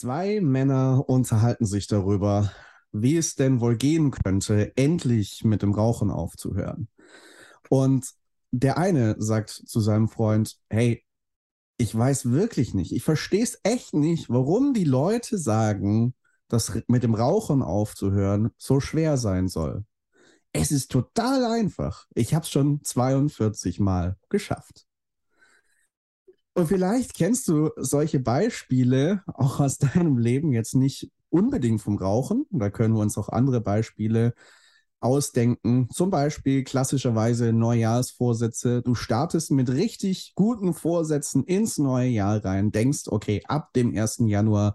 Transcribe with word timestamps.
Zwei 0.00 0.40
Männer 0.40 1.08
unterhalten 1.08 1.66
sich 1.66 1.88
darüber, 1.88 2.52
wie 2.92 3.16
es 3.16 3.34
denn 3.34 3.60
wohl 3.60 3.76
gehen 3.76 4.12
könnte, 4.12 4.76
endlich 4.76 5.42
mit 5.42 5.62
dem 5.62 5.72
Rauchen 5.74 6.12
aufzuhören. 6.12 6.86
Und 7.68 8.08
der 8.52 8.78
eine 8.78 9.16
sagt 9.18 9.50
zu 9.50 9.80
seinem 9.80 10.08
Freund, 10.08 10.56
hey, 10.70 11.04
ich 11.78 11.92
weiß 11.98 12.30
wirklich 12.30 12.74
nicht, 12.74 12.92
ich 12.92 13.02
verstehe 13.02 13.42
es 13.42 13.58
echt 13.64 13.92
nicht, 13.92 14.30
warum 14.30 14.72
die 14.72 14.84
Leute 14.84 15.36
sagen, 15.36 16.14
dass 16.46 16.80
mit 16.86 17.02
dem 17.02 17.16
Rauchen 17.16 17.60
aufzuhören 17.60 18.50
so 18.56 18.78
schwer 18.78 19.16
sein 19.16 19.48
soll. 19.48 19.84
Es 20.52 20.70
ist 20.70 20.92
total 20.92 21.44
einfach. 21.44 22.06
Ich 22.14 22.34
habe 22.34 22.44
es 22.44 22.50
schon 22.50 22.84
42 22.84 23.80
Mal 23.80 24.16
geschafft. 24.28 24.87
Und 26.58 26.66
vielleicht 26.66 27.14
kennst 27.14 27.46
du 27.46 27.70
solche 27.76 28.18
Beispiele 28.18 29.22
auch 29.28 29.60
aus 29.60 29.78
deinem 29.94 30.18
Leben 30.18 30.50
jetzt 30.50 30.74
nicht 30.74 31.08
unbedingt 31.30 31.80
vom 31.80 31.96
Rauchen. 31.96 32.46
Da 32.50 32.68
können 32.68 32.94
wir 32.94 33.00
uns 33.00 33.16
auch 33.16 33.28
andere 33.28 33.60
Beispiele 33.60 34.34
ausdenken. 34.98 35.88
Zum 35.88 36.10
Beispiel 36.10 36.64
klassischerweise 36.64 37.52
Neujahrsvorsätze. 37.52 38.82
Du 38.82 38.96
startest 38.96 39.52
mit 39.52 39.70
richtig 39.70 40.32
guten 40.34 40.74
Vorsätzen 40.74 41.44
ins 41.44 41.78
neue 41.78 42.08
Jahr 42.08 42.44
rein, 42.44 42.72
denkst, 42.72 43.04
okay, 43.06 43.40
ab 43.46 43.72
dem 43.74 43.94
1. 43.94 44.26
Januar 44.26 44.74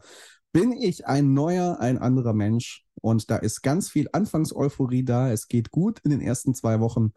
bin 0.54 0.72
ich 0.72 1.06
ein 1.06 1.34
neuer, 1.34 1.82
ein 1.82 1.98
anderer 1.98 2.34
Mensch. 2.34 2.86
Und 3.02 3.30
da 3.30 3.36
ist 3.36 3.62
ganz 3.62 3.90
viel 3.90 4.08
Anfangseuphorie 4.14 5.04
da. 5.04 5.34
Es 5.34 5.50
geht 5.50 5.72
gut 5.72 6.00
in 6.06 6.12
den 6.12 6.22
ersten 6.22 6.56
zwei 6.56 6.80
Wochen 6.80 7.12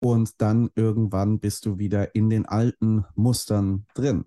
und 0.00 0.40
dann 0.40 0.70
irgendwann 0.74 1.38
bist 1.38 1.66
du 1.66 1.78
wieder 1.78 2.14
in 2.14 2.30
den 2.30 2.46
alten 2.46 3.04
Mustern 3.14 3.86
drin. 3.94 4.24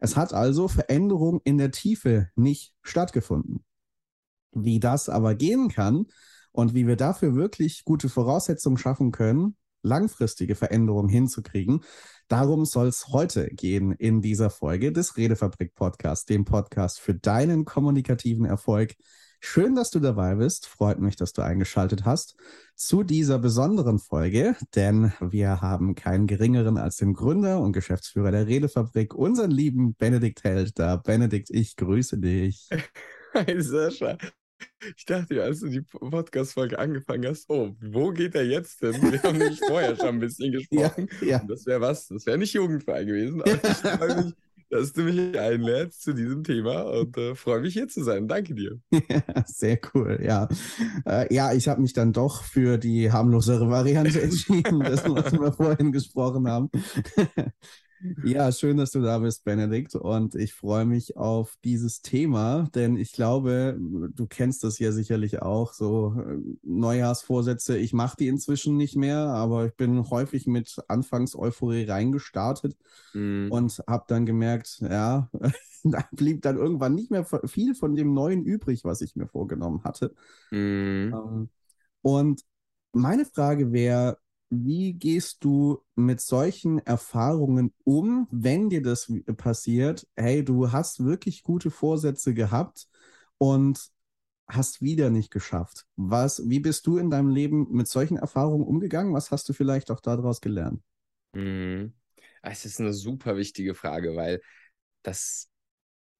Es 0.00 0.16
hat 0.16 0.32
also 0.32 0.68
Veränderung 0.68 1.40
in 1.44 1.58
der 1.58 1.70
Tiefe 1.70 2.30
nicht 2.36 2.74
stattgefunden. 2.82 3.64
Wie 4.52 4.80
das 4.80 5.08
aber 5.08 5.34
gehen 5.34 5.68
kann 5.68 6.06
und 6.52 6.74
wie 6.74 6.86
wir 6.86 6.96
dafür 6.96 7.34
wirklich 7.34 7.84
gute 7.84 8.08
Voraussetzungen 8.08 8.78
schaffen 8.78 9.10
können, 9.10 9.56
langfristige 9.82 10.54
Veränderungen 10.54 11.08
hinzukriegen, 11.08 11.80
darum 12.28 12.64
soll 12.64 12.88
es 12.88 13.08
heute 13.08 13.48
gehen 13.48 13.92
in 13.92 14.22
dieser 14.22 14.50
Folge 14.50 14.92
des 14.92 15.16
Redefabrik 15.16 15.74
Podcasts, 15.74 16.24
dem 16.24 16.44
Podcast 16.44 17.00
für 17.00 17.14
deinen 17.14 17.64
kommunikativen 17.64 18.44
Erfolg 18.44 18.94
Schön, 19.46 19.74
dass 19.74 19.90
du 19.90 20.00
dabei 20.00 20.36
bist. 20.36 20.66
Freut 20.66 21.00
mich, 21.00 21.16
dass 21.16 21.34
du 21.34 21.42
eingeschaltet 21.42 22.06
hast 22.06 22.34
zu 22.76 23.02
dieser 23.02 23.38
besonderen 23.38 23.98
Folge, 23.98 24.56
denn 24.74 25.12
wir 25.20 25.60
haben 25.60 25.94
keinen 25.94 26.26
geringeren 26.26 26.78
als 26.78 26.96
den 26.96 27.12
Gründer 27.12 27.60
und 27.60 27.72
Geschäftsführer 27.72 28.30
der 28.30 28.46
Redefabrik, 28.46 29.14
unseren 29.14 29.50
lieben 29.50 29.94
Benedikt 29.96 30.44
Held 30.44 30.78
da. 30.78 30.96
Benedikt, 30.96 31.50
ich 31.50 31.76
grüße 31.76 32.18
dich. 32.18 32.70
Hi 33.34 33.60
Sascha. 33.60 34.16
Ich 34.96 35.04
dachte, 35.04 35.42
als 35.42 35.60
du 35.60 35.68
die 35.68 35.82
Podcast-Folge 35.82 36.78
angefangen 36.78 37.28
hast, 37.28 37.44
oh, 37.50 37.76
wo 37.82 38.12
geht 38.12 38.34
er 38.34 38.46
jetzt 38.46 38.80
hin? 38.80 38.94
Wir 39.12 39.22
haben 39.22 39.36
nämlich 39.36 39.60
vorher 39.60 39.94
schon 39.94 40.08
ein 40.08 40.20
bisschen 40.20 40.52
gesprochen. 40.52 41.06
Ja, 41.20 41.26
ja. 41.26 41.44
Das 41.46 41.66
wäre 41.66 41.82
was, 41.82 42.08
das 42.08 42.24
wäre 42.24 42.38
nicht 42.38 42.54
jugendfrei 42.54 43.04
gewesen, 43.04 43.42
aber 43.42 43.52
ich 43.62 43.76
freue 43.76 44.24
mich 44.24 44.34
dass 44.70 44.92
du 44.92 45.02
mich 45.02 45.38
einlädst 45.38 46.02
zu 46.02 46.12
diesem 46.12 46.44
Thema 46.44 46.82
und 46.82 47.16
äh, 47.16 47.34
freue 47.34 47.60
mich 47.60 47.74
hier 47.74 47.88
zu 47.88 48.02
sein. 48.02 48.28
Danke 48.28 48.54
dir. 48.54 48.78
Ja, 48.90 49.22
sehr 49.46 49.78
cool, 49.94 50.20
ja. 50.22 50.48
Äh, 51.06 51.32
ja, 51.34 51.52
ich 51.52 51.68
habe 51.68 51.80
mich 51.82 51.92
dann 51.92 52.12
doch 52.12 52.42
für 52.42 52.78
die 52.78 53.10
harmlosere 53.12 53.68
Variante 53.70 54.22
entschieden, 54.22 54.80
das, 54.80 55.08
was 55.08 55.32
wir 55.32 55.52
vorhin 55.52 55.92
gesprochen 55.92 56.48
haben. 56.48 56.70
Ja, 58.22 58.52
schön, 58.52 58.76
dass 58.76 58.90
du 58.90 59.00
da 59.00 59.18
bist, 59.18 59.44
Benedikt. 59.44 59.94
Und 59.94 60.34
ich 60.34 60.52
freue 60.52 60.84
mich 60.84 61.16
auf 61.16 61.56
dieses 61.64 62.02
Thema, 62.02 62.68
denn 62.74 62.96
ich 62.96 63.12
glaube, 63.12 63.78
du 63.78 64.26
kennst 64.26 64.62
das 64.62 64.78
ja 64.78 64.92
sicherlich 64.92 65.40
auch, 65.40 65.72
so 65.72 66.14
äh, 66.18 66.38
Neujahrsvorsätze. 66.62 67.78
Ich 67.78 67.94
mache 67.94 68.16
die 68.18 68.28
inzwischen 68.28 68.76
nicht 68.76 68.96
mehr, 68.96 69.18
aber 69.18 69.66
ich 69.66 69.74
bin 69.74 70.10
häufig 70.10 70.46
mit 70.46 70.76
Anfangs-Euphorie 70.88 71.84
reingestartet 71.84 72.76
mm. 73.14 73.50
und 73.50 73.82
habe 73.86 74.04
dann 74.08 74.26
gemerkt, 74.26 74.80
ja, 74.82 75.30
da 75.84 76.04
blieb 76.12 76.42
dann 76.42 76.58
irgendwann 76.58 76.94
nicht 76.94 77.10
mehr 77.10 77.24
viel 77.46 77.74
von 77.74 77.94
dem 77.94 78.12
Neuen 78.12 78.44
übrig, 78.44 78.84
was 78.84 79.00
ich 79.00 79.16
mir 79.16 79.28
vorgenommen 79.28 79.82
hatte. 79.82 80.14
Mm. 80.50 81.48
Und 82.02 82.42
meine 82.92 83.24
Frage 83.24 83.72
wäre, 83.72 84.18
wie 84.62 84.94
gehst 84.94 85.44
du 85.44 85.82
mit 85.94 86.20
solchen 86.20 86.78
Erfahrungen 86.78 87.72
um, 87.84 88.28
wenn 88.30 88.68
dir 88.70 88.82
das 88.82 89.12
passiert? 89.36 90.06
Hey, 90.16 90.44
du 90.44 90.72
hast 90.72 91.04
wirklich 91.04 91.42
gute 91.42 91.70
Vorsätze 91.70 92.34
gehabt 92.34 92.88
und 93.38 93.90
hast 94.46 94.82
wieder 94.82 95.10
nicht 95.10 95.30
geschafft. 95.30 95.86
Was, 95.96 96.48
wie 96.48 96.60
bist 96.60 96.86
du 96.86 96.98
in 96.98 97.10
deinem 97.10 97.30
Leben 97.30 97.66
mit 97.70 97.88
solchen 97.88 98.16
Erfahrungen 98.18 98.66
umgegangen? 98.66 99.14
Was 99.14 99.30
hast 99.30 99.48
du 99.48 99.52
vielleicht 99.52 99.90
auch 99.90 100.00
daraus 100.00 100.40
gelernt? 100.40 100.82
Mhm. 101.32 101.94
Es 102.42 102.64
ist 102.64 102.80
eine 102.80 102.92
super 102.92 103.36
wichtige 103.36 103.74
Frage, 103.74 104.16
weil 104.16 104.40
das 105.02 105.50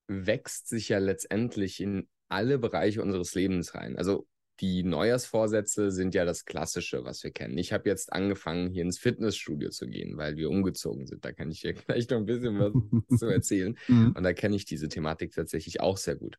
wächst 0.07 0.69
sich 0.69 0.89
ja 0.89 0.99
letztendlich 0.99 1.81
in 1.81 2.09
alle 2.29 2.59
Bereiche 2.59 3.03
unseres 3.03 3.35
Lebens 3.35 3.75
rein. 3.75 3.97
Also 3.97 4.27
die 4.61 4.85
Neujahrsvorsätze 4.85 5.91
sind 5.91 6.15
ja 6.15 6.25
das 6.25 6.45
Klassische, 6.45 7.05
was 7.05 7.25
wir 7.25 7.33
kennen. 7.33 7.59
Ich 7.59 7.73
habe 7.73 7.89
jetzt 7.89 8.13
angefangen, 8.13 8.71
hier 8.71 8.83
ins 8.83 8.99
Fitnessstudio 8.99 9.71
zu 9.71 9.89
gehen, 9.89 10.17
weil 10.17 10.37
wir 10.37 10.49
umgezogen 10.49 11.07
sind. 11.07 11.25
Da 11.25 11.33
kann 11.33 11.51
ich 11.51 11.61
dir 11.61 11.73
gleich 11.75 12.09
noch 12.09 12.19
ein 12.19 12.27
bisschen 12.27 12.59
was 12.59 12.73
zu 13.19 13.27
erzählen. 13.27 13.77
Mhm. 13.89 14.13
Und 14.17 14.23
da 14.23 14.33
kenne 14.33 14.57
ich 14.57 14.65
diese 14.65 14.89
Thematik 14.89 15.33
tatsächlich 15.33 15.81
auch 15.81 15.97
sehr 15.97 16.17
gut. 16.17 16.39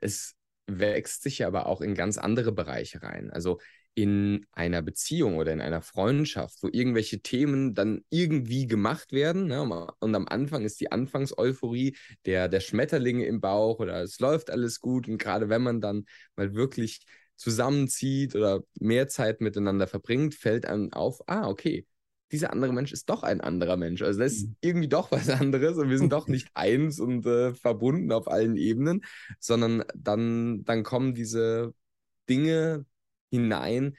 Es 0.00 0.34
wächst 0.66 1.22
sich 1.22 1.44
aber 1.44 1.66
auch 1.66 1.80
in 1.80 1.94
ganz 1.94 2.16
andere 2.16 2.52
Bereiche 2.52 3.02
rein. 3.02 3.30
Also 3.30 3.58
in 3.94 4.46
einer 4.52 4.82
Beziehung 4.82 5.36
oder 5.36 5.52
in 5.52 5.60
einer 5.60 5.82
Freundschaft, 5.82 6.62
wo 6.62 6.68
irgendwelche 6.72 7.20
Themen 7.20 7.74
dann 7.74 8.02
irgendwie 8.08 8.66
gemacht 8.66 9.12
werden. 9.12 9.48
Ne? 9.48 9.60
Und 9.98 10.14
am 10.14 10.28
Anfang 10.28 10.64
ist 10.64 10.80
die 10.80 10.92
Anfangseuphorie, 10.92 11.96
der, 12.24 12.48
der 12.48 12.60
Schmetterlinge 12.60 13.26
im 13.26 13.40
Bauch 13.40 13.80
oder 13.80 14.00
es 14.02 14.20
läuft 14.20 14.48
alles 14.50 14.80
gut. 14.80 15.08
Und 15.08 15.18
gerade 15.18 15.48
wenn 15.48 15.62
man 15.62 15.80
dann 15.80 16.06
mal 16.36 16.54
wirklich 16.54 17.00
zusammenzieht 17.40 18.36
oder 18.36 18.62
mehr 18.78 19.08
Zeit 19.08 19.40
miteinander 19.40 19.86
verbringt, 19.86 20.34
fällt 20.34 20.66
einem 20.66 20.92
auf, 20.92 21.22
ah, 21.26 21.48
okay, 21.48 21.86
dieser 22.30 22.52
andere 22.52 22.74
Mensch 22.74 22.92
ist 22.92 23.08
doch 23.08 23.22
ein 23.22 23.40
anderer 23.40 23.78
Mensch. 23.78 24.02
Also 24.02 24.20
das 24.20 24.34
ist 24.34 24.48
mhm. 24.48 24.56
irgendwie 24.60 24.88
doch 24.88 25.10
was 25.10 25.30
anderes 25.30 25.78
und 25.78 25.88
wir 25.88 25.96
sind 25.96 26.12
doch 26.12 26.28
nicht 26.28 26.50
eins 26.54 27.00
und 27.00 27.24
äh, 27.24 27.54
verbunden 27.54 28.12
auf 28.12 28.28
allen 28.28 28.56
Ebenen, 28.56 29.02
sondern 29.38 29.84
dann, 29.96 30.64
dann 30.64 30.82
kommen 30.82 31.14
diese 31.14 31.74
Dinge 32.28 32.84
hinein 33.30 33.96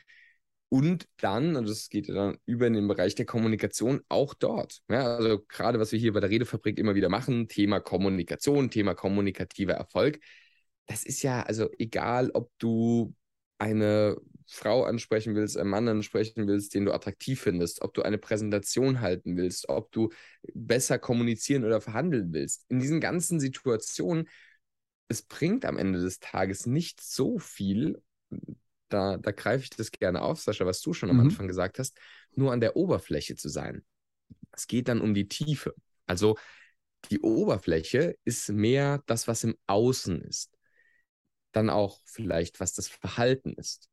und 0.70 1.08
dann, 1.18 1.56
und 1.56 1.68
das 1.68 1.90
geht 1.90 2.10
dann 2.10 2.38
über 2.46 2.68
in 2.68 2.74
den 2.74 2.88
Bereich 2.88 3.16
der 3.16 3.26
Kommunikation, 3.26 4.02
auch 4.08 4.36
dort. 4.36 4.84
Ja, 4.88 5.16
also 5.18 5.40
gerade 5.48 5.80
was 5.80 5.92
wir 5.92 6.00
hier 6.00 6.14
bei 6.14 6.20
der 6.20 6.30
Redefabrik 6.30 6.78
immer 6.78 6.94
wieder 6.94 7.10
machen, 7.10 7.48
Thema 7.48 7.80
Kommunikation, 7.80 8.70
Thema 8.70 8.94
kommunikativer 8.94 9.74
Erfolg. 9.74 10.20
Das 10.86 11.04
ist 11.04 11.24
ja, 11.24 11.42
also 11.42 11.70
egal, 11.80 12.30
ob 12.36 12.52
du 12.60 13.16
eine 13.62 14.18
Frau 14.48 14.84
ansprechen 14.86 15.36
willst, 15.36 15.56
einen 15.56 15.70
Mann 15.70 15.88
ansprechen 15.88 16.48
willst, 16.48 16.74
den 16.74 16.86
du 16.86 16.94
attraktiv 16.94 17.40
findest, 17.40 17.84
ob 17.84 17.94
du 17.94 18.02
eine 18.02 18.18
Präsentation 18.18 19.02
halten 19.02 19.38
willst, 19.38 19.70
ob 19.70 19.92
du 19.92 20.10
besser 20.54 20.98
kommunizieren 20.98 21.64
oder 21.64 21.80
verhandeln 21.80 22.34
willst. 22.34 22.66
In 22.70 22.80
diesen 22.80 23.00
ganzen 23.00 23.40
Situationen, 23.40 24.28
es 25.10 25.22
bringt 25.22 25.64
am 25.64 25.78
Ende 25.78 26.02
des 26.02 26.20
Tages 26.20 26.66
nicht 26.66 27.02
so 27.02 27.38
viel, 27.38 28.02
da, 28.90 29.18
da 29.18 29.32
greife 29.32 29.64
ich 29.64 29.70
das 29.70 29.92
gerne 29.92 30.24
auf, 30.24 30.42
Sascha, 30.42 30.66
was 30.66 30.82
du 30.82 30.94
schon 30.94 31.12
am 31.12 31.18
mhm. 31.18 31.24
Anfang 31.28 31.48
gesagt 31.48 31.78
hast, 31.78 31.98
nur 32.34 32.52
an 32.52 32.62
der 32.62 32.76
Oberfläche 32.76 33.36
zu 33.36 33.48
sein. 33.48 33.86
Es 34.52 34.66
geht 34.66 34.88
dann 34.88 35.02
um 35.02 35.14
die 35.14 35.28
Tiefe. 35.28 35.76
Also 36.08 36.36
die 37.12 37.20
Oberfläche 37.20 38.18
ist 38.26 38.50
mehr 38.50 39.04
das, 39.06 39.28
was 39.28 39.44
im 39.44 39.56
Außen 39.68 40.20
ist 40.22 40.52
dann 41.52 41.70
auch 41.70 42.00
vielleicht, 42.06 42.60
was 42.60 42.74
das 42.74 42.88
Verhalten 42.88 43.54
ist. 43.54 43.90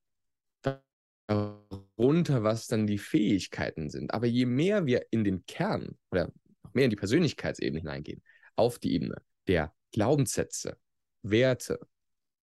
Darunter, 1.26 2.42
was 2.42 2.66
dann 2.68 2.86
die 2.86 2.98
Fähigkeiten 2.98 3.90
sind. 3.90 4.14
Aber 4.14 4.26
je 4.26 4.46
mehr 4.46 4.86
wir 4.86 5.06
in 5.10 5.24
den 5.24 5.44
Kern 5.46 5.98
oder 6.10 6.30
noch 6.62 6.74
mehr 6.74 6.84
in 6.84 6.90
die 6.90 6.96
Persönlichkeitsebene 6.96 7.80
hineingehen, 7.80 8.22
auf 8.56 8.78
die 8.78 8.94
Ebene 8.94 9.22
der 9.46 9.74
Glaubenssätze, 9.92 10.78
Werte, 11.22 11.80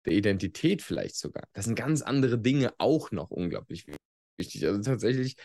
der 0.05 0.15
Identität 0.15 0.83
vielleicht 0.83 1.17
sogar, 1.17 1.45
das 1.53 1.67
sind 1.67 1.77
ganz 1.77 2.03
andere 2.03 2.39
Dinge 2.39 2.75
auch 2.79 3.13
noch 3.13 3.31
unglaublich 3.31 3.87
wichtig. 4.39 4.67
Also 4.67 4.81
tatsächlich, 4.83 5.37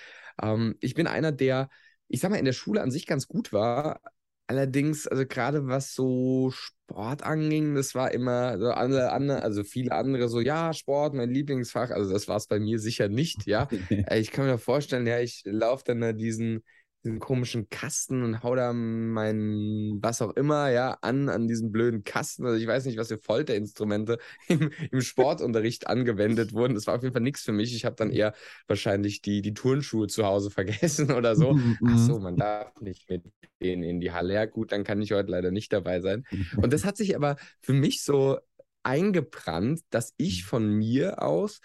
ähm, 0.41 0.75
ich 0.79 0.95
bin 0.95 1.07
einer, 1.07 1.31
der, 1.31 1.69
ich 2.07 2.21
sag 2.21 2.31
mal, 2.31 2.37
in 2.37 2.45
der 2.45 2.53
Schule 2.53 2.81
an 2.81 2.91
sich 2.91 3.05
ganz 3.05 3.27
gut 3.27 3.53
war, 3.53 4.01
Allerdings, 4.49 5.07
also 5.07 5.25
gerade 5.25 5.67
was 5.67 5.93
so 5.93 6.51
Sport 6.51 7.21
anging, 7.23 7.75
das 7.75 7.93
war 7.95 8.11
immer 8.13 8.57
so 8.57 8.67
alle 8.71 9.11
andere, 9.11 9.43
also 9.43 9.63
viele 9.65 9.91
andere 9.91 10.29
so, 10.29 10.39
ja, 10.39 10.71
Sport, 10.73 11.13
mein 11.15 11.29
Lieblingsfach. 11.31 11.91
Also 11.91 12.13
das 12.13 12.29
war 12.29 12.37
es 12.37 12.47
bei 12.47 12.59
mir 12.59 12.79
sicher 12.79 13.09
nicht, 13.09 13.45
ja. 13.45 13.67
Äh, 14.09 14.19
ich 14.19 14.31
kann 14.31 14.45
mir 14.45 14.57
vorstellen, 14.57 15.05
ja, 15.05 15.19
ich 15.19 15.41
laufe 15.45 15.83
dann 15.85 15.99
da 16.01 16.13
diesen, 16.13 16.63
diesen 17.03 17.19
komischen 17.19 17.69
Kasten 17.69 18.23
und 18.23 18.43
hau 18.43 18.55
da 18.55 18.73
mein, 18.73 19.99
was 20.01 20.21
auch 20.21 20.35
immer, 20.35 20.69
ja, 20.69 20.97
an, 21.01 21.29
an 21.29 21.47
diesen 21.47 21.71
blöden 21.71 22.03
Kasten. 22.03 22.45
Also 22.45 22.57
ich 22.57 22.67
weiß 22.67 22.85
nicht, 22.85 22.97
was 22.97 23.07
für 23.07 23.17
Folterinstrumente 23.17 24.17
im, 24.47 24.71
im 24.91 25.01
Sportunterricht 25.01 25.87
angewendet 25.87 26.53
wurden. 26.53 26.75
Das 26.75 26.87
war 26.87 26.95
auf 26.95 27.03
jeden 27.03 27.13
Fall 27.13 27.21
nichts 27.21 27.41
für 27.41 27.51
mich. 27.51 27.75
Ich 27.75 27.85
habe 27.85 27.95
dann 27.95 28.11
eher 28.11 28.33
wahrscheinlich 28.67 29.21
die, 29.21 29.41
die 29.41 29.53
Turnschuhe 29.53 30.07
zu 30.07 30.25
Hause 30.25 30.49
vergessen 30.51 31.11
oder 31.11 31.35
so. 31.35 31.53
Mhm, 31.53 31.77
Ach 31.85 31.97
so, 31.97 32.17
mhm. 32.17 32.23
man 32.23 32.37
darf 32.37 32.81
nicht 32.81 33.09
mit 33.09 33.23
denen 33.61 33.83
in 33.83 33.99
die 33.99 34.11
Halle. 34.11 34.33
Ja, 34.33 34.45
gut, 34.45 34.71
dann 34.71 34.83
kann 34.83 35.01
ich 35.01 35.11
heute 35.13 35.31
leider 35.31 35.51
nicht 35.51 35.71
dabei 35.71 36.01
sein. 36.01 36.25
Und 36.57 36.73
das 36.73 36.83
hat 36.83 36.97
sich 36.97 37.15
aber 37.15 37.37
für 37.61 37.73
mich 37.73 38.03
so 38.03 38.37
eingebrannt, 38.83 39.81
dass 39.89 40.13
ich 40.17 40.43
mhm. 40.43 40.47
von 40.47 40.69
mir 40.69 41.21
aus 41.21 41.61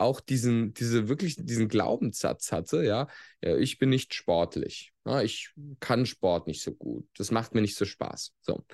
auch 0.00 0.20
diesen, 0.20 0.72
diese 0.74 1.08
wirklich 1.08 1.36
diesen 1.36 1.68
Glaubenssatz 1.68 2.52
hatte, 2.52 2.84
ja, 2.84 3.08
ich 3.40 3.78
bin 3.78 3.90
nicht 3.90 4.14
sportlich. 4.14 4.92
Ja, 5.04 5.22
ich 5.22 5.52
kann 5.80 6.06
Sport 6.06 6.46
nicht 6.46 6.62
so 6.62 6.72
gut. 6.72 7.06
Das 7.16 7.30
macht 7.30 7.54
mir 7.54 7.60
nicht 7.60 7.76
so 7.76 7.84
Spaß. 7.84 8.32
So. 8.40 8.64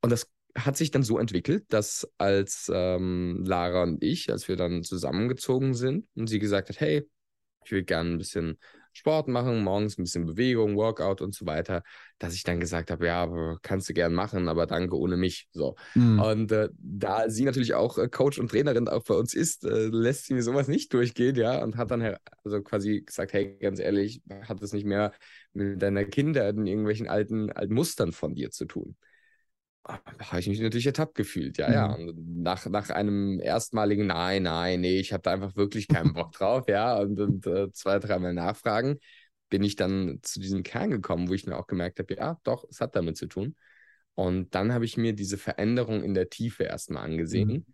Und 0.00 0.10
das 0.10 0.30
hat 0.56 0.76
sich 0.76 0.90
dann 0.90 1.02
so 1.02 1.18
entwickelt, 1.18 1.64
dass 1.68 2.08
als 2.18 2.70
ähm, 2.72 3.44
Lara 3.46 3.84
und 3.84 4.02
ich, 4.02 4.30
als 4.30 4.48
wir 4.48 4.56
dann 4.56 4.82
zusammengezogen 4.82 5.74
sind 5.74 6.06
und 6.14 6.26
sie 6.26 6.38
gesagt 6.38 6.68
hat, 6.68 6.80
hey, 6.80 7.08
ich 7.64 7.72
will 7.72 7.84
gerne 7.84 8.10
ein 8.10 8.18
bisschen 8.18 8.58
Sport 8.98 9.28
machen, 9.28 9.62
morgens 9.62 9.96
ein 9.96 10.02
bisschen 10.02 10.26
Bewegung, 10.26 10.76
Workout 10.76 11.20
und 11.20 11.34
so 11.34 11.46
weiter, 11.46 11.82
dass 12.18 12.34
ich 12.34 12.42
dann 12.42 12.60
gesagt 12.60 12.90
habe, 12.90 13.06
ja, 13.06 13.56
kannst 13.62 13.88
du 13.88 13.94
gern 13.94 14.12
machen, 14.12 14.48
aber 14.48 14.66
danke 14.66 14.96
ohne 14.98 15.16
mich. 15.16 15.48
So. 15.52 15.76
Mhm. 15.94 16.18
Und 16.20 16.52
äh, 16.52 16.68
da 16.78 17.30
sie 17.30 17.44
natürlich 17.44 17.74
auch 17.74 17.96
äh, 17.96 18.08
Coach 18.08 18.38
und 18.38 18.50
Trainerin 18.50 18.88
auch 18.88 19.04
bei 19.04 19.14
uns 19.14 19.34
ist, 19.34 19.64
äh, 19.64 19.86
lässt 19.86 20.26
sie 20.26 20.34
mir 20.34 20.42
sowas 20.42 20.68
nicht 20.68 20.92
durchgehen, 20.92 21.36
ja, 21.36 21.62
und 21.62 21.76
hat 21.76 21.90
dann 21.90 22.16
also 22.44 22.62
quasi 22.62 23.02
gesagt, 23.02 23.32
hey, 23.32 23.56
ganz 23.60 23.78
ehrlich, 23.78 24.20
hat 24.42 24.62
das 24.62 24.72
nicht 24.72 24.84
mehr 24.86 25.12
mit 25.52 25.80
deiner 25.80 26.04
Kinder 26.04 26.48
in 26.48 26.66
irgendwelchen 26.66 27.08
alten, 27.08 27.50
alten 27.52 27.74
Mustern 27.74 28.12
von 28.12 28.34
dir 28.34 28.50
zu 28.50 28.64
tun 28.64 28.96
habe 29.88 30.40
ich 30.40 30.48
mich 30.48 30.60
natürlich 30.60 30.86
ertappt 30.86 31.14
gefühlt, 31.14 31.58
ja, 31.58 31.68
mhm. 31.68 31.74
ja. 31.74 31.92
Und 31.94 32.42
nach, 32.42 32.66
nach 32.66 32.90
einem 32.90 33.40
erstmaligen 33.40 34.06
Nein, 34.06 34.42
nein, 34.44 34.80
nee, 34.80 34.98
ich 34.98 35.12
habe 35.12 35.22
da 35.22 35.32
einfach 35.32 35.56
wirklich 35.56 35.88
keinen 35.88 36.12
Bock 36.12 36.32
drauf, 36.32 36.68
ja, 36.68 36.98
und, 36.98 37.18
und 37.18 37.46
äh, 37.46 37.72
zwei, 37.72 37.98
dreimal 37.98 38.34
nachfragen, 38.34 38.98
bin 39.48 39.62
ich 39.62 39.76
dann 39.76 40.18
zu 40.22 40.40
diesem 40.40 40.62
Kern 40.62 40.90
gekommen, 40.90 41.28
wo 41.28 41.34
ich 41.34 41.46
mir 41.46 41.56
auch 41.56 41.66
gemerkt 41.66 41.98
habe, 41.98 42.14
ja, 42.14 42.38
doch, 42.44 42.64
es 42.68 42.80
hat 42.80 42.94
damit 42.96 43.16
zu 43.16 43.26
tun. 43.26 43.56
Und 44.14 44.54
dann 44.54 44.72
habe 44.72 44.84
ich 44.84 44.96
mir 44.96 45.12
diese 45.12 45.38
Veränderung 45.38 46.02
in 46.02 46.12
der 46.12 46.28
Tiefe 46.28 46.64
erstmal 46.64 47.04
angesehen. 47.04 47.48
Mhm. 47.48 47.64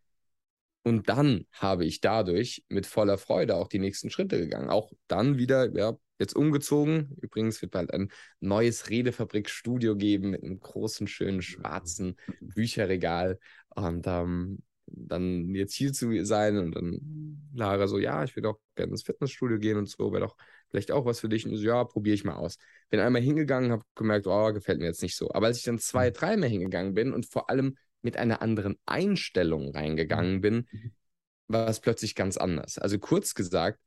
Und 0.84 1.08
dann 1.08 1.46
habe 1.50 1.86
ich 1.86 2.00
dadurch 2.00 2.62
mit 2.68 2.86
voller 2.86 3.16
Freude 3.16 3.56
auch 3.56 3.68
die 3.68 3.78
nächsten 3.78 4.10
Schritte 4.10 4.38
gegangen. 4.38 4.68
Auch 4.68 4.92
dann 5.08 5.38
wieder, 5.38 5.74
ja, 5.74 5.96
jetzt 6.18 6.36
umgezogen. 6.36 7.16
Übrigens 7.20 7.60
wird 7.62 7.72
bald 7.72 7.92
ein 7.92 8.12
neues 8.40 8.90
Redefabrik-Studio 8.90 9.96
geben 9.96 10.30
mit 10.30 10.42
einem 10.42 10.60
großen, 10.60 11.06
schönen, 11.06 11.40
schwarzen 11.40 12.16
Bücherregal. 12.40 13.38
Und 13.70 14.06
ähm, 14.06 14.62
dann 14.86 15.54
jetzt 15.54 15.74
hier 15.74 15.92
zu 15.94 16.24
sein 16.24 16.58
und 16.58 16.76
dann 16.76 17.48
Lara 17.54 17.88
so, 17.88 17.98
ja, 17.98 18.22
ich 18.22 18.36
will 18.36 18.42
doch 18.42 18.60
gerne 18.74 18.92
ins 18.92 19.02
Fitnessstudio 19.02 19.58
gehen 19.58 19.78
und 19.78 19.88
so, 19.88 20.12
wäre 20.12 20.26
doch 20.26 20.36
vielleicht 20.68 20.92
auch 20.92 21.06
was 21.06 21.20
für 21.20 21.28
dich. 21.28 21.46
Und 21.46 21.56
so, 21.56 21.64
ja, 21.64 21.82
probiere 21.84 22.14
ich 22.14 22.24
mal 22.24 22.34
aus. 22.34 22.58
Bin 22.90 23.00
einmal 23.00 23.22
hingegangen, 23.22 23.72
habe 23.72 23.84
gemerkt, 23.94 24.26
oh, 24.26 24.52
gefällt 24.52 24.80
mir 24.80 24.86
jetzt 24.86 25.02
nicht 25.02 25.16
so. 25.16 25.32
Aber 25.32 25.46
als 25.46 25.58
ich 25.58 25.64
dann 25.64 25.78
zwei, 25.78 26.10
mhm. 26.10 26.14
dreimal 26.14 26.48
hingegangen 26.48 26.94
bin 26.94 27.12
und 27.12 27.26
vor 27.26 27.48
allem 27.48 27.76
mit 28.04 28.16
einer 28.16 28.42
anderen 28.42 28.76
Einstellung 28.86 29.74
reingegangen 29.74 30.40
bin, 30.40 30.68
mhm. 30.70 30.92
war 31.48 31.68
es 31.68 31.80
plötzlich 31.80 32.14
ganz 32.14 32.36
anders. 32.36 32.78
Also 32.78 32.98
kurz 32.98 33.34
gesagt, 33.34 33.80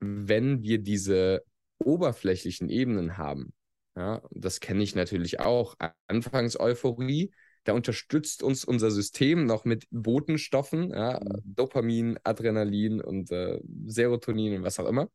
wenn 0.00 0.62
wir 0.62 0.78
diese 0.78 1.42
oberflächlichen 1.78 2.68
Ebenen 2.68 3.16
haben, 3.16 3.52
ja, 3.96 4.22
das 4.30 4.60
kenne 4.60 4.82
ich 4.82 4.94
natürlich 4.94 5.40
auch, 5.40 5.76
Anfangseuphorie, 6.06 7.32
da 7.64 7.72
unterstützt 7.72 8.42
uns 8.42 8.64
unser 8.64 8.90
System 8.90 9.44
noch 9.44 9.64
mit 9.64 9.86
Botenstoffen, 9.90 10.90
ja, 10.90 11.20
mhm. 11.20 11.42
Dopamin, 11.44 12.18
Adrenalin 12.22 13.00
und 13.00 13.30
äh, 13.32 13.60
Serotonin 13.86 14.58
und 14.58 14.62
was 14.62 14.78
auch 14.78 14.86
immer. 14.86 15.10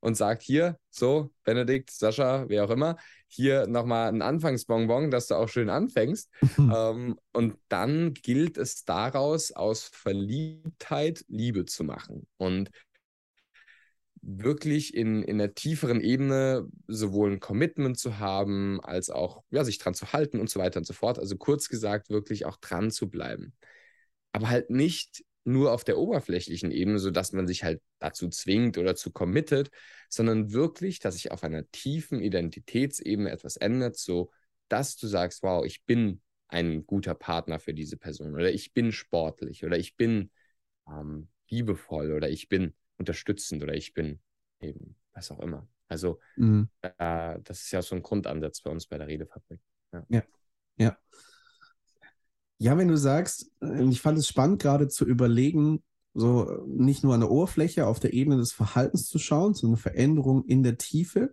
Und 0.00 0.16
sagt 0.16 0.42
hier, 0.42 0.78
so, 0.90 1.30
Benedikt, 1.44 1.90
Sascha, 1.90 2.48
wer 2.48 2.64
auch 2.64 2.70
immer, 2.70 2.96
hier 3.26 3.66
nochmal 3.66 4.08
ein 4.08 4.22
Anfangsbonbon, 4.22 5.10
dass 5.10 5.26
du 5.26 5.34
auch 5.34 5.48
schön 5.48 5.68
anfängst. 5.68 6.30
ähm, 6.58 7.18
und 7.32 7.58
dann 7.68 8.14
gilt 8.14 8.56
es 8.56 8.84
daraus, 8.84 9.52
aus 9.52 9.84
Verliebtheit 9.84 11.24
Liebe 11.28 11.66
zu 11.66 11.84
machen. 11.84 12.26
Und 12.38 12.70
wirklich 14.22 14.94
in, 14.94 15.22
in 15.22 15.38
der 15.38 15.54
tieferen 15.54 16.00
Ebene 16.00 16.68
sowohl 16.86 17.32
ein 17.32 17.40
Commitment 17.40 17.98
zu 17.98 18.18
haben, 18.18 18.80
als 18.82 19.10
auch 19.10 19.42
ja, 19.50 19.64
sich 19.64 19.78
dran 19.78 19.94
zu 19.94 20.12
halten 20.12 20.40
und 20.40 20.50
so 20.50 20.60
weiter 20.60 20.78
und 20.78 20.86
so 20.86 20.92
fort. 20.92 21.18
Also 21.18 21.36
kurz 21.36 21.68
gesagt, 21.68 22.10
wirklich 22.10 22.46
auch 22.46 22.56
dran 22.56 22.90
zu 22.90 23.08
bleiben. 23.08 23.54
Aber 24.32 24.48
halt 24.48 24.70
nicht 24.70 25.24
nur 25.44 25.72
auf 25.72 25.84
der 25.84 25.98
oberflächlichen 25.98 26.70
Ebene, 26.70 26.98
sodass 26.98 27.32
man 27.32 27.46
sich 27.46 27.64
halt 27.64 27.80
dazu 27.98 28.28
zwingt 28.28 28.78
oder 28.78 28.94
zu 28.94 29.10
committet, 29.10 29.70
sondern 30.08 30.52
wirklich, 30.52 30.98
dass 30.98 31.14
sich 31.14 31.32
auf 31.32 31.44
einer 31.44 31.68
tiefen 31.70 32.20
Identitätsebene 32.20 33.30
etwas 33.30 33.56
ändert, 33.56 33.96
so 33.96 34.30
dass 34.68 34.96
du 34.96 35.06
sagst, 35.06 35.42
wow, 35.42 35.64
ich 35.64 35.84
bin 35.84 36.20
ein 36.48 36.86
guter 36.86 37.14
Partner 37.14 37.58
für 37.58 37.74
diese 37.74 37.96
Person 37.96 38.34
oder 38.34 38.52
ich 38.52 38.72
bin 38.72 38.92
sportlich 38.92 39.64
oder 39.64 39.78
ich 39.78 39.96
bin 39.96 40.30
ähm, 40.88 41.28
liebevoll 41.48 42.12
oder 42.12 42.28
ich 42.28 42.48
bin 42.48 42.74
unterstützend 42.96 43.62
oder 43.62 43.74
ich 43.74 43.94
bin 43.94 44.20
eben, 44.60 44.96
was 45.12 45.30
auch 45.30 45.40
immer. 45.40 45.66
Also 45.88 46.20
mhm. 46.36 46.68
äh, 46.82 47.38
das 47.42 47.62
ist 47.62 47.72
ja 47.72 47.82
so 47.82 47.96
ein 47.96 48.02
Grundansatz 48.02 48.60
bei 48.60 48.70
uns 48.70 48.86
bei 48.86 48.98
der 48.98 49.08
Redefabrik. 49.08 49.60
Ja. 49.92 50.06
ja, 50.08 50.22
ja. 50.76 50.98
Ja, 52.62 52.76
wenn 52.76 52.88
du 52.88 52.98
sagst, 52.98 53.50
äh, 53.62 53.84
ich 53.84 54.02
fand 54.02 54.18
es 54.18 54.28
spannend, 54.28 54.60
gerade 54.60 54.88
zu 54.88 55.06
überlegen, 55.06 55.82
so 56.12 56.62
nicht 56.66 57.02
nur 57.02 57.14
an 57.14 57.20
der 57.20 57.30
Oberfläche, 57.30 57.86
auf 57.86 58.00
der 58.00 58.12
Ebene 58.12 58.36
des 58.36 58.52
Verhaltens 58.52 59.06
zu 59.06 59.18
schauen, 59.18 59.54
sondern 59.54 59.78
Veränderung 59.78 60.44
in 60.44 60.62
der 60.62 60.76
Tiefe. 60.76 61.32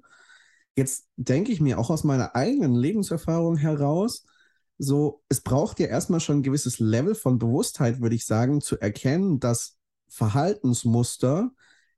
Jetzt 0.78 1.10
denke 1.18 1.52
ich 1.52 1.60
mir 1.60 1.80
auch 1.80 1.90
aus 1.90 2.06
meiner 2.06 2.36
eigenen 2.36 2.76
Lebenserfahrung 2.76 3.58
heraus, 3.58 4.24
so, 4.78 5.24
es 5.28 5.42
braucht 5.42 5.80
ja 5.80 5.88
erstmal 5.88 6.20
schon 6.20 6.38
ein 6.38 6.44
gewisses 6.44 6.80
Level 6.80 7.16
von 7.16 7.40
Bewusstheit, 7.40 8.00
würde 8.00 8.16
ich 8.16 8.26
sagen, 8.26 8.62
zu 8.62 8.80
erkennen, 8.80 9.40
dass 9.40 9.76
Verhaltensmuster 10.08 11.52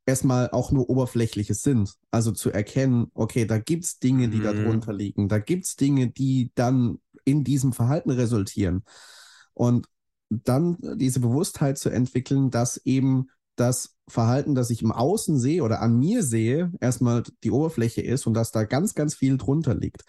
erstmal 0.05 0.49
auch 0.49 0.71
nur 0.71 0.89
oberflächliches 0.89 1.61
sind. 1.61 1.93
Also 2.09 2.31
zu 2.31 2.51
erkennen, 2.51 3.11
okay, 3.13 3.45
da 3.45 3.59
gibt 3.59 3.83
es 3.83 3.99
Dinge, 3.99 4.29
die 4.29 4.37
mhm. 4.37 4.43
darunter 4.43 4.93
liegen, 4.93 5.27
da 5.27 5.39
gibt 5.39 5.65
es 5.65 5.75
Dinge, 5.75 6.09
die 6.09 6.51
dann 6.55 6.99
in 7.25 7.43
diesem 7.43 7.73
Verhalten 7.73 8.09
resultieren. 8.11 8.83
Und 9.53 9.87
dann 10.29 10.77
diese 10.97 11.19
Bewusstheit 11.19 11.77
zu 11.77 11.89
entwickeln, 11.89 12.51
dass 12.51 12.77
eben 12.77 13.29
das 13.55 13.97
Verhalten, 14.07 14.55
das 14.55 14.69
ich 14.69 14.81
im 14.81 14.91
Außen 14.91 15.37
sehe 15.39 15.63
oder 15.63 15.81
an 15.81 15.97
mir 15.97 16.23
sehe, 16.23 16.71
erstmal 16.79 17.23
die 17.43 17.51
Oberfläche 17.51 18.01
ist 18.01 18.25
und 18.25 18.33
dass 18.33 18.51
da 18.51 18.63
ganz, 18.63 18.95
ganz 18.95 19.15
viel 19.15 19.37
drunter 19.37 19.75
liegt. 19.75 20.05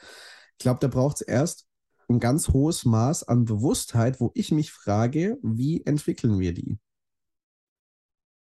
Ich 0.52 0.62
glaube, 0.62 0.79
da 0.81 0.88
braucht 0.88 1.17
es 1.17 1.23
erst 1.23 1.67
ein 2.09 2.21
ganz 2.21 2.49
hohes 2.49 2.85
Maß 2.85 3.25
an 3.25 3.45
Bewusstheit, 3.45 4.21
wo 4.21 4.31
ich 4.35 4.52
mich 4.52 4.71
frage, 4.73 5.38
wie 5.43 5.85
entwickeln 5.85 6.38
wir 6.38 6.52
die? 6.52 6.79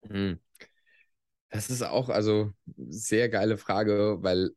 Mhm. 0.08 0.40
Das 1.50 1.70
ist 1.70 1.82
auch 1.82 2.08
also 2.08 2.52
sehr 2.76 3.28
geile 3.28 3.56
Frage, 3.56 4.18
weil 4.20 4.50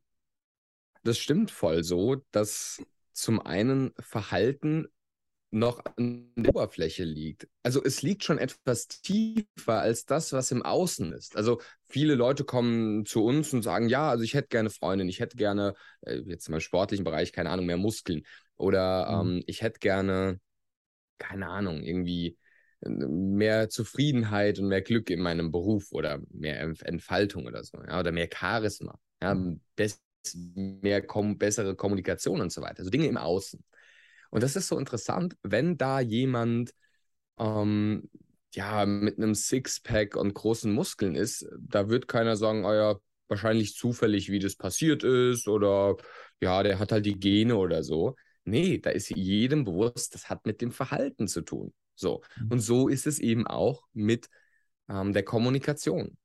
das 1.02 1.18
stimmt 1.18 1.50
voll 1.50 1.82
so, 1.82 2.16
dass 2.30 2.82
zum 3.20 3.40
einen 3.40 3.92
Verhalten 3.98 4.88
noch 5.52 5.84
an 5.96 6.32
der 6.36 6.50
Oberfläche 6.50 7.02
liegt. 7.02 7.48
Also 7.64 7.82
es 7.82 8.02
liegt 8.02 8.22
schon 8.22 8.38
etwas 8.38 8.86
tiefer 8.86 9.80
als 9.80 10.04
das, 10.04 10.32
was 10.32 10.52
im 10.52 10.62
Außen 10.62 11.12
ist. 11.12 11.36
Also 11.36 11.60
viele 11.88 12.14
Leute 12.14 12.44
kommen 12.44 13.04
zu 13.04 13.24
uns 13.24 13.52
und 13.52 13.62
sagen, 13.62 13.88
ja, 13.88 14.10
also 14.10 14.22
ich 14.22 14.34
hätte 14.34 14.48
gerne 14.48 14.70
Freundin, 14.70 15.08
ich 15.08 15.18
hätte 15.18 15.36
gerne, 15.36 15.74
äh, 16.02 16.18
jetzt 16.26 16.48
im 16.48 16.60
sportlichen 16.60 17.04
Bereich, 17.04 17.32
keine 17.32 17.50
Ahnung, 17.50 17.66
mehr 17.66 17.78
Muskeln. 17.78 18.22
Oder 18.56 19.24
mhm. 19.24 19.38
ähm, 19.38 19.42
ich 19.46 19.62
hätte 19.62 19.80
gerne, 19.80 20.40
keine 21.18 21.48
Ahnung, 21.48 21.82
irgendwie 21.82 22.38
mehr 22.82 23.68
Zufriedenheit 23.68 24.58
und 24.58 24.68
mehr 24.68 24.82
Glück 24.82 25.10
in 25.10 25.20
meinem 25.20 25.50
Beruf 25.50 25.92
oder 25.92 26.20
mehr 26.30 26.60
Entfaltung 26.60 27.46
oder 27.46 27.62
so, 27.62 27.78
ja, 27.86 28.00
oder 28.00 28.12
mehr 28.12 28.28
Charisma, 28.32 28.98
ja, 29.22 29.34
mhm. 29.34 29.60
Mehr 30.34 31.02
kom 31.02 31.38
bessere 31.38 31.76
Kommunikation 31.76 32.40
und 32.40 32.52
so 32.52 32.62
weiter, 32.62 32.80
also 32.80 32.90
Dinge 32.90 33.06
im 33.06 33.16
Außen. 33.16 33.62
Und 34.30 34.42
das 34.42 34.56
ist 34.56 34.68
so 34.68 34.78
interessant, 34.78 35.36
wenn 35.42 35.76
da 35.76 36.00
jemand 36.00 36.72
ähm, 37.38 38.08
ja 38.54 38.86
mit 38.86 39.18
einem 39.18 39.34
Sixpack 39.34 40.16
und 40.16 40.34
großen 40.34 40.72
Muskeln 40.72 41.14
ist, 41.14 41.46
da 41.58 41.88
wird 41.88 42.08
keiner 42.08 42.36
sagen, 42.36 42.64
oh 42.64 42.72
ja, 42.72 42.96
wahrscheinlich 43.28 43.74
zufällig, 43.74 44.30
wie 44.30 44.40
das 44.40 44.56
passiert 44.56 45.04
ist 45.04 45.48
oder 45.48 45.96
ja, 46.40 46.62
der 46.62 46.78
hat 46.78 46.92
halt 46.92 47.06
die 47.06 47.18
Gene 47.18 47.56
oder 47.56 47.82
so. 47.82 48.16
Nee, 48.44 48.78
da 48.78 48.90
ist 48.90 49.10
jedem 49.10 49.64
bewusst, 49.64 50.14
das 50.14 50.28
hat 50.28 50.46
mit 50.46 50.60
dem 50.60 50.72
Verhalten 50.72 51.28
zu 51.28 51.42
tun. 51.42 51.72
So. 51.94 52.22
Mhm. 52.36 52.52
Und 52.52 52.60
so 52.60 52.88
ist 52.88 53.06
es 53.06 53.18
eben 53.18 53.46
auch 53.46 53.86
mit 53.92 54.28
ähm, 54.88 55.12
der 55.12 55.22
Kommunikation. 55.22 56.16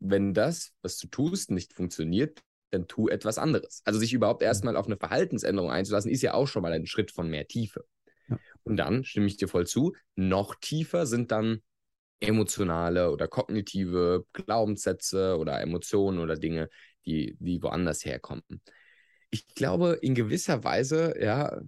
Wenn 0.00 0.32
das, 0.32 0.72
was 0.80 0.96
du 0.98 1.08
tust, 1.08 1.50
nicht 1.50 1.74
funktioniert, 1.74 2.40
dann 2.70 2.86
tu 2.86 3.08
etwas 3.08 3.38
anderes. 3.38 3.82
Also 3.84 3.98
sich 3.98 4.12
überhaupt 4.12 4.42
erstmal 4.42 4.76
auf 4.76 4.86
eine 4.86 4.96
Verhaltensänderung 4.96 5.70
einzulassen, 5.70 6.10
ist 6.10 6.22
ja 6.22 6.34
auch 6.34 6.46
schon 6.46 6.62
mal 6.62 6.72
ein 6.72 6.86
Schritt 6.86 7.10
von 7.10 7.28
mehr 7.28 7.46
Tiefe. 7.46 7.84
Ja. 8.28 8.38
Und 8.64 8.76
dann 8.76 9.04
stimme 9.04 9.26
ich 9.26 9.36
dir 9.36 9.48
voll 9.48 9.66
zu, 9.66 9.94
noch 10.14 10.54
tiefer 10.54 11.06
sind 11.06 11.30
dann 11.32 11.62
emotionale 12.20 13.10
oder 13.10 13.28
kognitive 13.28 14.26
Glaubenssätze 14.32 15.36
oder 15.38 15.60
Emotionen 15.60 16.18
oder 16.18 16.36
Dinge, 16.36 16.68
die, 17.06 17.36
die 17.38 17.62
woanders 17.62 18.04
herkommen. 18.04 18.42
Ich 19.30 19.46
glaube, 19.54 19.98
in 20.00 20.14
gewisser 20.14 20.64
Weise, 20.64 21.14
ja, 21.20 21.60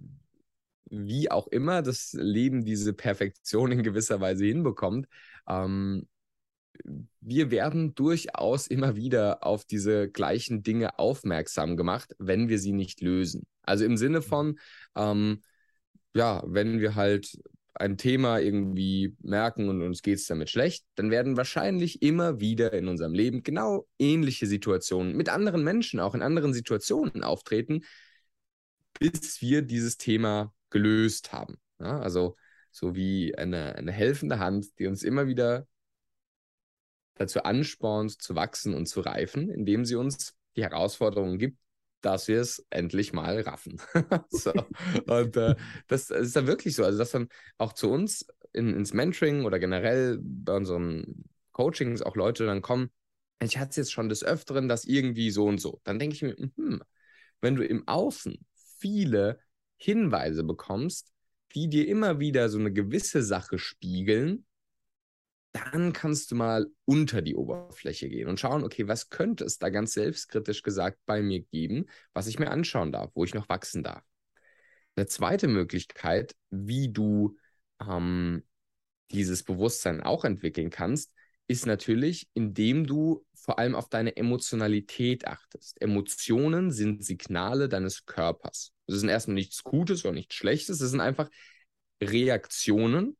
wie 0.89 1.31
auch 1.31 1.47
immer 1.47 1.81
das 1.81 2.13
Leben 2.13 2.65
diese 2.65 2.93
Perfektion 2.93 3.71
in 3.71 3.83
gewisser 3.83 4.19
Weise 4.19 4.45
hinbekommt, 4.45 5.07
ähm, 5.47 6.07
wir 7.19 7.51
werden 7.51 7.95
durchaus 7.95 8.67
immer 8.67 8.95
wieder 8.95 9.45
auf 9.45 9.65
diese 9.65 10.09
gleichen 10.09 10.63
Dinge 10.63 10.99
aufmerksam 10.99 11.77
gemacht, 11.77 12.15
wenn 12.19 12.49
wir 12.49 12.59
sie 12.59 12.71
nicht 12.73 13.01
lösen. 13.01 13.45
Also 13.63 13.85
im 13.85 13.97
Sinne 13.97 14.21
von, 14.21 14.59
ähm, 14.95 15.41
ja, 16.13 16.43
wenn 16.45 16.79
wir 16.79 16.95
halt 16.95 17.37
ein 17.73 17.97
Thema 17.97 18.39
irgendwie 18.39 19.15
merken 19.21 19.69
und 19.69 19.81
uns 19.81 20.01
geht 20.01 20.19
es 20.19 20.25
damit 20.27 20.49
schlecht, 20.49 20.85
dann 20.95 21.09
werden 21.09 21.37
wahrscheinlich 21.37 22.01
immer 22.01 22.39
wieder 22.39 22.73
in 22.73 22.87
unserem 22.87 23.13
Leben 23.13 23.43
genau 23.43 23.87
ähnliche 23.97 24.45
Situationen 24.45 25.15
mit 25.15 25.29
anderen 25.29 25.63
Menschen, 25.63 25.99
auch 25.99 26.13
in 26.13 26.21
anderen 26.21 26.53
Situationen 26.53 27.23
auftreten, 27.23 27.81
bis 28.99 29.41
wir 29.41 29.61
dieses 29.61 29.97
Thema 29.97 30.53
gelöst 30.69 31.31
haben. 31.31 31.57
Ja, 31.79 31.99
also 31.99 32.35
so 32.71 32.95
wie 32.95 33.35
eine, 33.35 33.75
eine 33.75 33.91
helfende 33.91 34.39
Hand, 34.39 34.67
die 34.79 34.87
uns 34.87 35.03
immer 35.03 35.27
wieder 35.27 35.67
dazu 37.21 37.43
anspornt, 37.43 38.21
zu 38.21 38.35
wachsen 38.35 38.73
und 38.73 38.87
zu 38.87 39.01
reifen, 39.01 39.49
indem 39.49 39.85
sie 39.85 39.95
uns 39.95 40.35
die 40.55 40.63
Herausforderungen 40.63 41.37
gibt, 41.37 41.57
dass 42.01 42.27
wir 42.27 42.41
es 42.41 42.65
endlich 42.69 43.13
mal 43.13 43.39
raffen. 43.41 43.79
so. 44.29 44.51
Und 45.05 45.37
äh, 45.37 45.55
das, 45.87 46.09
ist 46.09 46.35
dann 46.35 46.47
wirklich 46.47 46.75
so. 46.75 46.83
Also, 46.83 46.97
dass 46.97 47.11
dann 47.11 47.29
auch 47.57 47.73
zu 47.73 47.89
uns 47.89 48.25
in, 48.53 48.73
ins 48.73 48.93
Mentoring 48.93 49.45
oder 49.45 49.59
generell 49.59 50.19
bei 50.21 50.55
unseren 50.55 51.25
Coachings 51.51 52.01
auch 52.01 52.15
Leute 52.15 52.45
dann 52.45 52.61
kommen, 52.61 52.89
ich 53.41 53.57
hatte 53.57 53.71
es 53.71 53.75
jetzt 53.75 53.91
schon 53.91 54.09
des 54.09 54.23
Öfteren, 54.23 54.67
dass 54.67 54.85
irgendwie 54.85 55.31
so 55.31 55.45
und 55.45 55.59
so. 55.59 55.81
Dann 55.83 55.99
denke 55.99 56.15
ich 56.15 56.21
mir, 56.21 56.35
hm, 56.35 56.81
wenn 57.39 57.55
du 57.55 57.65
im 57.65 57.87
Außen 57.87 58.37
viele 58.77 59.39
Hinweise 59.77 60.43
bekommst, 60.43 61.11
die 61.55 61.67
dir 61.67 61.87
immer 61.87 62.19
wieder 62.19 62.49
so 62.49 62.59
eine 62.59 62.71
gewisse 62.71 63.23
Sache 63.23 63.57
spiegeln, 63.57 64.45
dann 65.53 65.93
kannst 65.93 66.31
du 66.31 66.35
mal 66.35 66.67
unter 66.85 67.21
die 67.21 67.35
Oberfläche 67.35 68.09
gehen 68.09 68.29
und 68.29 68.39
schauen, 68.39 68.63
okay, 68.63 68.87
was 68.87 69.09
könnte 69.09 69.43
es 69.43 69.57
da 69.57 69.69
ganz 69.69 69.93
selbstkritisch 69.93 70.63
gesagt 70.63 70.99
bei 71.05 71.21
mir 71.21 71.41
geben, 71.41 71.85
was 72.13 72.27
ich 72.27 72.39
mir 72.39 72.51
anschauen 72.51 72.91
darf, 72.91 73.11
wo 73.15 73.23
ich 73.25 73.33
noch 73.33 73.49
wachsen 73.49 73.83
darf. 73.83 74.03
Eine 74.95 75.07
zweite 75.07 75.47
Möglichkeit, 75.47 76.35
wie 76.49 76.91
du 76.91 77.37
ähm, 77.81 78.43
dieses 79.11 79.43
Bewusstsein 79.43 80.01
auch 80.01 80.23
entwickeln 80.23 80.69
kannst, 80.69 81.13
ist 81.47 81.65
natürlich, 81.65 82.29
indem 82.33 82.87
du 82.87 83.25
vor 83.33 83.59
allem 83.59 83.75
auf 83.75 83.89
deine 83.89 84.15
Emotionalität 84.15 85.27
achtest. 85.27 85.81
Emotionen 85.81 86.71
sind 86.71 87.03
Signale 87.03 87.67
deines 87.67 88.05
Körpers. 88.05 88.71
Das 88.87 88.99
sind 88.99 89.09
erstmal 89.09 89.35
nichts 89.35 89.63
Gutes 89.63 90.05
oder 90.05 90.13
nichts 90.13 90.35
Schlechtes, 90.35 90.77
das 90.77 90.91
sind 90.91 91.01
einfach 91.01 91.29
Reaktionen 92.01 93.17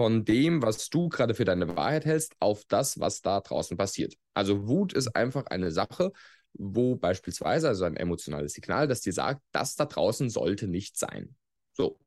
von 0.00 0.24
dem, 0.24 0.62
was 0.62 0.88
du 0.88 1.10
gerade 1.10 1.34
für 1.34 1.44
deine 1.44 1.76
Wahrheit 1.76 2.06
hältst, 2.06 2.34
auf 2.38 2.64
das, 2.64 3.00
was 3.00 3.20
da 3.20 3.38
draußen 3.38 3.76
passiert. 3.76 4.14
Also 4.32 4.66
Wut 4.66 4.94
ist 4.94 5.14
einfach 5.14 5.44
eine 5.48 5.72
Sache, 5.72 6.10
wo 6.54 6.96
beispielsweise, 6.96 7.68
also 7.68 7.84
ein 7.84 7.98
emotionales 7.98 8.54
Signal, 8.54 8.88
das 8.88 9.02
dir 9.02 9.12
sagt, 9.12 9.42
das 9.52 9.76
da 9.76 9.84
draußen 9.84 10.30
sollte 10.30 10.68
nicht 10.68 10.96
sein. 10.96 11.36
So. 11.74 12.00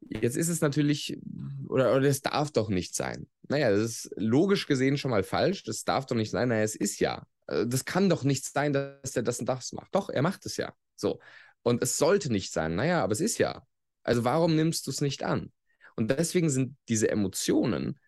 Jetzt 0.00 0.36
ist 0.36 0.50
es 0.50 0.60
natürlich, 0.60 1.18
oder, 1.66 1.96
oder 1.96 2.08
es 2.08 2.20
darf 2.20 2.50
doch 2.50 2.68
nicht 2.68 2.94
sein. 2.94 3.26
Naja, 3.48 3.70
das 3.70 3.80
ist 3.80 4.10
logisch 4.16 4.66
gesehen 4.66 4.98
schon 4.98 5.12
mal 5.12 5.22
falsch. 5.22 5.62
Das 5.62 5.82
darf 5.82 6.04
doch 6.04 6.14
nicht 6.14 6.30
sein. 6.30 6.50
Naja, 6.50 6.62
es 6.62 6.76
ist 6.76 7.00
ja. 7.00 7.26
Äh, 7.46 7.66
das 7.66 7.86
kann 7.86 8.10
doch 8.10 8.22
nicht 8.22 8.44
sein, 8.44 8.74
dass 8.74 9.16
er 9.16 9.22
das 9.22 9.40
und 9.40 9.46
das 9.48 9.72
macht. 9.72 9.94
Doch, 9.94 10.10
er 10.10 10.20
macht 10.20 10.44
es 10.44 10.58
ja. 10.58 10.74
So. 10.94 11.20
Und 11.62 11.82
es 11.82 11.96
sollte 11.96 12.30
nicht 12.30 12.52
sein. 12.52 12.74
Naja, 12.74 13.02
aber 13.02 13.14
es 13.14 13.20
ist 13.22 13.38
ja. 13.38 13.66
Also 14.02 14.24
warum 14.24 14.56
nimmst 14.56 14.86
du 14.86 14.90
es 14.90 15.00
nicht 15.00 15.22
an? 15.22 15.50
Und 15.96 16.10
deswegen 16.10 16.50
sind 16.50 16.76
diese 16.88 17.10
Emotionen 17.10 17.98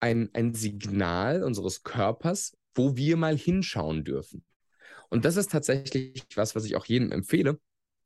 ein, 0.00 0.30
ein 0.32 0.54
Signal 0.54 1.44
unseres 1.44 1.82
Körpers, 1.82 2.56
wo 2.74 2.96
wir 2.96 3.16
mal 3.16 3.36
hinschauen 3.36 4.04
dürfen. 4.04 4.44
Und 5.10 5.24
das 5.24 5.36
ist 5.36 5.50
tatsächlich 5.50 6.24
was, 6.34 6.56
was 6.56 6.64
ich 6.64 6.74
auch 6.74 6.86
jedem 6.86 7.12
empfehle. 7.12 7.60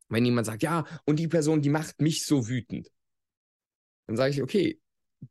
Wenn 0.08 0.24
jemand 0.24 0.46
sagt, 0.46 0.62
ja, 0.62 0.84
und 1.04 1.18
die 1.18 1.28
Person, 1.28 1.62
die 1.62 1.70
macht 1.70 2.00
mich 2.00 2.24
so 2.24 2.48
wütend, 2.48 2.90
dann 4.06 4.16
sage 4.16 4.32
ich, 4.32 4.42
okay, 4.42 4.80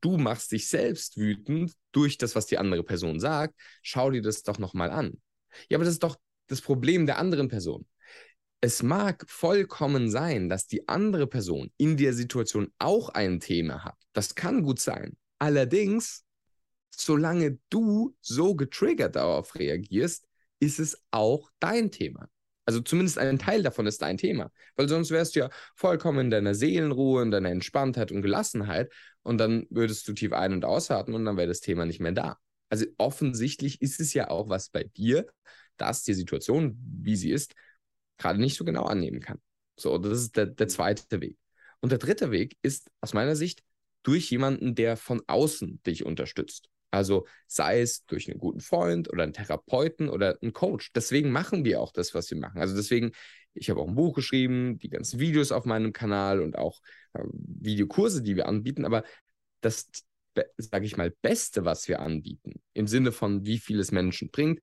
du 0.02 0.18
machst 0.18 0.52
dich 0.52 0.68
selbst 0.68 1.18
wütend 1.18 1.74
durch 1.92 2.18
das, 2.18 2.36
was 2.36 2.46
die 2.46 2.58
andere 2.58 2.84
Person 2.84 3.20
sagt. 3.20 3.56
Schau 3.82 4.12
dir 4.12 4.22
das 4.22 4.44
doch 4.44 4.58
nochmal 4.58 4.90
an. 4.90 5.22
Ja, 5.70 5.78
aber 5.78 5.86
das 5.86 5.94
ist 5.94 6.04
doch 6.04 6.18
das 6.48 6.62
Problem 6.62 7.06
der 7.06 7.18
anderen 7.18 7.48
Person 7.48 7.86
es 8.62 8.82
mag 8.82 9.26
vollkommen 9.28 10.10
sein, 10.10 10.50
dass 10.50 10.68
die 10.68 10.88
andere 10.88 11.28
Person 11.28 11.72
in 11.78 11.98
der 11.98 12.14
Situation 12.14 12.72
auch 12.80 13.10
ein 13.10 13.40
Thema 13.40 13.84
hat. 13.84 13.98
Das 14.14 14.36
kann 14.36 14.64
gut 14.64 14.80
sein. 14.80 15.18
Allerdings, 15.40 16.24
solange 16.90 17.60
du 17.70 18.16
so 18.22 18.56
getriggert 18.56 19.16
darauf 19.16 19.56
reagierst, 19.56 20.26
ist 20.60 20.80
es 20.80 20.98
auch 21.12 21.52
dein 21.60 21.92
Thema. 21.92 22.28
Also 22.66 22.82
zumindest 22.82 23.20
ein 23.20 23.38
Teil 23.38 23.62
davon 23.62 23.86
ist 23.86 24.02
dein 24.02 24.18
Thema. 24.18 24.52
Weil 24.76 24.90
sonst 24.90 25.12
wärst 25.12 25.36
du 25.36 25.42
ja 25.42 25.50
vollkommen 25.76 26.20
in 26.22 26.30
deiner 26.32 26.56
Seelenruhe, 26.56 27.22
in 27.22 27.32
deiner 27.32 27.50
Entspanntheit 27.50 28.12
und 28.12 28.24
Gelassenheit 28.24 28.92
und 29.22 29.38
dann 29.38 29.68
würdest 29.70 30.08
du 30.08 30.14
tief 30.14 30.34
ein- 30.34 30.54
und 30.54 30.66
ausatmen 30.66 31.16
und 31.16 31.26
dann 31.26 31.38
wäre 31.38 31.48
das 31.48 31.62
Thema 31.62 31.86
nicht 31.86 32.00
mehr 32.00 32.14
da. 32.14 32.38
Also 32.70 32.86
offensichtlich 32.98 33.82
ist 33.82 34.00
es 34.00 34.14
ja 34.14 34.30
auch 34.30 34.50
was 34.50 34.70
bei 34.70 34.84
dir, 34.84 35.28
dass 35.78 36.04
die 36.04 36.16
Situation, 36.16 36.78
wie 36.80 37.16
sie 37.16 37.32
ist, 37.32 37.54
gerade 38.18 38.40
nicht 38.40 38.56
so 38.56 38.66
genau 38.66 38.84
annehmen 38.84 39.20
kann. 39.20 39.40
So, 39.78 39.98
das 39.98 40.20
ist 40.20 40.38
der, 40.38 40.46
der 40.48 40.68
zweite 40.68 41.22
Weg. 41.22 41.38
Und 41.82 41.92
der 41.92 42.00
dritte 42.00 42.32
Weg 42.32 42.58
ist 42.62 42.90
aus 43.02 43.14
meiner 43.14 43.36
Sicht 43.36 43.64
durch 44.04 44.30
jemanden, 44.30 44.76
der 44.76 44.98
von 44.98 45.22
außen 45.28 45.82
dich 45.84 46.06
unterstützt. 46.06 46.70
Also 46.92 47.28
sei 47.48 47.82
es 47.82 48.06
durch 48.06 48.30
einen 48.30 48.40
guten 48.40 48.62
Freund 48.62 49.12
oder 49.12 49.24
einen 49.24 49.34
Therapeuten 49.34 50.08
oder 50.08 50.38
einen 50.42 50.54
Coach. 50.54 50.94
Deswegen 50.94 51.32
machen 51.32 51.66
wir 51.66 51.82
auch 51.82 51.92
das, 51.92 52.14
was 52.14 52.30
wir 52.32 52.38
machen. 52.38 52.62
Also 52.62 52.76
deswegen, 52.76 53.12
ich 53.54 53.70
habe 53.70 53.82
auch 53.82 53.88
ein 53.88 53.96
Buch 53.96 54.16
geschrieben, 54.16 54.80
die 54.80 54.90
ganzen 54.90 55.20
Videos 55.20 55.52
auf 55.52 55.66
meinem 55.66 55.92
Kanal 55.92 56.42
und 56.42 56.58
auch 56.58 56.80
äh, 57.14 57.24
Videokurse, 57.32 58.22
die 58.22 58.36
wir 58.36 58.48
anbieten. 58.48 58.86
Aber 58.86 59.04
das, 59.62 59.90
sage 60.58 60.86
ich 60.86 60.96
mal, 60.96 61.12
Beste, 61.22 61.66
was 61.66 61.88
wir 61.88 62.00
anbieten, 62.00 62.62
im 62.74 62.88
Sinne 62.88 63.12
von, 63.12 63.46
wie 63.46 63.58
viel 63.58 63.80
es 63.80 63.92
Menschen 63.92 64.30
bringt, 64.30 64.62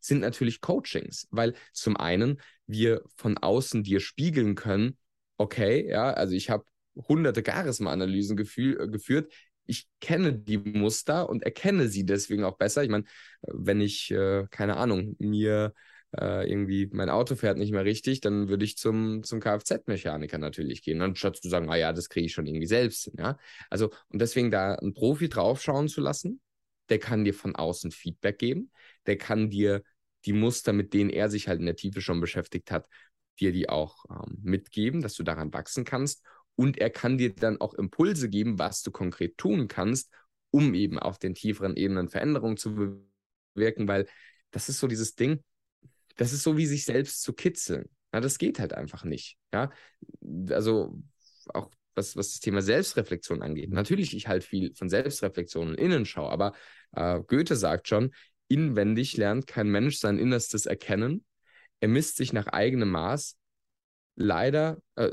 sind 0.00 0.20
natürlich 0.20 0.60
Coachings, 0.60 1.26
weil 1.30 1.54
zum 1.72 1.96
einen 1.96 2.40
wir 2.66 3.02
von 3.16 3.38
außen 3.38 3.82
dir 3.82 4.00
spiegeln 4.00 4.54
können, 4.54 4.96
okay, 5.38 5.88
ja, 5.88 6.12
also 6.12 6.34
ich 6.34 6.50
habe 6.50 6.64
hunderte 7.08 7.42
Charisma-Analysen 7.44 8.38
äh, 8.38 8.88
geführt, 8.88 9.32
ich 9.66 9.88
kenne 10.00 10.32
die 10.32 10.58
Muster 10.58 11.28
und 11.28 11.42
erkenne 11.42 11.88
sie 11.88 12.06
deswegen 12.06 12.44
auch 12.44 12.56
besser. 12.56 12.84
Ich 12.84 12.90
meine, 12.90 13.04
wenn 13.42 13.80
ich, 13.80 14.10
äh, 14.12 14.46
keine 14.50 14.76
Ahnung, 14.76 15.16
mir 15.18 15.74
äh, 16.18 16.48
irgendwie 16.48 16.88
mein 16.92 17.10
Auto 17.10 17.34
fährt 17.34 17.58
nicht 17.58 17.72
mehr 17.72 17.84
richtig, 17.84 18.20
dann 18.20 18.48
würde 18.48 18.64
ich 18.64 18.76
zum, 18.76 19.22
zum 19.22 19.40
Kfz-Mechaniker 19.40 20.38
natürlich 20.38 20.82
gehen, 20.82 21.02
anstatt 21.02 21.36
zu 21.36 21.48
sagen, 21.48 21.68
ah 21.68 21.76
ja, 21.76 21.92
das 21.92 22.08
kriege 22.08 22.26
ich 22.26 22.32
schon 22.32 22.46
irgendwie 22.46 22.66
selbst. 22.66 23.10
Ja? 23.18 23.38
Also, 23.70 23.90
und 24.08 24.20
deswegen 24.20 24.50
da 24.50 24.74
einen 24.74 24.94
Profi 24.94 25.28
draufschauen 25.28 25.88
zu 25.88 26.00
lassen, 26.00 26.40
der 26.88 26.98
kann 26.98 27.24
dir 27.24 27.34
von 27.34 27.56
außen 27.56 27.90
Feedback 27.90 28.38
geben, 28.38 28.70
der 29.06 29.18
kann 29.18 29.50
dir 29.50 29.82
die 30.24 30.32
Muster, 30.32 30.72
mit 30.72 30.92
denen 30.92 31.10
er 31.10 31.28
sich 31.30 31.48
halt 31.48 31.60
in 31.60 31.66
der 31.66 31.76
Tiefe 31.76 32.00
schon 32.00 32.20
beschäftigt 32.20 32.70
hat, 32.70 32.86
dir 33.38 33.52
die 33.52 33.68
auch 33.68 34.04
ähm, 34.10 34.38
mitgeben, 34.42 35.00
dass 35.00 35.14
du 35.14 35.22
daran 35.22 35.52
wachsen 35.52 35.84
kannst. 35.84 36.22
Und 36.56 36.78
er 36.78 36.90
kann 36.90 37.18
dir 37.18 37.34
dann 37.34 37.60
auch 37.60 37.74
Impulse 37.74 38.28
geben, 38.28 38.58
was 38.58 38.82
du 38.82 38.90
konkret 38.90 39.36
tun 39.38 39.68
kannst, 39.68 40.10
um 40.50 40.74
eben 40.74 40.98
auf 40.98 41.18
den 41.18 41.34
tieferen 41.34 41.76
Ebenen 41.76 42.08
Veränderungen 42.08 42.56
zu 42.56 42.74
bewirken, 43.54 43.88
weil 43.88 44.06
das 44.50 44.68
ist 44.68 44.78
so 44.78 44.86
dieses 44.86 45.14
Ding, 45.14 45.42
das 46.16 46.32
ist 46.32 46.42
so 46.42 46.56
wie 46.56 46.66
sich 46.66 46.84
selbst 46.84 47.22
zu 47.22 47.34
kitzeln. 47.34 47.88
Ja, 48.12 48.20
das 48.20 48.38
geht 48.38 48.58
halt 48.58 48.72
einfach 48.72 49.04
nicht. 49.04 49.36
Ja, 49.52 49.70
also 50.50 50.98
auch 51.52 51.70
was, 51.96 52.16
was 52.16 52.32
das 52.32 52.40
Thema 52.40 52.62
Selbstreflexion 52.62 53.42
angeht. 53.42 53.70
Natürlich, 53.70 54.14
ich 54.14 54.28
halte 54.28 54.46
viel 54.46 54.74
von 54.74 54.88
Selbstreflexion 54.88 55.70
und 55.70 55.74
Innenschau, 55.74 56.28
aber 56.28 56.52
äh, 56.92 57.20
Goethe 57.26 57.56
sagt 57.56 57.88
schon, 57.88 58.12
inwendig 58.48 59.16
lernt 59.16 59.46
kein 59.46 59.68
Mensch 59.68 59.98
sein 59.98 60.18
Innerstes 60.18 60.66
erkennen. 60.66 61.24
Er 61.80 61.88
misst 61.88 62.16
sich 62.16 62.32
nach 62.32 62.46
eigenem 62.46 62.90
Maß, 62.90 63.36
leider 64.16 64.78
äh, 64.94 65.12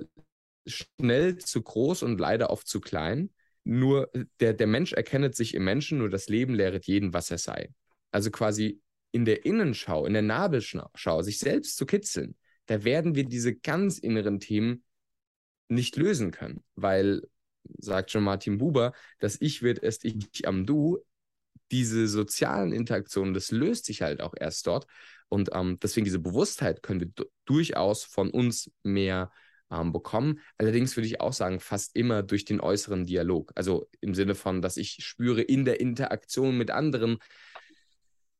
schnell 0.65 1.37
zu 1.37 1.61
groß 1.61 2.03
und 2.03 2.19
leider 2.19 2.49
oft 2.49 2.67
zu 2.67 2.79
klein. 2.79 3.31
Nur 3.63 4.11
der, 4.39 4.53
der 4.53 4.67
Mensch 4.67 4.93
erkennet 4.93 5.35
sich 5.35 5.53
im 5.53 5.63
Menschen, 5.63 5.97
nur 5.97 6.09
das 6.09 6.27
Leben 6.27 6.53
lehret 6.53 6.85
jeden, 6.85 7.13
was 7.13 7.31
er 7.31 7.37
sei. 7.37 7.69
Also 8.11 8.29
quasi 8.29 8.81
in 9.11 9.25
der 9.25 9.45
Innenschau, 9.45 10.05
in 10.05 10.13
der 10.13 10.21
Nabelschau, 10.21 11.21
sich 11.21 11.39
selbst 11.39 11.77
zu 11.77 11.85
kitzeln, 11.85 12.35
da 12.65 12.83
werden 12.83 13.15
wir 13.15 13.25
diese 13.25 13.55
ganz 13.55 13.99
inneren 13.99 14.39
Themen 14.39 14.83
nicht 15.73 15.95
lösen 15.95 16.31
können, 16.31 16.63
weil, 16.75 17.21
sagt 17.79 18.11
schon 18.11 18.23
Martin 18.23 18.57
Buber, 18.57 18.93
das 19.19 19.37
Ich 19.39 19.61
wird 19.61 19.81
erst 19.81 20.05
Ich 20.05 20.47
am 20.47 20.65
Du, 20.65 20.99
diese 21.71 22.07
sozialen 22.07 22.71
Interaktionen, 22.71 23.33
das 23.33 23.51
löst 23.51 23.85
sich 23.85 24.01
halt 24.01 24.21
auch 24.21 24.33
erst 24.39 24.67
dort. 24.67 24.85
Und 25.29 25.49
ähm, 25.53 25.79
deswegen 25.81 26.05
diese 26.05 26.19
Bewusstheit 26.19 26.83
können 26.83 26.99
wir 26.99 27.25
durchaus 27.45 28.03
von 28.03 28.29
uns 28.29 28.71
mehr 28.83 29.31
ähm, 29.71 29.91
bekommen. 29.91 30.39
Allerdings 30.57 30.95
würde 30.95 31.07
ich 31.07 31.19
auch 31.19 31.33
sagen, 31.33 31.59
fast 31.59 31.95
immer 31.95 32.21
durch 32.21 32.45
den 32.45 32.61
äußeren 32.61 33.05
Dialog. 33.05 33.51
Also 33.55 33.89
im 34.01 34.13
Sinne 34.13 34.35
von, 34.35 34.61
dass 34.61 34.77
ich 34.77 35.03
spüre, 35.03 35.41
in 35.41 35.65
der 35.65 35.79
Interaktion 35.79 36.57
mit 36.57 36.69
anderen 36.69 37.17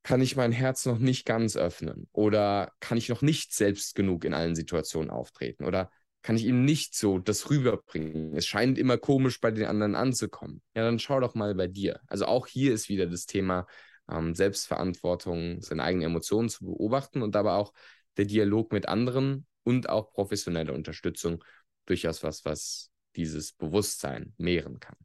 kann 0.04 0.22
ich 0.22 0.36
mein 0.36 0.52
Herz 0.52 0.86
noch 0.86 1.00
nicht 1.00 1.26
ganz 1.26 1.56
öffnen 1.56 2.10
oder 2.12 2.74
kann 2.82 2.98
ich 2.98 3.08
noch 3.10 3.22
nicht 3.22 3.54
selbst 3.54 3.96
genug 3.96 4.26
in 4.26 4.34
allen 4.34 4.54
Situationen 4.54 5.10
auftreten 5.10 5.64
oder 5.64 5.90
kann 6.24 6.38
ich 6.38 6.46
ihm 6.46 6.66
nicht 6.66 6.96
so 6.96 7.20
das 7.20 7.50
rüberbringen. 7.50 8.34
Es 8.36 8.48
scheint 8.48 8.80
immer 8.80 8.98
komisch 8.98 9.40
bei 9.40 9.52
den 9.52 9.66
anderen 9.66 9.94
anzukommen. 9.94 10.62
Ja, 10.74 10.84
dann 10.84 10.98
schau 10.98 11.20
doch 11.20 11.36
mal 11.36 11.54
bei 11.54 11.68
dir. 11.68 12.00
Also 12.08 12.26
auch 12.26 12.48
hier 12.48 12.74
ist 12.74 12.90
wieder 12.90 13.06
das 13.06 13.26
Thema 13.26 13.68
ähm, 14.10 14.34
Selbstverantwortung, 14.34 15.62
seine 15.62 15.84
eigenen 15.84 16.08
Emotionen 16.08 16.50
zu 16.50 16.66
beobachten 16.66 17.22
und 17.22 17.36
dabei 17.36 17.52
auch 17.52 17.74
der 18.18 18.26
Dialog 18.26 18.72
mit 18.72 18.88
anderen 18.88 19.46
und 19.64 19.90
auch 19.90 20.12
professionelle 20.12 20.74
Unterstützung 20.74 21.44
durchaus 21.86 22.24
was, 22.24 22.46
was 22.46 22.90
dieses 23.16 23.52
Bewusstsein 23.52 24.34
mehren 24.38 24.80
kann. 24.80 24.96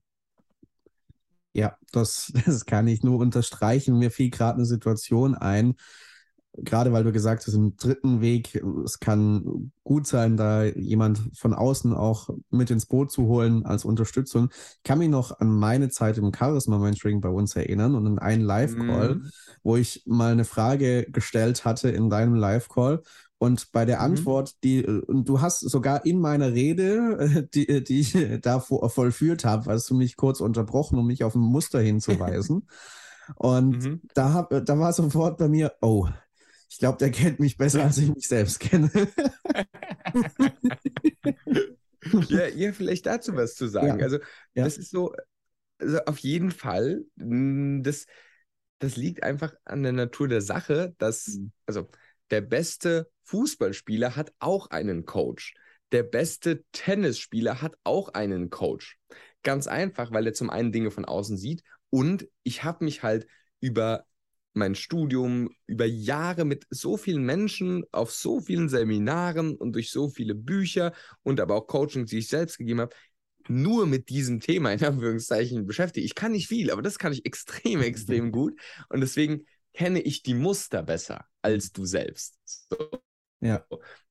Ja, 1.52 1.76
das, 1.90 2.32
das 2.46 2.64
kann 2.64 2.86
ich 2.86 3.02
nur 3.02 3.18
unterstreichen. 3.18 3.98
Mir 3.98 4.12
fiel 4.12 4.30
gerade 4.30 4.56
eine 4.56 4.66
Situation 4.66 5.34
ein, 5.34 5.74
gerade 6.62 6.92
weil 6.92 7.04
du 7.04 7.12
gesagt 7.12 7.46
hast, 7.46 7.54
im 7.54 7.76
dritten 7.76 8.20
Weg, 8.20 8.62
es 8.84 9.00
kann 9.00 9.72
gut 9.84 10.06
sein, 10.06 10.36
da 10.36 10.64
jemand 10.64 11.20
von 11.34 11.54
außen 11.54 11.94
auch 11.94 12.30
mit 12.50 12.70
ins 12.70 12.86
Boot 12.86 13.10
zu 13.10 13.26
holen 13.26 13.64
als 13.64 13.84
Unterstützung. 13.84 14.50
Ich 14.52 14.82
kann 14.82 14.98
mich 14.98 15.08
noch 15.08 15.38
an 15.40 15.48
meine 15.48 15.88
Zeit 15.88 16.18
im 16.18 16.32
Charisma 16.32 16.78
Mentoring 16.78 17.20
bei 17.20 17.28
uns 17.28 17.56
erinnern 17.56 17.94
und 17.94 18.06
an 18.06 18.18
einen 18.18 18.42
Live-Call, 18.42 19.16
mhm. 19.16 19.30
wo 19.62 19.76
ich 19.76 20.02
mal 20.06 20.32
eine 20.32 20.44
Frage 20.44 21.06
gestellt 21.10 21.64
hatte 21.64 21.90
in 21.90 22.10
deinem 22.10 22.34
Live-Call 22.34 23.02
und 23.38 23.70
bei 23.70 23.84
der 23.84 23.98
mhm. 23.98 24.04
Antwort, 24.04 24.62
die, 24.64 24.82
du 24.82 25.40
hast 25.40 25.60
sogar 25.60 26.04
in 26.04 26.20
meiner 26.20 26.52
Rede, 26.52 27.48
die, 27.54 27.84
die 27.84 28.00
ich 28.00 28.16
da 28.42 28.60
vollführt 28.60 29.44
habe, 29.44 29.72
hast 29.72 29.88
du 29.90 29.94
mich 29.94 30.16
kurz 30.16 30.40
unterbrochen, 30.40 30.98
um 30.98 31.06
mich 31.06 31.24
auf 31.24 31.34
ein 31.34 31.40
Muster 31.40 31.80
hinzuweisen. 31.80 32.68
Und 33.36 33.84
mhm. 33.84 34.00
da, 34.14 34.42
da 34.42 34.78
war 34.78 34.92
sofort 34.92 35.38
bei 35.38 35.48
mir, 35.48 35.74
oh, 35.80 36.08
ich 36.68 36.78
glaube, 36.78 36.98
der 36.98 37.10
kennt 37.10 37.40
mich 37.40 37.56
besser, 37.56 37.84
als 37.84 37.98
ich 37.98 38.14
mich 38.14 38.28
selbst 38.28 38.60
kenne. 38.60 38.90
ja, 42.28 42.46
ja, 42.48 42.72
vielleicht 42.72 43.06
dazu 43.06 43.34
was 43.34 43.54
zu 43.54 43.68
sagen. 43.68 43.98
Ja. 43.98 44.04
Also, 44.04 44.18
ja. 44.54 44.64
das 44.64 44.76
ist 44.78 44.90
so, 44.90 45.14
also 45.78 45.98
auf 46.04 46.18
jeden 46.18 46.50
Fall, 46.50 47.04
hm, 47.18 47.82
das, 47.82 48.06
das 48.80 48.96
liegt 48.96 49.22
einfach 49.22 49.54
an 49.64 49.82
der 49.82 49.92
Natur 49.92 50.28
der 50.28 50.42
Sache, 50.42 50.94
dass, 50.98 51.28
mhm. 51.28 51.52
also, 51.66 51.88
der 52.30 52.42
beste 52.42 53.10
Fußballspieler 53.24 54.16
hat 54.16 54.32
auch 54.38 54.68
einen 54.70 55.06
Coach. 55.06 55.54
Der 55.92 56.02
beste 56.02 56.64
Tennisspieler 56.72 57.62
hat 57.62 57.76
auch 57.84 58.10
einen 58.10 58.50
Coach. 58.50 58.98
Ganz 59.42 59.66
einfach, 59.66 60.12
weil 60.12 60.26
er 60.26 60.34
zum 60.34 60.50
einen 60.50 60.72
Dinge 60.72 60.90
von 60.90 61.06
außen 61.06 61.38
sieht 61.38 61.62
und 61.88 62.28
ich 62.42 62.64
habe 62.64 62.84
mich 62.84 63.02
halt 63.02 63.26
über 63.60 64.04
mein 64.54 64.74
Studium 64.74 65.50
über 65.66 65.84
Jahre 65.84 66.44
mit 66.44 66.66
so 66.70 66.96
vielen 66.96 67.24
Menschen 67.24 67.84
auf 67.92 68.10
so 68.10 68.40
vielen 68.40 68.68
Seminaren 68.68 69.56
und 69.56 69.72
durch 69.72 69.90
so 69.90 70.08
viele 70.08 70.34
Bücher 70.34 70.92
und 71.22 71.40
aber 71.40 71.54
auch 71.54 71.66
Coachings, 71.66 72.10
die 72.10 72.18
ich 72.18 72.28
selbst 72.28 72.58
gegeben 72.58 72.80
habe, 72.80 72.94
nur 73.48 73.86
mit 73.86 74.08
diesem 74.08 74.40
Thema 74.40 74.72
in 74.72 74.84
Anführungszeichen 74.84 75.66
beschäftigt. 75.66 76.04
Ich 76.04 76.14
kann 76.14 76.32
nicht 76.32 76.48
viel, 76.48 76.70
aber 76.70 76.82
das 76.82 76.98
kann 76.98 77.12
ich 77.12 77.24
extrem, 77.24 77.80
extrem 77.80 78.32
gut. 78.32 78.58
Und 78.88 79.00
deswegen 79.00 79.46
kenne 79.72 80.00
ich 80.00 80.22
die 80.22 80.34
Muster 80.34 80.82
besser 80.82 81.24
als 81.42 81.72
du 81.72 81.84
selbst. 81.84 82.36
So. 82.44 83.00
Ja. 83.40 83.64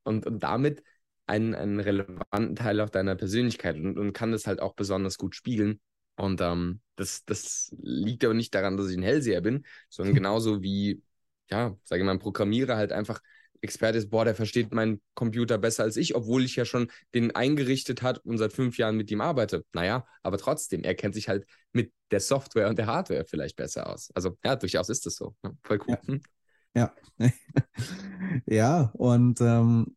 Und, 0.03 0.25
und 0.25 0.41
damit 0.41 0.83
einen, 1.25 1.53
einen 1.55 1.79
relevanten 1.79 2.55
Teil 2.55 2.79
auch 2.79 2.89
deiner 2.89 3.15
Persönlichkeit 3.15 3.75
und, 3.75 3.97
und 3.97 4.13
kann 4.13 4.31
das 4.31 4.47
halt 4.47 4.61
auch 4.61 4.75
besonders 4.75 5.17
gut 5.17 5.35
spiegeln. 5.35 5.81
Und 6.17 6.41
ähm, 6.41 6.81
das, 6.95 7.23
das 7.25 7.73
liegt 7.81 8.25
aber 8.25 8.33
nicht 8.33 8.53
daran, 8.53 8.75
dass 8.75 8.89
ich 8.89 8.97
ein 8.97 9.03
Hellseher 9.03 9.41
bin, 9.41 9.65
sondern 9.89 10.15
genauso 10.15 10.61
wie, 10.61 11.01
ja, 11.49 11.77
sage 11.83 12.01
ich 12.01 12.05
mal, 12.05 12.11
ein 12.11 12.19
Programmierer 12.19 12.75
halt 12.75 12.91
einfach 12.91 13.21
Experte 13.61 13.97
ist, 13.97 14.09
boah, 14.09 14.25
der 14.25 14.35
versteht 14.35 14.73
meinen 14.73 15.01
Computer 15.13 15.57
besser 15.57 15.83
als 15.83 15.97
ich, 15.97 16.15
obwohl 16.15 16.43
ich 16.43 16.55
ja 16.55 16.65
schon 16.65 16.91
den 17.13 17.35
eingerichtet 17.35 18.01
hat 18.01 18.19
und 18.19 18.37
seit 18.37 18.53
fünf 18.53 18.77
Jahren 18.77 18.97
mit 18.97 19.09
ihm 19.11 19.21
arbeite. 19.21 19.65
Naja, 19.73 20.05
aber 20.23 20.37
trotzdem, 20.37 20.83
er 20.83 20.95
kennt 20.95 21.15
sich 21.15 21.27
halt 21.27 21.45
mit 21.71 21.91
der 22.11 22.19
Software 22.19 22.69
und 22.69 22.77
der 22.77 22.87
Hardware 22.87 23.25
vielleicht 23.27 23.55
besser 23.55 23.89
aus. 23.91 24.11
Also 24.13 24.37
ja, 24.43 24.55
durchaus 24.55 24.89
ist 24.89 25.07
es 25.07 25.15
so. 25.15 25.35
Voll 25.63 25.79
cool. 25.87 26.21
Ja, 26.75 26.93
ja. 27.17 27.31
ja 28.45 28.91
und 28.93 29.41
ähm, 29.41 29.96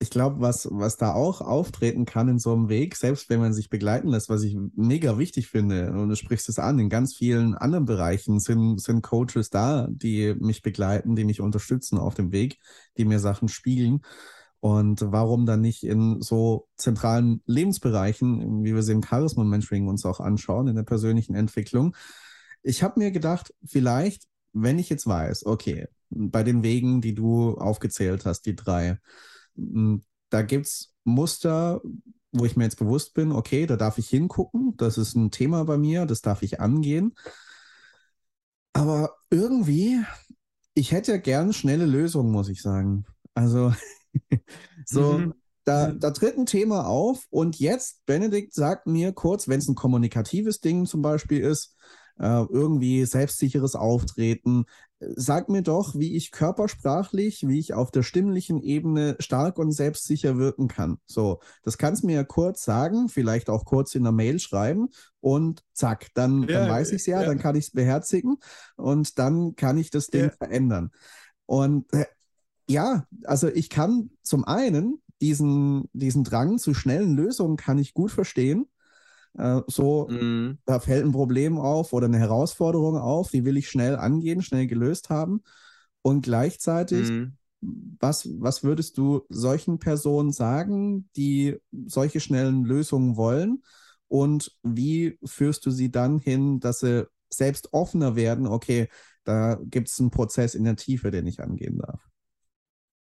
ich 0.00 0.10
glaube, 0.10 0.40
was, 0.40 0.68
was 0.70 0.96
da 0.96 1.12
auch 1.12 1.40
auftreten 1.40 2.04
kann 2.04 2.28
in 2.28 2.38
so 2.38 2.52
einem 2.52 2.68
Weg, 2.68 2.94
selbst 2.94 3.28
wenn 3.30 3.40
man 3.40 3.52
sich 3.52 3.68
begleiten 3.68 4.08
lässt, 4.08 4.28
was 4.28 4.44
ich 4.44 4.56
mega 4.76 5.18
wichtig 5.18 5.48
finde, 5.48 5.92
und 5.92 6.08
du 6.08 6.14
sprichst 6.14 6.48
es 6.48 6.60
an, 6.60 6.78
in 6.78 6.88
ganz 6.88 7.16
vielen 7.16 7.54
anderen 7.54 7.84
Bereichen 7.84 8.38
sind, 8.38 8.80
sind 8.80 9.02
Coaches 9.02 9.50
da, 9.50 9.88
die 9.90 10.34
mich 10.38 10.62
begleiten, 10.62 11.16
die 11.16 11.24
mich 11.24 11.40
unterstützen 11.40 11.98
auf 11.98 12.14
dem 12.14 12.30
Weg, 12.30 12.58
die 12.96 13.04
mir 13.04 13.18
Sachen 13.18 13.48
spiegeln. 13.48 14.02
Und 14.60 15.00
warum 15.04 15.46
dann 15.46 15.60
nicht 15.60 15.84
in 15.84 16.20
so 16.20 16.68
zentralen 16.76 17.42
Lebensbereichen, 17.46 18.64
wie 18.64 18.74
wir 18.74 18.82
sie 18.82 18.92
im 18.92 19.02
Charisma 19.02 19.44
Mentoring 19.44 19.88
uns 19.88 20.04
auch 20.04 20.20
anschauen, 20.20 20.68
in 20.68 20.76
der 20.76 20.82
persönlichen 20.84 21.34
Entwicklung? 21.34 21.96
Ich 22.62 22.82
habe 22.84 23.00
mir 23.00 23.10
gedacht, 23.10 23.52
vielleicht, 23.64 24.24
wenn 24.52 24.78
ich 24.78 24.90
jetzt 24.90 25.06
weiß, 25.06 25.46
okay, 25.46 25.86
bei 26.10 26.42
den 26.42 26.62
Wegen, 26.62 27.00
die 27.00 27.14
du 27.14 27.56
aufgezählt 27.56 28.24
hast, 28.26 28.42
die 28.46 28.56
drei, 28.56 28.98
da 30.30 30.42
gibt 30.42 30.66
es 30.66 30.94
Muster, 31.04 31.80
wo 32.32 32.44
ich 32.44 32.56
mir 32.56 32.64
jetzt 32.64 32.78
bewusst 32.78 33.14
bin, 33.14 33.32
okay, 33.32 33.66
da 33.66 33.76
darf 33.76 33.98
ich 33.98 34.08
hingucken, 34.08 34.76
das 34.76 34.98
ist 34.98 35.14
ein 35.14 35.30
Thema 35.30 35.64
bei 35.64 35.78
mir, 35.78 36.06
das 36.06 36.20
darf 36.20 36.42
ich 36.42 36.60
angehen. 36.60 37.14
Aber 38.72 39.16
irgendwie, 39.30 40.00
ich 40.74 40.92
hätte 40.92 41.12
ja 41.12 41.18
gern 41.18 41.52
schnelle 41.52 41.86
Lösungen, 41.86 42.30
muss 42.30 42.48
ich 42.48 42.62
sagen. 42.62 43.06
Also, 43.34 43.72
so, 44.86 45.18
mhm. 45.18 45.34
da, 45.64 45.92
da 45.92 46.10
tritt 46.10 46.36
ein 46.36 46.46
Thema 46.46 46.86
auf 46.86 47.26
und 47.30 47.58
jetzt, 47.58 48.04
Benedikt 48.06 48.54
sagt 48.54 48.86
mir 48.86 49.12
kurz, 49.12 49.48
wenn 49.48 49.58
es 49.58 49.68
ein 49.68 49.74
kommunikatives 49.74 50.60
Ding 50.60 50.86
zum 50.86 51.02
Beispiel 51.02 51.40
ist, 51.40 51.76
äh, 52.18 52.44
irgendwie 52.50 53.04
selbstsicheres 53.04 53.74
Auftreten. 53.74 54.64
Sag 55.00 55.48
mir 55.48 55.62
doch, 55.62 55.94
wie 55.94 56.16
ich 56.16 56.32
körpersprachlich, 56.32 57.46
wie 57.46 57.60
ich 57.60 57.74
auf 57.74 57.90
der 57.90 58.02
stimmlichen 58.02 58.60
Ebene 58.60 59.16
stark 59.20 59.58
und 59.58 59.72
selbstsicher 59.72 60.38
wirken 60.38 60.66
kann. 60.66 60.98
So, 61.06 61.40
das 61.62 61.78
kannst 61.78 62.02
du 62.02 62.08
mir 62.08 62.16
ja 62.16 62.24
kurz 62.24 62.64
sagen, 62.64 63.08
vielleicht 63.08 63.48
auch 63.48 63.64
kurz 63.64 63.94
in 63.94 64.02
der 64.02 64.12
Mail 64.12 64.40
schreiben 64.40 64.88
und 65.20 65.62
zack, 65.72 66.08
dann, 66.14 66.42
ja, 66.42 66.60
dann 66.60 66.70
weiß 66.70 66.90
ich 66.90 67.02
es 67.02 67.06
ja, 67.06 67.20
ja, 67.20 67.26
dann 67.26 67.38
kann 67.38 67.54
ich 67.54 67.66
es 67.66 67.70
beherzigen 67.70 68.38
und 68.76 69.18
dann 69.18 69.54
kann 69.54 69.78
ich 69.78 69.90
das 69.90 70.08
Ding 70.08 70.24
ja. 70.24 70.30
verändern. 70.30 70.90
Und 71.46 71.92
äh, 71.92 72.06
ja, 72.68 73.06
also 73.24 73.48
ich 73.48 73.70
kann 73.70 74.10
zum 74.22 74.44
einen 74.44 75.00
diesen, 75.20 75.88
diesen 75.92 76.24
Drang 76.24 76.58
zu 76.58 76.74
schnellen 76.74 77.16
Lösungen 77.16 77.56
kann 77.56 77.78
ich 77.78 77.94
gut 77.94 78.10
verstehen. 78.10 78.66
Äh, 79.38 79.62
so, 79.68 80.08
mhm. 80.08 80.58
da 80.64 80.80
fällt 80.80 81.04
ein 81.04 81.12
Problem 81.12 81.58
auf 81.58 81.92
oder 81.92 82.06
eine 82.06 82.18
Herausforderung 82.18 82.96
auf, 82.96 83.30
die 83.30 83.44
will 83.44 83.56
ich 83.56 83.68
schnell 83.68 83.96
angehen, 83.96 84.42
schnell 84.42 84.66
gelöst 84.66 85.10
haben. 85.10 85.42
Und 86.02 86.22
gleichzeitig, 86.22 87.08
mhm. 87.08 87.36
was, 87.60 88.28
was 88.40 88.64
würdest 88.64 88.98
du 88.98 89.24
solchen 89.28 89.78
Personen 89.78 90.32
sagen, 90.32 91.08
die 91.16 91.56
solche 91.86 92.20
schnellen 92.20 92.64
Lösungen 92.64 93.16
wollen? 93.16 93.62
Und 94.08 94.56
wie 94.62 95.18
führst 95.24 95.64
du 95.66 95.70
sie 95.70 95.90
dann 95.90 96.18
hin, 96.18 96.60
dass 96.60 96.80
sie 96.80 97.06
selbst 97.30 97.72
offener 97.72 98.16
werden? 98.16 98.46
Okay, 98.46 98.88
da 99.22 99.60
gibt 99.62 99.88
es 99.88 100.00
einen 100.00 100.10
Prozess 100.10 100.54
in 100.54 100.64
der 100.64 100.76
Tiefe, 100.76 101.10
den 101.10 101.26
ich 101.26 101.40
angehen 101.40 101.78
darf. 101.78 102.00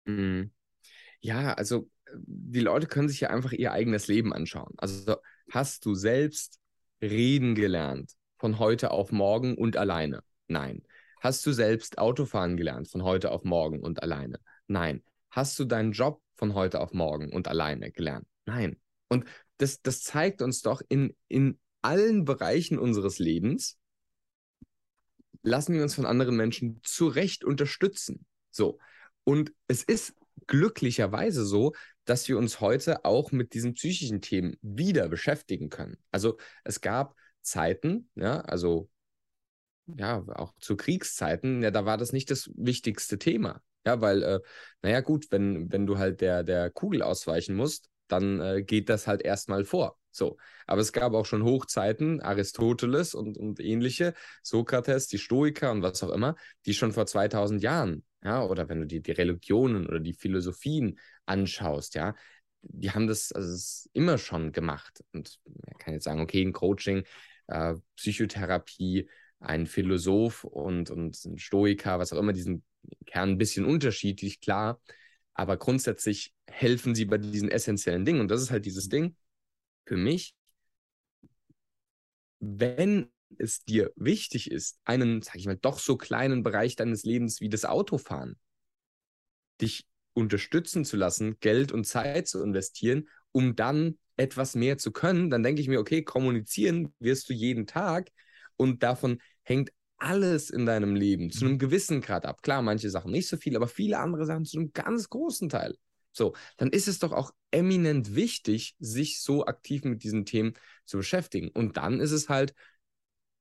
Mhm. 0.06 0.52
Ja, 1.22 1.54
also 1.54 1.90
die 2.14 2.60
Leute 2.60 2.88
können 2.88 3.10
sich 3.10 3.22
ja 3.22 3.30
einfach 3.30 3.54
ihr 3.54 3.72
eigenes 3.72 4.08
Leben 4.08 4.34
anschauen. 4.34 4.74
Also 4.78 5.16
hast 5.52 5.86
du 5.86 5.96
selbst 5.96 6.60
reden 7.02 7.56
gelernt 7.56 8.14
von 8.38 8.60
heute 8.60 8.92
auf 8.92 9.12
morgen 9.12 9.56
und 9.56 9.78
alleine? 9.78 10.24
Nein. 10.48 10.84
Hast 11.20 11.46
du 11.46 11.52
selbst 11.52 11.98
Autofahren 11.98 12.58
gelernt 12.58 12.90
von 12.90 13.04
heute 13.04 13.32
auf 13.32 13.44
morgen 13.44 13.82
und 13.82 14.04
alleine? 14.04 14.40
Nein. 14.68 15.04
Hast 15.30 15.58
du 15.60 15.66
deinen 15.66 15.92
Job 15.92 16.22
von 16.36 16.54
heute 16.54 16.80
auf 16.80 16.94
morgen 16.94 17.34
und 17.34 17.48
alleine 17.48 17.92
gelernt? 17.92 18.28
Nein. 18.46 18.78
Und 19.10 19.26
das, 19.58 19.82
das 19.82 20.02
zeigt 20.02 20.42
uns 20.42 20.62
doch 20.62 20.82
in, 20.90 21.16
in 21.28 21.60
allen 21.82 22.26
Bereichen 22.26 22.78
unseres 22.78 23.20
Lebens, 23.20 23.78
lassen 25.42 25.74
wir 25.74 25.82
uns 25.82 25.96
von 25.96 26.06
anderen 26.06 26.36
Menschen 26.36 26.80
zu 26.84 27.08
Recht 27.08 27.44
unterstützen. 27.44 28.26
So. 28.52 28.80
Und 29.24 29.54
es 29.68 29.84
ist 29.84 30.14
glücklicherweise 30.48 31.46
so, 31.46 31.74
dass 32.10 32.28
wir 32.28 32.38
uns 32.38 32.62
heute 32.62 33.06
auch 33.06 33.32
mit 33.32 33.54
diesen 33.54 33.74
psychischen 33.74 34.22
Themen 34.22 34.58
wieder 34.62 35.10
beschäftigen 35.10 35.70
können. 35.70 35.98
Also 36.12 36.38
es 36.64 36.82
gab 36.82 37.16
Zeiten, 37.42 38.10
ja, 38.16 38.42
also 38.42 38.90
ja, 39.88 40.24
auch 40.36 40.54
zu 40.60 40.76
Kriegszeiten, 40.76 41.64
ja, 41.64 41.72
da 41.72 41.86
war 41.86 41.98
das 41.98 42.12
nicht 42.12 42.30
das 42.32 42.50
wichtigste 42.56 43.18
Thema. 43.20 43.62
Ja, 43.86 44.02
weil, 44.02 44.22
äh, 44.24 44.40
naja, 44.82 45.00
gut, 45.02 45.28
wenn, 45.32 45.72
wenn 45.72 45.86
du 45.86 45.98
halt 45.98 46.20
der, 46.22 46.44
der 46.44 46.70
Kugel 46.70 47.02
ausweichen 47.02 47.56
musst, 47.56 47.90
dann 48.08 48.42
äh, 48.42 48.64
geht 48.64 48.90
das 48.90 49.08
halt 49.08 49.22
erstmal 49.22 49.64
vor. 49.64 49.98
So. 50.12 50.38
Aber 50.66 50.82
es 50.82 50.92
gab 50.92 51.14
auch 51.14 51.26
schon 51.26 51.44
Hochzeiten, 51.44 52.22
Aristoteles 52.22 53.14
und, 53.14 53.38
und 53.38 53.60
ähnliche, 53.60 54.14
Sokrates, 54.44 55.08
die 55.08 55.20
Stoiker 55.20 55.72
und 55.72 55.84
was 55.84 56.04
auch 56.04 56.10
immer, 56.10 56.36
die 56.66 56.74
schon 56.74 56.92
vor 56.92 57.06
2000 57.06 57.62
Jahren, 57.62 58.04
ja, 58.24 58.44
oder 58.44 58.70
wenn 58.70 58.82
du 58.82 58.88
dir 58.88 59.02
die 59.02 59.12
Religionen 59.12 59.88
oder 59.88 60.00
die 60.00 60.14
Philosophien 60.14 61.00
anschaust, 61.26 61.96
ja, 61.96 62.16
die 62.62 62.92
haben 62.92 63.08
das, 63.08 63.32
also 63.32 63.90
immer 63.94 64.18
schon 64.18 64.52
gemacht. 64.52 65.04
Und 65.14 65.40
man 65.46 65.78
kann 65.78 65.94
jetzt 65.94 66.04
sagen, 66.04 66.22
okay, 66.22 66.42
ein 66.42 66.54
Coaching, 66.54 67.04
äh, 67.48 67.76
Psychotherapie, 67.96 69.10
ein 69.40 69.68
Philosoph 69.68 70.44
und, 70.44 70.90
und 70.90 71.24
ein 71.26 71.38
Stoiker, 71.38 72.00
was 72.00 72.12
auch 72.14 72.20
immer, 72.20 72.34
diesen 72.34 72.64
Kern 73.06 73.32
ein 73.32 73.38
bisschen 73.38 73.66
unterschiedlich, 73.66 74.42
klar. 74.42 74.82
Aber 75.34 75.58
grundsätzlich 75.58 76.34
helfen 76.50 76.96
sie 76.96 77.06
bei 77.06 77.18
diesen 77.18 77.50
essentiellen 77.50 78.06
Dingen. 78.06 78.22
Und 78.22 78.32
das 78.32 78.42
ist 78.42 78.52
halt 78.52 78.66
dieses 78.66 78.90
Ding 78.90 79.16
für 79.86 79.98
mich, 79.98 80.36
wenn 82.40 83.10
es 83.38 83.64
dir 83.64 83.92
wichtig 83.96 84.52
ist, 84.52 84.80
einen, 84.86 85.22
sag 85.22 85.36
ich 85.36 85.46
mal, 85.46 85.58
doch 85.58 85.80
so 85.80 85.98
kleinen 85.98 86.44
Bereich 86.44 86.76
deines 86.76 87.04
Lebens 87.04 87.42
wie 87.42 87.50
das 87.50 87.66
Autofahren, 87.66 88.38
dich 89.62 89.88
unterstützen 90.14 90.86
zu 90.86 90.98
lassen, 90.98 91.38
Geld 91.40 91.72
und 91.72 91.86
Zeit 91.86 92.28
zu 92.28 92.44
investieren, 92.44 93.08
um 93.32 93.56
dann 93.56 93.98
etwas 94.16 94.56
mehr 94.56 94.78
zu 94.78 94.92
können, 94.92 95.30
dann 95.30 95.44
denke 95.44 95.62
ich 95.62 95.68
mir, 95.68 95.80
okay, 95.80 96.04
kommunizieren 96.04 96.94
wirst 97.00 97.30
du 97.30 97.34
jeden 97.34 97.68
Tag 97.68 98.10
und 98.56 98.82
davon 98.82 99.22
hängt 99.44 99.72
alles 99.98 100.50
in 100.50 100.66
deinem 100.66 100.96
Leben 100.96 101.32
zu 101.32 101.46
einem 101.46 101.58
gewissen 101.58 102.02
Grad 102.02 102.26
ab. 102.26 102.42
Klar, 102.42 102.62
manche 102.62 102.90
Sachen 102.90 103.12
nicht 103.12 103.28
so 103.28 103.38
viel, 103.38 103.56
aber 103.56 103.68
viele 103.68 104.00
andere 104.00 104.26
Sachen 104.26 104.46
zu 104.46 104.58
einem 104.58 104.74
ganz 104.74 105.10
großen 105.10 105.50
Teil. 105.50 105.76
So, 106.12 106.36
dann 106.58 106.70
ist 106.70 106.88
es 106.88 107.00
doch 107.00 107.14
auch 107.14 107.32
eminent 107.52 108.16
wichtig, 108.16 108.76
sich 108.80 109.22
so 109.22 109.46
aktiv 109.46 109.84
mit 109.84 110.04
diesen 110.04 110.26
Themen 110.26 110.54
zu 110.86 110.98
beschäftigen. 110.98 111.50
Und 111.50 111.78
dann 111.78 112.00
ist 112.00 112.12
es 112.12 112.28
halt, 112.28 112.54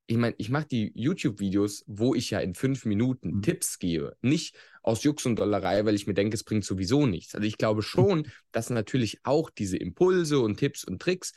ich 0.07 0.17
meine, 0.17 0.35
ich 0.39 0.51
mache 0.51 0.67
die 0.69 0.93
YouTube-Videos, 0.95 1.85
wo 1.87 2.15
ich 2.15 2.31
ja 2.31 2.39
in 2.39 2.55
fünf 2.55 2.85
Minuten 2.85 3.37
mhm. 3.37 3.43
Tipps 3.43 3.79
gebe. 3.79 4.17
Nicht 4.23 4.57
aus 4.83 5.03
Jux 5.03 5.27
und 5.27 5.39
Dollerei, 5.39 5.85
weil 5.85 5.97
ich 5.97 6.07
mir 6.07 6.15
denke, 6.15 6.35
es 6.35 6.45
bringt 6.45 6.65
sowieso 6.65 7.07
nichts. 7.07 7.35
Also 7.35 7.47
ich 7.47 7.59
glaube 7.59 7.83
schon, 7.83 8.29
dass 8.53 8.71
natürlich 8.71 9.19
auch 9.25 9.51
diese 9.51 9.77
Impulse 9.77 10.39
und 10.39 10.59
Tipps 10.59 10.85
und 10.85 11.03
Tricks 11.03 11.33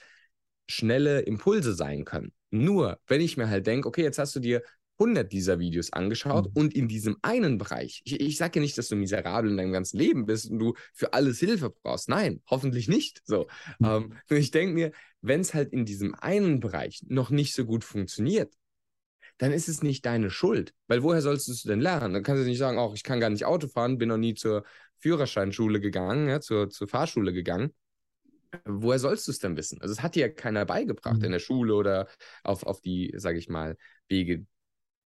schnelle 0.68 1.22
Impulse 1.22 1.74
sein 1.74 2.06
können. 2.06 2.32
Nur, 2.52 3.00
wenn 3.08 3.22
ich 3.22 3.38
mir 3.38 3.50
halt 3.50 3.66
denke, 3.66 3.88
okay, 3.88 4.04
jetzt 4.04 4.20
hast 4.20 4.36
du 4.36 4.40
dir 4.40 4.62
100 5.00 5.32
dieser 5.32 5.60
Videos 5.60 5.94
angeschaut 5.94 6.48
mhm. 6.48 6.52
und 6.62 6.74
in 6.76 6.88
diesem 6.88 7.18
einen 7.22 7.58
Bereich, 7.58 8.02
ich, 8.04 8.20
ich 8.20 8.38
sage 8.38 8.60
ja 8.60 8.62
nicht, 8.62 8.78
dass 8.78 8.90
du 8.90 8.96
miserabel 8.96 9.50
in 9.50 9.58
deinem 9.58 9.72
ganzen 9.72 9.98
Leben 9.98 10.26
bist 10.26 10.52
und 10.52 10.60
du 10.60 10.74
für 10.94 11.14
alles 11.14 11.40
Hilfe 11.40 11.70
brauchst. 11.70 12.10
Nein, 12.10 12.42
hoffentlich 12.50 12.88
nicht. 12.88 13.22
So. 13.24 13.48
Mhm. 13.80 13.86
Ähm, 14.30 14.38
ich 14.38 14.52
denke 14.52 14.74
mir, 14.74 14.92
wenn 15.22 15.40
es 15.42 15.54
halt 15.54 15.72
in 15.74 15.86
diesem 15.86 16.16
einen 16.16 16.60
Bereich 16.60 17.02
noch 17.08 17.30
nicht 17.30 17.56
so 17.56 17.66
gut 17.66 17.84
funktioniert, 17.84 18.54
dann 19.40 19.52
ist 19.52 19.68
es 19.68 19.82
nicht 19.82 20.06
deine 20.06 20.30
Schuld. 20.30 20.74
Weil 20.88 21.02
woher 21.02 21.22
sollst 21.22 21.48
du 21.48 21.52
es 21.52 21.64
denn 21.64 21.82
lernen? 21.82 22.14
Dann 22.14 22.24
kannst 22.24 22.44
du 22.44 22.48
nicht 22.48 22.60
sagen, 22.60 22.78
oh, 22.78 22.94
ich 22.94 23.04
kann 23.04 23.20
gar 23.20 23.30
nicht 23.30 23.46
Auto 23.46 23.68
fahren, 23.68 23.98
bin 23.98 24.10
noch 24.10 24.18
nie 24.18 24.36
zur 24.36 24.64
Führerscheinschule 25.00 25.80
gegangen, 25.80 26.30
ja, 26.30 26.40
zur, 26.40 26.70
zur 26.70 26.88
Fahrschule 26.88 27.34
gegangen 27.34 27.74
woher 28.66 29.00
sollst 29.00 29.28
du 29.28 29.32
es 29.32 29.40
denn 29.40 29.58
wissen? 29.58 29.82
Also 29.82 29.94
es 29.94 30.02
hat 30.02 30.16
dir 30.16 30.28
ja 30.28 30.30
keiner 30.30 30.66
beigebracht 30.66 31.20
mhm. 31.20 31.26
in 31.26 31.32
der 31.32 31.40
Schule 31.40 31.74
oder 31.76 32.08
auf, 32.44 32.64
auf 32.64 32.82
die, 32.82 33.14
sage 33.16 33.38
ich 33.38 33.50
mal, 33.50 33.78
Wege, 34.08 34.46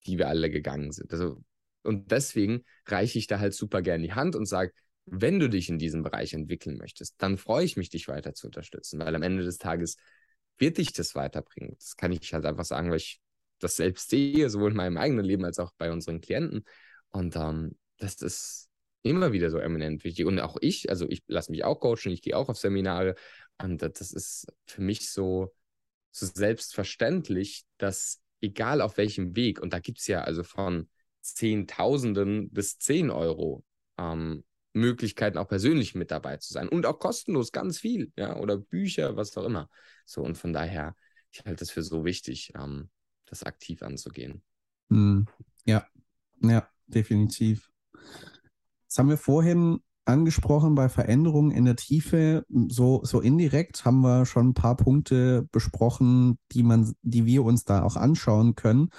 die 0.05 0.17
wir 0.17 0.27
alle 0.27 0.49
gegangen 0.49 0.91
sind. 0.91 1.11
Also, 1.11 1.41
und 1.83 2.11
deswegen 2.11 2.63
reiche 2.85 3.19
ich 3.19 3.27
da 3.27 3.39
halt 3.39 3.53
super 3.53 3.81
gerne 3.81 4.03
die 4.03 4.13
Hand 4.13 4.35
und 4.35 4.45
sage, 4.45 4.71
wenn 5.05 5.39
du 5.39 5.49
dich 5.49 5.69
in 5.69 5.79
diesem 5.79 6.01
Bereich 6.03 6.33
entwickeln 6.33 6.77
möchtest, 6.77 7.15
dann 7.17 7.37
freue 7.37 7.65
ich 7.65 7.75
mich, 7.75 7.89
dich 7.89 8.07
weiter 8.07 8.33
zu 8.33 8.47
unterstützen, 8.47 8.99
weil 8.99 9.15
am 9.15 9.21
Ende 9.21 9.43
des 9.43 9.57
Tages 9.57 9.97
wird 10.57 10.77
dich 10.77 10.93
das 10.93 11.13
weiterbringen. 11.13 11.75
Das 11.77 11.97
kann 11.97 12.13
ich 12.13 12.33
halt 12.33 12.45
einfach 12.45 12.63
sagen, 12.63 12.89
weil 12.89 12.97
ich 12.97 13.19
das 13.63 13.75
selbst 13.75 14.09
sehe, 14.09 14.49
sowohl 14.49 14.71
in 14.71 14.77
meinem 14.77 14.97
eigenen 14.97 15.25
Leben 15.25 15.45
als 15.45 15.59
auch 15.59 15.71
bei 15.77 15.91
unseren 15.91 16.21
Klienten. 16.21 16.65
Und 17.09 17.35
ähm, 17.35 17.77
das 17.97 18.21
ist 18.21 18.69
immer 19.03 19.31
wieder 19.33 19.49
so 19.49 19.57
eminent 19.59 20.03
wichtig. 20.03 20.25
Und 20.25 20.39
auch 20.39 20.57
ich, 20.61 20.89
also 20.89 21.07
ich 21.09 21.23
lasse 21.27 21.51
mich 21.51 21.63
auch 21.63 21.79
coachen, 21.79 22.11
ich 22.11 22.21
gehe 22.21 22.37
auch 22.37 22.49
auf 22.49 22.57
Seminare. 22.57 23.15
Und 23.61 23.81
das 23.81 24.11
ist 24.11 24.47
für 24.65 24.81
mich 24.81 25.11
so, 25.11 25.53
so 26.11 26.25
selbstverständlich, 26.25 27.63
dass 27.77 28.21
egal 28.41 28.81
auf 28.81 28.97
welchem 28.97 29.35
Weg, 29.35 29.61
und 29.61 29.73
da 29.73 29.79
gibt 29.79 29.99
es 29.99 30.07
ja 30.07 30.21
also 30.21 30.43
von 30.43 30.89
Zehntausenden 31.21 32.49
bis 32.49 32.77
10 32.79 33.09
Euro 33.09 33.63
ähm, 33.97 34.43
Möglichkeiten, 34.73 35.37
auch 35.37 35.47
persönlich 35.47 35.95
mit 35.95 36.11
dabei 36.11 36.37
zu 36.37 36.51
sein. 36.51 36.67
Und 36.67 36.85
auch 36.85 36.99
kostenlos, 36.99 37.51
ganz 37.51 37.79
viel, 37.79 38.11
ja, 38.17 38.37
oder 38.37 38.57
Bücher, 38.57 39.15
was 39.15 39.37
auch 39.37 39.45
immer. 39.45 39.69
So, 40.05 40.21
und 40.21 40.37
von 40.37 40.51
daher, 40.51 40.95
ich 41.31 41.45
halte 41.45 41.63
es 41.63 41.71
für 41.71 41.83
so 41.83 42.03
wichtig, 42.03 42.51
ähm, 42.55 42.89
das 43.33 43.43
aktiv 43.43 43.81
anzugehen. 43.81 44.41
Hm. 44.89 45.27
Ja, 45.65 45.85
ja, 46.41 46.67
definitiv. 46.87 47.69
Das 48.87 48.99
haben 48.99 49.09
wir 49.09 49.17
vorhin 49.17 49.79
angesprochen 50.05 50.75
bei 50.75 50.89
Veränderungen 50.89 51.51
in 51.51 51.65
der 51.65 51.75
Tiefe. 51.75 52.45
So, 52.69 53.01
so 53.03 53.21
indirekt 53.21 53.85
haben 53.85 54.01
wir 54.01 54.25
schon 54.25 54.49
ein 54.49 54.53
paar 54.53 54.77
Punkte 54.77 55.47
besprochen, 55.51 56.37
die 56.51 56.63
man, 56.63 56.93
die 57.01 57.25
wir 57.25 57.43
uns 57.43 57.63
da 57.63 57.83
auch 57.83 57.95
anschauen 57.95 58.55
können, 58.55 58.89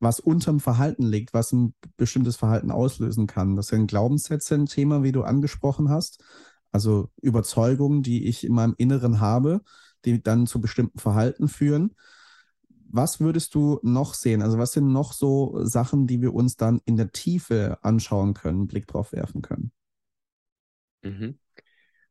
was 0.00 0.20
unterm 0.20 0.58
Verhalten 0.58 1.04
liegt, 1.04 1.34
was 1.34 1.52
ein 1.52 1.74
bestimmtes 1.96 2.36
Verhalten 2.36 2.70
auslösen 2.70 3.26
kann. 3.26 3.56
Das 3.56 3.68
sind 3.68 3.88
Glaubenssätze 3.88 4.54
ein 4.54 4.66
Thema, 4.66 5.02
wie 5.02 5.12
du 5.12 5.22
angesprochen 5.22 5.90
hast. 5.90 6.24
Also 6.72 7.10
Überzeugungen, 7.20 8.02
die 8.02 8.26
ich 8.26 8.44
in 8.44 8.54
meinem 8.54 8.74
Inneren 8.78 9.20
habe, 9.20 9.60
die 10.04 10.22
dann 10.22 10.46
zu 10.46 10.60
bestimmten 10.60 10.98
Verhalten 10.98 11.48
führen 11.48 11.94
was 12.90 13.20
würdest 13.20 13.54
du 13.54 13.78
noch 13.82 14.14
sehen? 14.14 14.42
Also 14.42 14.58
was 14.58 14.72
sind 14.72 14.92
noch 14.92 15.12
so 15.12 15.64
Sachen, 15.64 16.06
die 16.06 16.20
wir 16.22 16.34
uns 16.34 16.56
dann 16.56 16.80
in 16.84 16.96
der 16.96 17.12
Tiefe 17.12 17.78
anschauen 17.82 18.34
können, 18.34 18.66
Blick 18.66 18.86
drauf 18.86 19.12
werfen 19.12 19.42
können? 19.42 19.72
Mhm. 21.02 21.38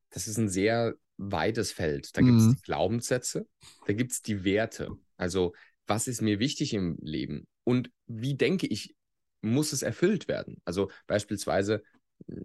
Das 0.09 0.27
ist 0.27 0.37
ein 0.37 0.49
sehr 0.49 0.95
weites 1.17 1.71
Feld. 1.71 2.15
Da 2.15 2.21
gibt 2.21 2.37
es 2.37 2.43
mhm. 2.45 2.55
die 2.55 2.61
Glaubenssätze, 2.61 3.47
da 3.85 3.93
gibt 3.93 4.11
es 4.11 4.21
die 4.21 4.43
Werte. 4.43 4.91
Also 5.17 5.53
was 5.87 6.07
ist 6.07 6.21
mir 6.21 6.39
wichtig 6.39 6.73
im 6.73 6.97
Leben 7.01 7.47
und 7.63 7.91
wie 8.05 8.35
denke 8.35 8.67
ich, 8.67 8.95
muss 9.41 9.73
es 9.73 9.81
erfüllt 9.81 10.27
werden? 10.27 10.61
Also 10.65 10.91
beispielsweise 11.07 11.83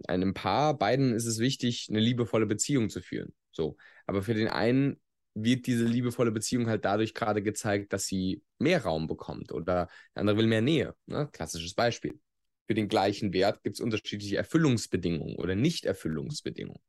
einem 0.07 0.33
Paar, 0.33 0.77
beiden 0.77 1.13
ist 1.13 1.25
es 1.25 1.39
wichtig, 1.39 1.87
eine 1.89 1.99
liebevolle 1.99 2.45
Beziehung 2.45 2.89
zu 2.89 3.01
führen. 3.01 3.33
So. 3.51 3.77
Aber 4.05 4.23
für 4.23 4.33
den 4.33 4.47
einen 4.47 4.99
wird 5.35 5.67
diese 5.67 5.85
liebevolle 5.85 6.31
Beziehung 6.31 6.67
halt 6.67 6.85
dadurch 6.85 7.13
gerade 7.13 7.41
gezeigt, 7.41 7.93
dass 7.93 8.05
sie 8.05 8.43
mehr 8.59 8.83
Raum 8.83 9.07
bekommt 9.07 9.51
oder 9.51 9.87
der 10.15 10.21
andere 10.21 10.37
will 10.37 10.47
mehr 10.47 10.61
Nähe. 10.61 10.95
Ne? 11.05 11.27
Klassisches 11.31 11.73
Beispiel. 11.73 12.19
Für 12.67 12.75
den 12.75 12.87
gleichen 12.87 13.33
Wert 13.33 13.63
gibt 13.63 13.75
es 13.75 13.81
unterschiedliche 13.81 14.37
Erfüllungsbedingungen 14.37 15.35
oder 15.35 15.55
Nicht-Erfüllungsbedingungen. 15.55 16.81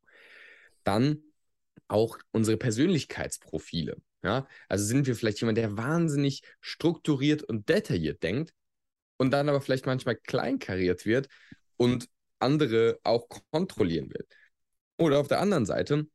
Dann 0.84 1.22
auch 1.88 2.18
unsere 2.32 2.56
Persönlichkeitsprofile. 2.56 3.96
Ja? 4.22 4.46
Also 4.68 4.84
sind 4.84 5.06
wir 5.06 5.16
vielleicht 5.16 5.40
jemand, 5.40 5.58
der 5.58 5.76
wahnsinnig 5.76 6.42
strukturiert 6.60 7.42
und 7.42 7.68
detailliert 7.68 8.22
denkt 8.22 8.52
und 9.16 9.30
dann 9.30 9.48
aber 9.48 9.60
vielleicht 9.60 9.86
manchmal 9.86 10.16
kleinkariert 10.16 11.06
wird 11.06 11.28
und 11.76 12.08
andere 12.38 12.98
auch 13.02 13.26
kontrollieren 13.50 14.10
will. 14.10 14.26
Oder 14.98 15.18
auf 15.18 15.28
der 15.28 15.40
anderen 15.40 15.66
Seite 15.66 16.06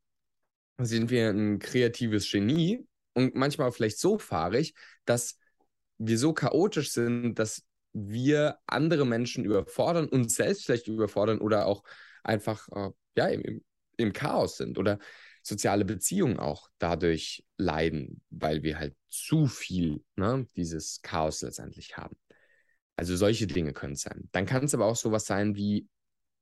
sind 0.79 1.09
wir 1.09 1.29
ein 1.29 1.59
kreatives 1.59 2.29
Genie 2.31 2.85
und 3.13 3.35
manchmal 3.35 3.71
vielleicht 3.71 3.99
so 3.99 4.17
fahrig, 4.17 4.73
dass 5.05 5.37
wir 5.97 6.17
so 6.17 6.33
chaotisch 6.33 6.91
sind, 6.91 7.35
dass 7.35 7.63
wir 7.93 8.57
andere 8.67 9.05
Menschen 9.05 9.45
überfordern, 9.45 10.07
uns 10.07 10.35
selbst 10.35 10.65
vielleicht 10.65 10.87
überfordern 10.87 11.39
oder 11.39 11.65
auch 11.65 11.83
einfach 12.23 12.67
äh, 12.69 12.91
ja, 13.17 13.27
im, 13.27 13.63
im 13.97 14.13
Chaos 14.13 14.57
sind 14.57 14.77
oder 14.77 14.99
soziale 15.43 15.85
Beziehungen 15.85 16.39
auch 16.39 16.69
dadurch 16.77 17.43
leiden, 17.57 18.21
weil 18.29 18.63
wir 18.63 18.79
halt 18.79 18.95
zu 19.09 19.47
viel 19.47 20.03
ne, 20.15 20.45
dieses 20.55 21.01
Chaos 21.01 21.41
letztendlich 21.41 21.97
haben. 21.97 22.15
Also 22.95 23.15
solche 23.15 23.47
Dinge 23.47 23.73
können 23.73 23.93
es 23.93 24.01
sein. 24.01 24.29
Dann 24.31 24.45
kann 24.45 24.65
es 24.65 24.73
aber 24.73 24.85
auch 24.85 24.95
sowas 24.95 25.25
sein 25.25 25.55
wie 25.55 25.87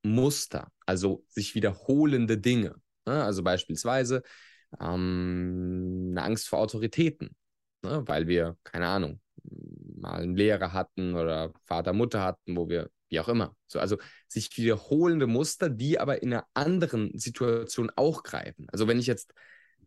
Muster, 0.03 0.71
also 0.85 1.23
sich 1.27 1.55
wiederholende 1.55 2.37
Dinge. 2.37 2.75
Ne? 3.07 3.23
Also 3.23 3.43
beispielsweise 3.43 4.21
ähm, 4.79 6.09
eine 6.11 6.23
Angst 6.23 6.47
vor 6.47 6.59
Autoritäten, 6.59 7.35
ne? 7.83 8.03
weil 8.05 8.27
wir, 8.27 8.57
keine 8.63 8.87
Ahnung, 8.87 9.21
mal 9.95 10.21
einen 10.21 10.35
Lehrer 10.35 10.73
hatten 10.73 11.15
oder 11.15 11.53
Vater, 11.63 11.93
Mutter 11.93 12.21
hatten, 12.21 12.55
wo 12.57 12.69
wir, 12.69 12.89
wie 13.09 13.19
auch 13.19 13.29
immer. 13.29 13.55
So, 13.67 13.79
also 13.79 13.97
sich 14.27 14.55
wiederholende 14.57 15.27
Muster, 15.27 15.69
die 15.69 15.99
aber 15.99 16.21
in 16.21 16.33
einer 16.33 16.45
anderen 16.53 17.17
Situation 17.17 17.91
auch 17.95 18.23
greifen. 18.23 18.67
Also 18.69 18.87
wenn 18.87 18.99
ich 18.99 19.07
jetzt 19.07 19.33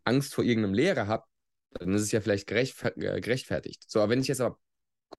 Angst 0.03 0.33
vor 0.33 0.43
irgendeinem 0.43 0.73
Lehrer 0.73 1.07
habe, 1.07 1.25
dann 1.73 1.93
ist 1.93 2.01
es 2.01 2.11
ja 2.11 2.21
vielleicht 2.21 2.51
äh, 2.51 3.21
gerechtfertigt. 3.21 3.85
So, 3.87 3.99
aber 4.01 4.11
wenn 4.11 4.21
ich 4.21 4.27
jetzt 4.27 4.41
aber 4.41 4.57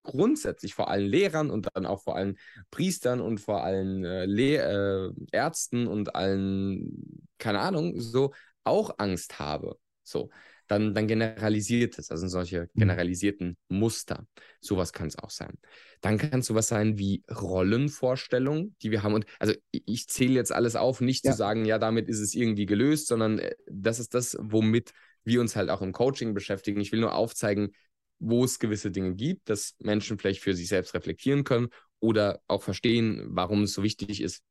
grundsätzlich 0.02 0.74
vor 0.74 0.88
allen 0.88 1.06
Lehrern 1.06 1.50
und 1.50 1.68
dann 1.74 1.86
auch 1.86 2.02
vor 2.02 2.16
allen 2.16 2.38
Priestern 2.70 3.20
und 3.20 3.38
vor 3.38 3.62
allen 3.62 4.04
äh, 4.04 4.24
äh, 4.24 5.12
Ärzten 5.32 5.86
und 5.86 6.14
allen, 6.14 7.12
keine 7.42 7.61
Ahnung, 7.61 8.00
so 8.00 8.33
auch 8.64 8.94
Angst 8.98 9.38
habe, 9.38 9.76
so, 10.02 10.31
dann, 10.68 10.94
dann 10.94 11.07
generalisiert 11.07 11.98
es. 11.98 12.11
Also 12.11 12.28
solche 12.28 12.62
mhm. 12.72 12.81
generalisierten 12.81 13.57
Muster. 13.68 14.26
Sowas 14.61 14.92
kann 14.92 15.09
es 15.09 15.18
auch 15.18 15.31
sein. 15.31 15.59
Dann 16.00 16.18
kann 16.18 16.40
es 16.40 16.46
sowas 16.46 16.68
sein 16.68 16.98
wie 16.98 17.22
Rollenvorstellungen, 17.31 18.74
die 18.83 18.90
wir 18.90 19.02
haben. 19.02 19.14
Und 19.14 19.26
also 19.38 19.55
ich 19.70 20.09
zähle 20.09 20.35
jetzt 20.35 20.52
alles 20.52 20.76
auf, 20.76 21.00
nicht 21.00 21.24
ja. 21.24 21.33
zu 21.33 21.37
sagen, 21.37 21.64
ja, 21.64 21.78
damit 21.78 22.09
ist 22.09 22.20
es 22.20 22.35
irgendwie 22.35 22.66
gelöst, 22.66 23.09
sondern 23.09 23.38
äh, 23.38 23.55
das 23.70 23.98
ist 23.98 24.14
das, 24.14 24.37
womit 24.40 24.92
wir 25.24 25.40
uns 25.40 25.57
halt 25.57 25.70
auch 25.70 25.83
im 25.83 25.92
Coaching 25.92 26.35
beschäftigen. 26.35 26.81
Ich 26.81 26.90
will 26.90 27.00
nur 27.00 27.14
aufzeigen, 27.14 27.72
wo 28.18 28.44
es 28.44 28.59
gewisse 28.59 28.90
Dinge 28.90 29.14
gibt, 29.14 29.50
dass 29.50 29.74
Menschen 29.78 30.18
vielleicht 30.18 30.40
für 30.40 30.55
sich 30.55 30.68
selbst 30.68 30.94
reflektieren 30.94 31.44
können 31.44 31.68
oder 32.00 32.40
auch 32.46 32.62
verstehen, 32.62 33.26
warum 33.28 33.64
es 33.64 33.74
so 33.74 33.83
wichtig 33.83 34.20
ist, 34.20 34.42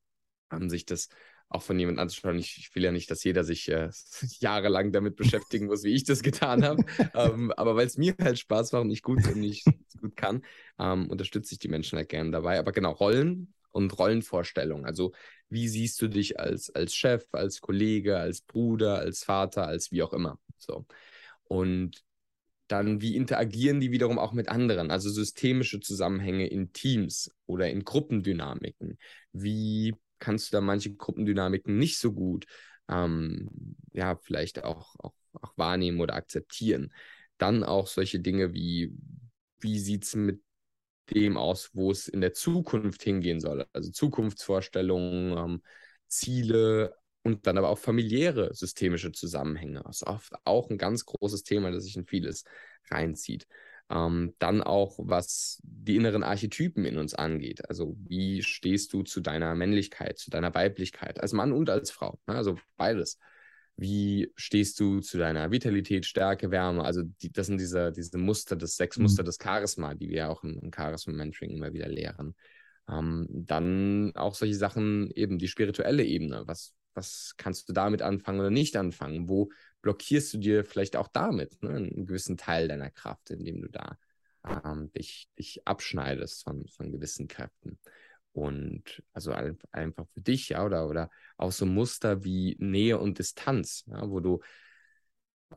an 0.49 0.69
sich 0.69 0.86
das 0.86 1.08
auch 1.51 1.61
von 1.61 1.77
jemand 1.77 1.99
anzuschauen. 1.99 2.39
Ich, 2.39 2.57
ich, 2.57 2.73
will 2.75 2.83
ja 2.83 2.91
nicht, 2.91 3.11
dass 3.11 3.23
jeder 3.23 3.43
sich 3.43 3.69
äh, 3.69 3.89
jahrelang 4.39 4.91
damit 4.91 5.15
beschäftigen 5.15 5.67
muss, 5.67 5.83
wie 5.83 5.93
ich 5.93 6.03
das 6.03 6.23
getan 6.23 6.63
habe. 6.63 6.83
ähm, 7.13 7.51
aber 7.51 7.75
weil 7.75 7.85
es 7.85 7.97
mir 7.97 8.15
halt 8.19 8.39
Spaß 8.39 8.71
macht 8.71 8.83
und 8.83 8.91
ich 8.91 9.03
gut 9.03 9.27
und 9.27 9.43
ich 9.43 9.63
gut 10.01 10.15
kann, 10.15 10.43
ähm, 10.79 11.09
unterstütze 11.09 11.53
ich 11.53 11.59
die 11.59 11.67
Menschen 11.67 11.97
halt 11.97 12.09
gerne 12.09 12.31
dabei. 12.31 12.57
Aber 12.57 12.71
genau, 12.71 12.91
Rollen 12.91 13.53
und 13.71 13.97
Rollenvorstellungen. 13.97 14.85
Also 14.85 15.11
wie 15.49 15.67
siehst 15.67 16.01
du 16.01 16.07
dich 16.07 16.39
als, 16.39 16.69
als 16.69 16.95
Chef, 16.95 17.25
als 17.33 17.61
Kollege, 17.61 18.17
als 18.17 18.41
Bruder, 18.41 18.99
als 18.99 19.23
Vater, 19.23 19.67
als 19.67 19.91
wie 19.91 20.03
auch 20.03 20.13
immer. 20.13 20.39
So. 20.57 20.85
Und 21.43 22.03
dann, 22.67 23.01
wie 23.01 23.17
interagieren 23.17 23.81
die 23.81 23.91
wiederum 23.91 24.17
auch 24.17 24.31
mit 24.31 24.47
anderen? 24.47 24.91
Also 24.91 25.09
systemische 25.09 25.81
Zusammenhänge 25.81 26.47
in 26.47 26.71
Teams 26.71 27.29
oder 27.45 27.69
in 27.69 27.83
Gruppendynamiken. 27.83 28.97
Wie 29.33 29.93
kannst 30.21 30.51
du 30.51 30.57
da 30.57 30.62
manche 30.62 30.95
Gruppendynamiken 30.95 31.77
nicht 31.77 31.99
so 31.99 32.13
gut, 32.13 32.45
ähm, 32.89 33.75
ja, 33.93 34.15
vielleicht 34.15 34.63
auch, 34.63 34.95
auch, 34.99 35.13
auch 35.41 35.57
wahrnehmen 35.57 35.99
oder 35.99 36.15
akzeptieren? 36.15 36.93
Dann 37.38 37.63
auch 37.63 37.88
solche 37.88 38.19
Dinge 38.21 38.53
wie, 38.53 38.93
wie 39.60 39.79
sieht 39.79 40.05
es 40.05 40.15
mit 40.15 40.41
dem 41.10 41.36
aus, 41.38 41.71
wo 41.73 41.91
es 41.91 42.07
in 42.07 42.21
der 42.21 42.34
Zukunft 42.34 43.03
hingehen 43.03 43.41
soll? 43.41 43.65
Also 43.73 43.91
Zukunftsvorstellungen, 43.91 45.38
ähm, 45.38 45.62
Ziele, 46.07 46.95
und 47.23 47.45
dann 47.45 47.57
aber 47.57 47.69
auch 47.69 47.77
familiäre 47.77 48.53
systemische 48.53 49.12
Zusammenhänge. 49.12 49.81
Das 49.86 49.97
ist 50.01 50.07
oft 50.07 50.34
auch 50.43 50.69
ein 50.69 50.77
ganz 50.77 51.05
großes 51.05 51.43
Thema, 51.43 51.71
das 51.71 51.84
sich 51.84 51.95
in 51.95 52.05
vieles 52.05 52.43
reinzieht. 52.89 53.47
Ähm, 53.91 54.34
dann 54.39 54.63
auch, 54.63 54.97
was 54.99 55.60
die 55.63 55.97
inneren 55.97 56.23
Archetypen 56.23 56.86
in 56.86 56.97
uns 56.97 57.13
angeht. 57.13 57.67
Also 57.67 57.97
wie 58.08 58.41
stehst 58.41 58.93
du 58.93 59.04
zu 59.04 59.19
deiner 59.19 59.54
Männlichkeit, 59.54 60.17
zu 60.17 60.32
deiner 60.32 60.54
Weiblichkeit, 60.54 61.19
als 61.19 61.34
Mann 61.34 61.51
und 61.51 61.69
als 61.69 61.91
Frau? 61.91 62.17
Ne? 62.25 62.36
Also 62.36 62.58
beides. 62.77 63.19
Wie 63.75 64.32
stehst 64.36 64.80
du 64.80 65.01
zu 65.01 65.17
deiner 65.17 65.51
Vitalität, 65.51 66.06
Stärke, 66.06 66.51
Wärme? 66.51 66.86
Also 66.86 67.04
die, 67.04 67.32
das 67.32 67.47
sind 67.47 67.60
diese, 67.60 67.91
diese 67.91 68.17
Muster, 68.17 68.56
das 68.56 68.77
sechs 68.77 68.97
mhm. 68.97 69.08
Des 69.08 69.38
Charisma, 69.41 69.93
die 69.93 70.10
wir 70.10 70.17
ja 70.17 70.30
auch 70.30 70.43
im, 70.43 70.58
im 70.60 70.71
Charisma-Mentoring 70.73 71.51
immer 71.51 71.73
wieder 71.73 71.89
lehren. 71.89 72.36
Ähm, 72.89 73.27
dann 73.30 74.15
auch 74.15 74.36
solche 74.36 74.56
Sachen, 74.56 75.12
eben 75.12 75.38
die 75.38 75.49
spirituelle 75.49 76.06
Ebene. 76.06 76.43
Was, 76.45 76.73
was 76.93 77.34
kannst 77.38 77.67
du 77.67 77.73
damit 77.73 78.01
anfangen 78.01 78.39
oder 78.39 78.51
nicht 78.51 78.77
anfangen? 78.77 79.27
Wo 79.27 79.49
blockierst 79.82 80.34
du 80.34 80.38
dir 80.38 80.65
vielleicht 80.65 80.96
auch 80.96 81.08
damit 81.08 81.62
ne, 81.63 81.76
einen 81.76 82.06
gewissen 82.06 82.38
Teil 82.38 82.67
deiner 82.67 82.91
Kraft, 82.91 83.30
indem 83.32 83.62
du 83.62 83.70
da 83.70 83.98
ähm, 84.65 84.91
dich, 84.94 85.30
dich 85.38 85.67
abschneidest 85.67 86.44
von, 86.44 86.67
von 86.67 86.91
gewissen 86.91 87.28
Kräften? 87.28 87.80
Und 88.34 89.04
also 89.12 89.34
einfach 89.72 90.06
für 90.13 90.22
dich, 90.22 90.50
ja, 90.50 90.65
oder, 90.65 90.88
oder 90.88 91.10
auch 91.38 91.52
so 91.52 91.65
Muster 91.65 92.24
wie 92.24 92.56
Nähe 92.60 92.98
und 92.98 93.20
Distanz, 93.20 93.84
ja, 93.88 94.10
wo 94.10 94.20
du 94.22 94.39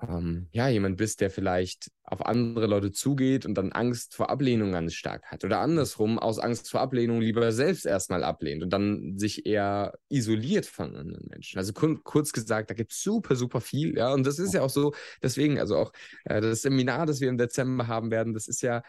ähm, 0.03 0.49
ja, 0.53 0.69
jemand 0.69 0.97
bist, 0.97 1.21
der 1.21 1.31
vielleicht 1.31 1.91
auf 2.03 2.25
andere 2.27 2.67
Leute 2.67 2.93
zugeht 2.93 3.47
und 3.47 3.55
dann 3.55 3.73
Angst 3.73 4.15
vor 4.15 4.31
Ablehnung 4.31 4.73
ganz 4.73 4.95
stark 4.95 5.25
hat. 5.27 5.45
Oder 5.45 5.61
andersrum, 5.61 6.19
aus 6.19 6.39
Angst 6.39 6.71
vor 6.71 6.81
Ablehnung 6.81 7.21
lieber 7.21 7.53
selbst 7.53 7.87
erstmal 7.87 8.25
ablehnt 8.25 8.63
und 8.63 8.71
dann 8.71 9.19
sich 9.19 9.47
eher 9.47 9.95
isoliert 10.09 10.67
von 10.67 10.97
anderen 10.97 11.27
Menschen. 11.29 11.59
Also 11.59 11.73
kur 11.73 12.03
kurz 12.03 12.33
gesagt, 12.33 12.71
da 12.71 12.75
gibt 12.75 12.93
es 12.93 13.03
super, 13.03 13.37
super 13.37 13.61
viel. 13.61 13.97
Ja, 13.97 14.13
und 14.13 14.27
das 14.27 14.39
ist 14.39 14.55
ja 14.55 14.63
auch 14.63 14.71
so, 14.71 14.95
deswegen, 15.23 15.59
also 15.59 15.77
auch 15.77 15.93
äh, 16.25 16.41
das 16.41 16.63
Seminar, 16.63 17.07
das 17.07 17.21
wir 17.21 17.29
im 17.29 17.39
Dezember 17.39 17.87
haben 17.87 18.11
werden, 18.11 18.35
das 18.35 18.49
ist 18.49 18.63
ja 18.63 18.83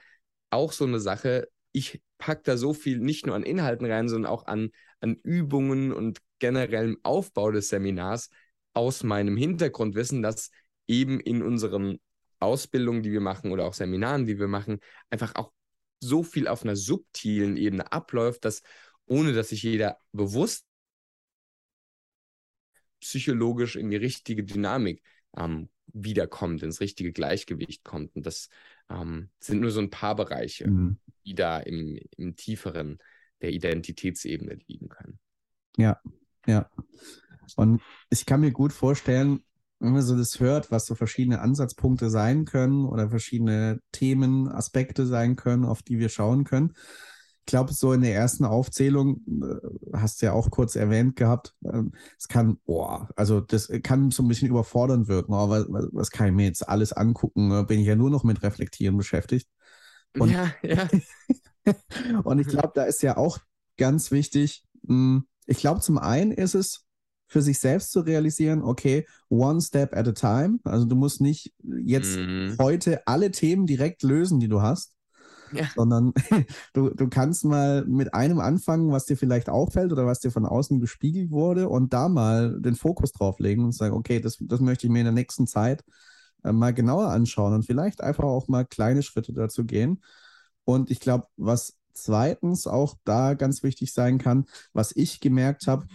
auch 0.49 0.71
so 0.71 0.85
eine 0.85 0.99
Sache. 0.99 1.47
Ich 1.71 2.01
packe 2.17 2.41
da 2.43 2.57
so 2.57 2.73
viel 2.73 2.99
nicht 2.99 3.25
nur 3.25 3.35
an 3.35 3.43
Inhalten 3.43 3.85
rein, 3.85 4.09
sondern 4.09 4.31
auch 4.31 4.47
an, 4.47 4.69
an 5.01 5.15
Übungen 5.23 5.91
und 5.91 6.19
generellem 6.39 6.97
Aufbau 7.03 7.51
des 7.51 7.69
Seminars 7.69 8.29
aus 8.73 9.03
meinem 9.03 9.37
Hintergrundwissen, 9.37 10.21
dass 10.21 10.49
eben 10.87 11.19
in 11.19 11.41
unseren 11.41 11.99
Ausbildungen, 12.39 13.03
die 13.03 13.11
wir 13.11 13.21
machen 13.21 13.51
oder 13.51 13.65
auch 13.65 13.73
Seminaren, 13.73 14.25
die 14.25 14.39
wir 14.39 14.47
machen, 14.47 14.79
einfach 15.09 15.35
auch 15.35 15.51
so 15.99 16.23
viel 16.23 16.47
auf 16.47 16.63
einer 16.63 16.75
subtilen 16.75 17.57
Ebene 17.57 17.91
abläuft, 17.91 18.45
dass 18.45 18.61
ohne 19.05 19.33
dass 19.33 19.49
sich 19.49 19.63
jeder 19.63 19.99
bewusst 20.11 20.65
psychologisch 22.99 23.75
in 23.75 23.89
die 23.89 23.97
richtige 23.97 24.43
Dynamik 24.43 25.01
ähm, 25.37 25.69
wiederkommt, 25.87 26.63
ins 26.63 26.81
richtige 26.81 27.13
Gleichgewicht 27.13 27.83
kommt. 27.83 28.15
Und 28.15 28.25
das 28.25 28.49
ähm, 28.89 29.29
sind 29.39 29.61
nur 29.61 29.71
so 29.71 29.79
ein 29.79 29.89
paar 29.89 30.15
Bereiche, 30.15 30.67
mhm. 30.67 30.97
die 31.25 31.35
da 31.35 31.59
im, 31.59 31.99
im 32.17 32.35
tieferen 32.35 32.99
der 33.41 33.51
Identitätsebene 33.51 34.57
liegen 34.67 34.89
können. 34.89 35.19
Ja, 35.77 36.01
ja. 36.47 36.69
Und 37.55 37.81
ich 38.09 38.25
kann 38.25 38.41
mir 38.41 38.51
gut 38.51 38.73
vorstellen, 38.73 39.43
wenn 39.79 39.91
man 39.91 40.01
so 40.01 40.17
das 40.17 40.39
hört, 40.39 40.71
was 40.71 40.85
so 40.85 40.95
verschiedene 40.95 41.41
Ansatzpunkte 41.41 42.09
sein 42.09 42.45
können 42.45 42.85
oder 42.85 43.09
verschiedene 43.09 43.79
Themen, 43.91 44.47
Aspekte 44.47 45.05
sein 45.05 45.35
können, 45.35 45.65
auf 45.65 45.83
die 45.83 45.99
wir 45.99 46.09
schauen 46.09 46.43
können. 46.43 46.73
Ich 47.41 47.51
glaube, 47.51 47.73
so 47.73 47.93
in 47.93 48.01
der 48.01 48.15
ersten 48.15 48.43
Aufzählung, 48.43 49.21
äh, 49.27 49.97
hast 49.97 50.21
du 50.21 50.27
ja 50.27 50.33
auch 50.33 50.49
kurz 50.49 50.75
erwähnt 50.75 51.15
gehabt, 51.15 51.53
ähm, 51.63 51.91
es 52.17 52.27
kann, 52.27 52.57
boah, 52.65 53.09
also 53.15 53.39
das 53.39 53.69
kann 53.83 54.09
so 54.09 54.23
ein 54.23 54.27
bisschen 54.27 54.49
überfordernd 54.49 55.07
wirken. 55.07 55.33
Oh, 55.33 55.49
was, 55.49 55.65
was 55.69 56.09
kann 56.09 56.27
ich 56.27 56.33
mir 56.33 56.45
jetzt 56.45 56.67
alles 56.67 56.91
angucken? 56.91 57.67
Bin 57.67 57.79
ich 57.79 57.85
ja 57.85 57.95
nur 57.95 58.09
noch 58.09 58.23
mit 58.23 58.41
Reflektieren 58.41 58.97
beschäftigt. 58.97 59.47
Und, 60.17 60.31
ja, 60.31 60.51
ja. 60.63 60.87
und 62.23 62.39
ich 62.39 62.47
glaube, 62.47 62.71
da 62.73 62.83
ist 62.83 63.03
ja 63.03 63.17
auch 63.17 63.39
ganz 63.77 64.09
wichtig, 64.09 64.63
hm, 64.87 65.27
ich 65.45 65.59
glaube, 65.59 65.81
zum 65.81 65.97
einen 65.97 66.31
ist 66.31 66.55
es, 66.55 66.84
für 67.27 67.41
sich 67.41 67.59
selbst 67.59 67.91
zu 67.91 68.01
realisieren, 68.01 68.61
okay, 68.61 69.05
one 69.29 69.61
step 69.61 69.95
at 69.95 70.07
a 70.07 70.11
time. 70.11 70.59
Also 70.63 70.85
du 70.85 70.95
musst 70.95 71.21
nicht 71.21 71.53
jetzt 71.63 72.17
mhm. 72.17 72.55
heute 72.59 73.05
alle 73.07 73.31
Themen 73.31 73.65
direkt 73.65 74.03
lösen, 74.03 74.39
die 74.39 74.47
du 74.47 74.61
hast, 74.61 74.93
ja. 75.51 75.67
sondern 75.75 76.13
du, 76.73 76.89
du 76.89 77.07
kannst 77.07 77.45
mal 77.45 77.83
mit 77.85 78.13
einem 78.13 78.39
anfangen, 78.39 78.91
was 78.91 79.05
dir 79.05 79.17
vielleicht 79.17 79.49
auffällt 79.49 79.91
oder 79.91 80.05
was 80.05 80.19
dir 80.19 80.31
von 80.31 80.45
außen 80.45 80.79
gespiegelt 80.79 81.31
wurde 81.31 81.69
und 81.69 81.93
da 81.93 82.09
mal 82.09 82.59
den 82.59 82.75
Fokus 82.75 83.11
drauf 83.11 83.39
legen 83.39 83.63
und 83.63 83.73
sagen, 83.73 83.95
okay, 83.95 84.19
das, 84.19 84.37
das 84.39 84.59
möchte 84.59 84.87
ich 84.87 84.93
mir 84.93 84.99
in 84.99 85.05
der 85.05 85.13
nächsten 85.13 85.47
Zeit 85.47 85.83
äh, 86.43 86.51
mal 86.51 86.73
genauer 86.73 87.09
anschauen 87.09 87.53
und 87.53 87.65
vielleicht 87.65 88.01
einfach 88.01 88.25
auch 88.25 88.47
mal 88.47 88.65
kleine 88.65 89.03
Schritte 89.03 89.33
dazu 89.33 89.65
gehen. 89.65 90.01
Und 90.63 90.89
ich 90.91 90.99
glaube, 90.99 91.27
was 91.37 91.77
zweitens 91.93 92.67
auch 92.67 92.95
da 93.03 93.33
ganz 93.33 93.63
wichtig 93.63 93.93
sein 93.93 94.17
kann, 94.17 94.45
was 94.73 94.95
ich 94.95 95.21
gemerkt 95.21 95.67
habe, 95.67 95.87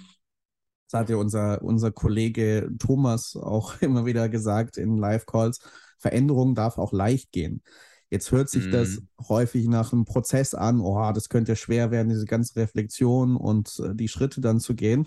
das 0.91 1.01
hat 1.01 1.11
ja 1.11 1.17
unser, 1.17 1.63
unser 1.63 1.93
Kollege 1.93 2.69
Thomas 2.79 3.37
auch 3.37 3.75
immer 3.81 4.07
wieder 4.07 4.29
gesagt 4.29 4.77
in 4.77 4.97
Live-Calls. 4.97 5.61
Veränderung 5.99 6.55
darf 6.55 6.79
auch 6.79 6.93
leicht 6.93 7.31
gehen. 7.33 7.63
Jetzt 8.09 8.33
hört 8.33 8.51
sich 8.51 8.67
mm. 8.67 8.71
das 8.73 9.03
häufig 9.29 9.69
nach 9.69 9.93
einem 9.93 10.05
Prozess 10.05 10.55
an, 10.55 10.81
oh, 10.81 11.13
das 11.13 11.29
könnte 11.29 11.53
ja 11.53 11.57
schwer 11.57 11.91
werden, 11.93 12.09
diese 12.09 12.25
ganze 12.25 12.57
Reflexion 12.57 13.37
und 13.37 13.81
äh, 13.85 13.95
die 13.95 14.09
Schritte 14.09 14.41
dann 14.41 14.59
zu 14.59 14.75
gehen. 14.75 15.07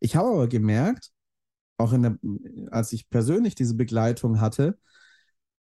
Ich 0.00 0.16
habe 0.16 0.28
aber 0.28 0.48
gemerkt, 0.48 1.10
auch 1.78 1.92
in 1.92 2.02
der, 2.02 2.18
als 2.70 2.92
ich 2.92 3.08
persönlich 3.08 3.54
diese 3.54 3.74
Begleitung 3.74 4.40
hatte, 4.40 4.78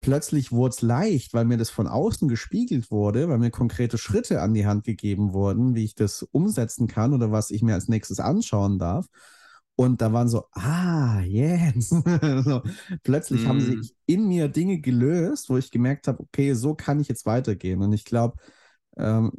plötzlich 0.02 0.52
wurde 0.52 0.76
es 0.76 0.82
leicht, 0.84 1.34
weil 1.34 1.46
mir 1.46 1.58
das 1.58 1.72
von 1.72 1.88
außen 1.88 2.28
gespiegelt 2.28 2.91
wurde, 2.91 3.28
weil 3.28 3.39
mir 3.39 3.50
konkrete 3.50 3.98
Schritte 3.98 4.41
an 4.41 4.54
die 4.54 4.67
Hand 4.67 4.84
gegeben 4.84 5.34
wurden, 5.34 5.74
wie 5.74 5.84
ich 5.84 5.96
das 5.96 6.22
umsetzen 6.22 6.88
kann 6.88 7.13
oder 7.13 7.32
was 7.32 7.50
ich 7.50 7.63
mir 7.63 7.74
als 7.74 7.88
nächstes 7.88 8.20
anschauen 8.20 8.78
darf. 8.78 9.08
Und 9.77 10.01
da 10.01 10.11
waren 10.11 10.27
so, 10.27 10.45
ah, 10.53 11.21
yes. 11.21 11.89
so, 12.43 12.63
plötzlich 13.03 13.43
mm. 13.43 13.47
haben 13.47 13.61
sich 13.61 13.93
in 14.07 14.27
mir 14.27 14.47
Dinge 14.47 14.79
gelöst, 14.79 15.49
wo 15.49 15.57
ich 15.57 15.69
gemerkt 15.69 16.07
habe, 16.07 16.19
okay, 16.19 16.53
so 16.53 16.73
kann 16.73 16.99
ich 16.99 17.07
jetzt 17.07 17.27
weitergehen. 17.27 17.83
Und 17.83 17.93
ich 17.93 18.03
glaube, 18.03 18.37
ähm, 18.97 19.31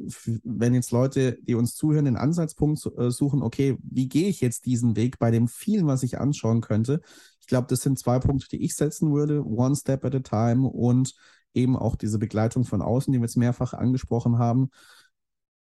wenn 0.45 0.73
jetzt 0.73 0.91
Leute, 0.91 1.37
die 1.41 1.55
uns 1.55 1.75
zuhören, 1.75 2.05
den 2.05 2.15
Ansatzpunkt 2.15 2.89
äh, 2.97 3.11
suchen, 3.11 3.43
okay, 3.43 3.77
wie 3.83 4.07
gehe 4.07 4.29
ich 4.29 4.39
jetzt 4.39 4.65
diesen 4.65 4.95
Weg 4.95 5.19
bei 5.19 5.29
dem 5.29 5.49
vielen, 5.49 5.87
was 5.87 6.03
ich 6.03 6.17
anschauen 6.19 6.61
könnte? 6.61 7.01
Ich 7.41 7.47
glaube, 7.47 7.67
das 7.67 7.81
sind 7.81 7.99
zwei 7.99 8.19
Punkte, 8.19 8.47
die 8.47 8.63
ich 8.63 8.75
setzen 8.75 9.13
würde. 9.13 9.45
One 9.45 9.75
step 9.75 10.05
at 10.05 10.15
a 10.15 10.19
time 10.19 10.69
und 10.69 11.15
eben 11.53 11.75
auch 11.75 11.97
diese 11.97 12.17
Begleitung 12.17 12.63
von 12.63 12.81
außen, 12.81 13.11
die 13.11 13.19
wir 13.19 13.25
jetzt 13.25 13.35
mehrfach 13.35 13.73
angesprochen 13.73 14.37
haben. 14.37 14.69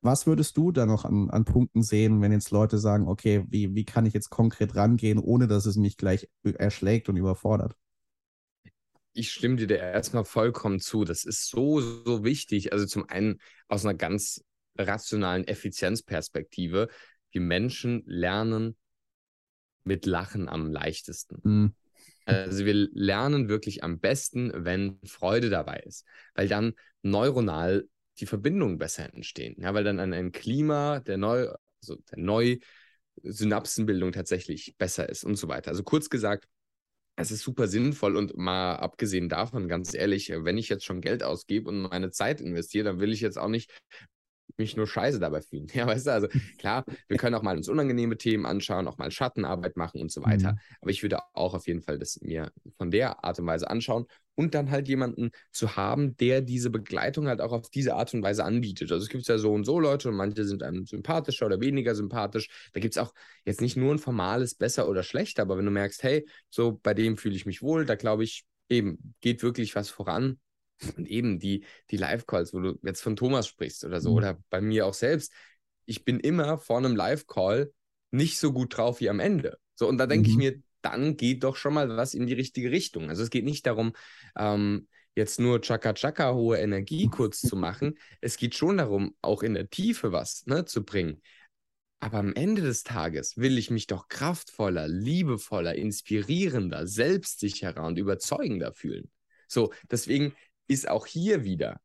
Was 0.03 0.27
würdest 0.27 0.57
du 0.57 0.71
da 0.71 0.85
noch 0.85 1.05
an, 1.05 1.29
an 1.29 1.45
Punkten 1.45 1.81
sehen, 1.81 2.21
wenn 2.21 2.31
jetzt 2.31 2.51
Leute 2.51 2.77
sagen, 2.77 3.07
okay, 3.07 3.45
wie, 3.49 3.73
wie 3.73 3.85
kann 3.85 4.05
ich 4.05 4.13
jetzt 4.13 4.29
konkret 4.29 4.75
rangehen, 4.75 5.17
ohne 5.17 5.47
dass 5.47 5.65
es 5.65 5.77
mich 5.77 5.97
gleich 5.97 6.29
erschlägt 6.43 7.09
und 7.09 7.15
überfordert? 7.15 7.75
ich 9.13 9.31
stimme 9.31 9.55
dir 9.55 9.67
da 9.67 9.75
erstmal 9.75 10.25
vollkommen 10.25 10.79
zu. 10.79 11.05
Das 11.05 11.23
ist 11.23 11.47
so, 11.47 11.79
so 11.79 12.23
wichtig. 12.23 12.73
Also 12.73 12.85
zum 12.85 13.07
einen 13.07 13.39
aus 13.67 13.85
einer 13.85 13.93
ganz 13.93 14.43
rationalen 14.77 15.47
Effizienzperspektive. 15.47 16.89
Wir 17.31 17.41
Menschen 17.41 18.03
lernen 18.05 18.75
mit 19.83 20.05
Lachen 20.05 20.49
am 20.49 20.71
leichtesten. 20.71 21.39
Mhm. 21.43 21.75
Also 22.25 22.65
wir 22.65 22.73
lernen 22.73 23.49
wirklich 23.49 23.83
am 23.83 23.99
besten, 23.99 24.51
wenn 24.53 24.99
Freude 25.03 25.49
dabei 25.49 25.79
ist, 25.79 26.05
weil 26.35 26.47
dann 26.47 26.73
neuronal 27.01 27.87
die 28.19 28.25
Verbindungen 28.25 28.77
besser 28.77 29.13
entstehen. 29.13 29.55
Ja, 29.59 29.73
weil 29.73 29.83
dann 29.83 29.99
ein, 29.99 30.31
Klima 30.31 30.99
der 30.99 31.17
neu, 31.17 31.49
also 31.81 31.97
der 32.11 32.19
neu 32.19 32.57
Synapsenbildung 33.21 34.11
tatsächlich 34.11 34.75
besser 34.77 35.09
ist 35.09 35.23
und 35.23 35.35
so 35.35 35.47
weiter. 35.47 35.71
Also 35.71 35.83
kurz 35.83 36.09
gesagt, 36.09 36.47
es 37.15 37.31
ist 37.31 37.41
super 37.41 37.67
sinnvoll 37.67 38.15
und 38.15 38.35
mal 38.37 38.75
abgesehen 38.75 39.29
davon, 39.29 39.67
ganz 39.67 39.93
ehrlich, 39.93 40.29
wenn 40.29 40.57
ich 40.57 40.69
jetzt 40.69 40.85
schon 40.85 41.01
Geld 41.01 41.21
ausgebe 41.23 41.69
und 41.69 41.83
meine 41.83 42.09
Zeit 42.09 42.41
investiere, 42.41 42.85
dann 42.85 42.99
will 42.99 43.13
ich 43.13 43.21
jetzt 43.21 43.37
auch 43.37 43.49
nicht 43.49 43.71
mich 44.57 44.75
nur 44.75 44.87
scheiße 44.87 45.19
dabei 45.19 45.41
fühlen. 45.41 45.67
Ja, 45.73 45.87
weißt 45.87 46.07
du, 46.07 46.11
also 46.11 46.27
klar, 46.57 46.85
wir 47.07 47.17
können 47.17 47.35
auch 47.35 47.41
mal 47.41 47.57
uns 47.57 47.67
unangenehme 47.67 48.17
Themen 48.17 48.45
anschauen, 48.45 48.87
auch 48.87 48.97
mal 48.97 49.11
Schattenarbeit 49.11 49.75
machen 49.75 50.01
und 50.01 50.11
so 50.11 50.23
weiter. 50.23 50.53
Mhm. 50.53 50.59
Aber 50.81 50.91
ich 50.91 51.01
würde 51.01 51.19
auch 51.33 51.53
auf 51.53 51.67
jeden 51.67 51.81
Fall 51.81 51.97
das 51.97 52.19
mir 52.21 52.51
von 52.77 52.91
der 52.91 53.23
Art 53.23 53.39
und 53.39 53.47
Weise 53.47 53.69
anschauen 53.69 54.05
und 54.35 54.55
dann 54.55 54.71
halt 54.71 54.87
jemanden 54.87 55.31
zu 55.51 55.75
haben, 55.75 56.15
der 56.17 56.41
diese 56.41 56.69
Begleitung 56.69 57.27
halt 57.27 57.41
auch 57.41 57.51
auf 57.51 57.69
diese 57.69 57.95
Art 57.95 58.13
und 58.13 58.23
Weise 58.23 58.43
anbietet. 58.43 58.91
Also 58.91 59.03
es 59.03 59.09
gibt 59.09 59.27
ja 59.27 59.37
so 59.37 59.53
und 59.53 59.63
so 59.63 59.79
Leute 59.79 60.09
und 60.09 60.15
manche 60.15 60.43
sind 60.45 60.63
einem 60.63 60.85
sympathischer 60.85 61.45
oder 61.45 61.59
weniger 61.59 61.95
sympathisch. 61.95 62.49
Da 62.73 62.79
gibt 62.79 62.95
es 62.95 62.97
auch 63.01 63.13
jetzt 63.45 63.61
nicht 63.61 63.77
nur 63.77 63.93
ein 63.93 63.99
formales 63.99 64.55
besser 64.55 64.87
oder 64.89 65.03
schlechter, 65.03 65.43
aber 65.43 65.57
wenn 65.57 65.65
du 65.65 65.71
merkst, 65.71 66.03
hey, 66.03 66.27
so 66.49 66.79
bei 66.81 66.93
dem 66.93 67.17
fühle 67.17 67.35
ich 67.35 67.45
mich 67.45 67.61
wohl, 67.61 67.85
da 67.85 67.95
glaube 67.95 68.23
ich, 68.23 68.43
eben 68.69 69.15
geht 69.21 69.43
wirklich 69.43 69.75
was 69.75 69.89
voran 69.89 70.39
und 70.97 71.07
eben 71.07 71.39
die, 71.39 71.65
die 71.89 71.97
Live-Calls, 71.97 72.53
wo 72.53 72.59
du 72.59 72.79
jetzt 72.83 73.01
von 73.01 73.15
Thomas 73.15 73.47
sprichst 73.47 73.85
oder 73.85 74.01
so, 74.01 74.11
mhm. 74.11 74.15
oder 74.17 74.43
bei 74.49 74.61
mir 74.61 74.85
auch 74.85 74.93
selbst. 74.93 75.31
Ich 75.85 76.05
bin 76.05 76.19
immer 76.19 76.57
vor 76.57 76.77
einem 76.77 76.95
Live-Call 76.95 77.71
nicht 78.11 78.37
so 78.37 78.53
gut 78.53 78.77
drauf 78.77 78.99
wie 78.99 79.09
am 79.09 79.19
Ende. 79.19 79.57
So, 79.75 79.87
und 79.87 79.97
da 79.97 80.05
denke 80.05 80.29
mhm. 80.29 80.31
ich 80.31 80.37
mir, 80.37 80.61
dann 80.81 81.17
geht 81.17 81.43
doch 81.43 81.55
schon 81.55 81.73
mal 81.73 81.89
was 81.89 82.13
in 82.13 82.27
die 82.27 82.33
richtige 82.33 82.71
Richtung. 82.71 83.09
Also 83.09 83.23
es 83.23 83.29
geht 83.29 83.45
nicht 83.45 83.65
darum, 83.65 83.93
ähm, 84.37 84.87
jetzt 85.15 85.39
nur 85.39 85.61
Chaka-Chaka 85.61 86.33
hohe 86.33 86.57
Energie 86.57 87.07
kurz 87.07 87.41
zu 87.41 87.55
machen. 87.55 87.97
Es 88.21 88.37
geht 88.37 88.55
schon 88.55 88.77
darum, 88.77 89.15
auch 89.21 89.43
in 89.43 89.53
der 89.53 89.69
Tiefe 89.69 90.11
was 90.11 90.45
ne, 90.45 90.65
zu 90.65 90.83
bringen. 90.83 91.21
Aber 91.99 92.17
am 92.17 92.33
Ende 92.33 92.61
des 92.61 92.83
Tages 92.83 93.37
will 93.37 93.57
ich 93.57 93.71
mich 93.71 93.87
doch 93.87 94.09
kraftvoller, 94.09 94.89
liebevoller, 94.89 95.75
inspirierender, 95.75 96.85
selbstsicherer 96.85 97.83
und 97.85 97.97
überzeugender 97.97 98.73
fühlen. 98.73 99.09
So, 99.47 99.71
deswegen 99.89 100.33
ist 100.67 100.87
auch 100.87 101.05
hier 101.05 101.43
wieder 101.43 101.81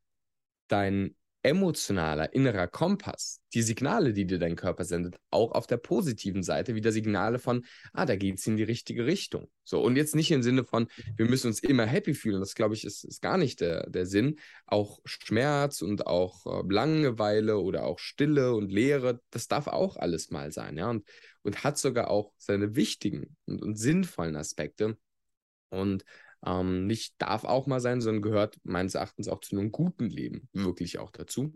dein 0.69 1.15
emotionaler 1.43 2.33
innerer 2.35 2.67
Kompass, 2.67 3.41
die 3.55 3.63
Signale, 3.63 4.13
die 4.13 4.27
dir 4.27 4.39
dein 4.39 4.57
Körper 4.57 4.85
sendet, 4.85 5.19
auch 5.31 5.53
auf 5.53 5.67
der 5.67 5.77
positiven 5.77 6.43
Seite 6.43 6.75
wieder 6.75 6.91
Signale 6.91 7.39
von, 7.39 7.65
ah, 7.93 8.07
da 8.07 8.17
geht 8.17 8.39
es 8.39 8.47
in 8.47 8.57
die 8.57 8.65
richtige 8.65 9.07
Richtung. 9.07 9.49
So, 9.63 9.81
und 9.81 9.97
jetzt 9.97 10.17
nicht 10.17 10.31
im 10.33 10.43
Sinne 10.43 10.65
von, 10.65 10.89
wir 11.17 11.27
müssen 11.27 11.47
uns 11.47 11.61
immer 11.61 11.87
happy 11.87 12.15
fühlen, 12.15 12.41
das 12.41 12.55
glaube 12.55 12.75
ich, 12.75 12.85
ist, 12.85 13.05
ist 13.05 13.23
gar 13.23 13.39
nicht 13.39 13.61
der, 13.61 13.89
der 13.89 14.05
Sinn. 14.05 14.39
Auch 14.67 14.99
Schmerz 15.05 15.81
und 15.81 16.07
auch 16.07 16.45
äh, 16.47 16.73
Langeweile 16.73 17.59
oder 17.59 17.85
auch 17.85 18.01
Stille 18.01 18.55
und 18.55 18.73
Leere, 18.73 19.21
das 19.31 19.47
darf 19.47 19.69
auch 19.69 19.97
alles 19.97 20.31
mal 20.31 20.51
sein, 20.51 20.77
ja, 20.77 20.91
und, 20.91 21.07
und 21.43 21.63
hat 21.63 21.79
sogar 21.79 22.11
auch 22.11 22.33
seine 22.37 22.75
wichtigen 22.75 23.37
und, 23.47 23.63
und 23.63 23.77
sinnvollen 23.77 24.37
Aspekte. 24.37 24.99
Und 25.71 26.05
ähm, 26.45 26.87
nicht 26.87 27.15
darf 27.19 27.45
auch 27.45 27.67
mal 27.67 27.81
sein, 27.81 28.01
sondern 28.01 28.23
gehört 28.23 28.59
meines 28.63 28.95
Erachtens 28.95 29.29
auch 29.29 29.41
zu 29.41 29.57
einem 29.57 29.73
guten 29.73 30.07
Leben 30.07 30.49
wirklich 30.53 30.99
auch 30.99 31.11
dazu. 31.11 31.53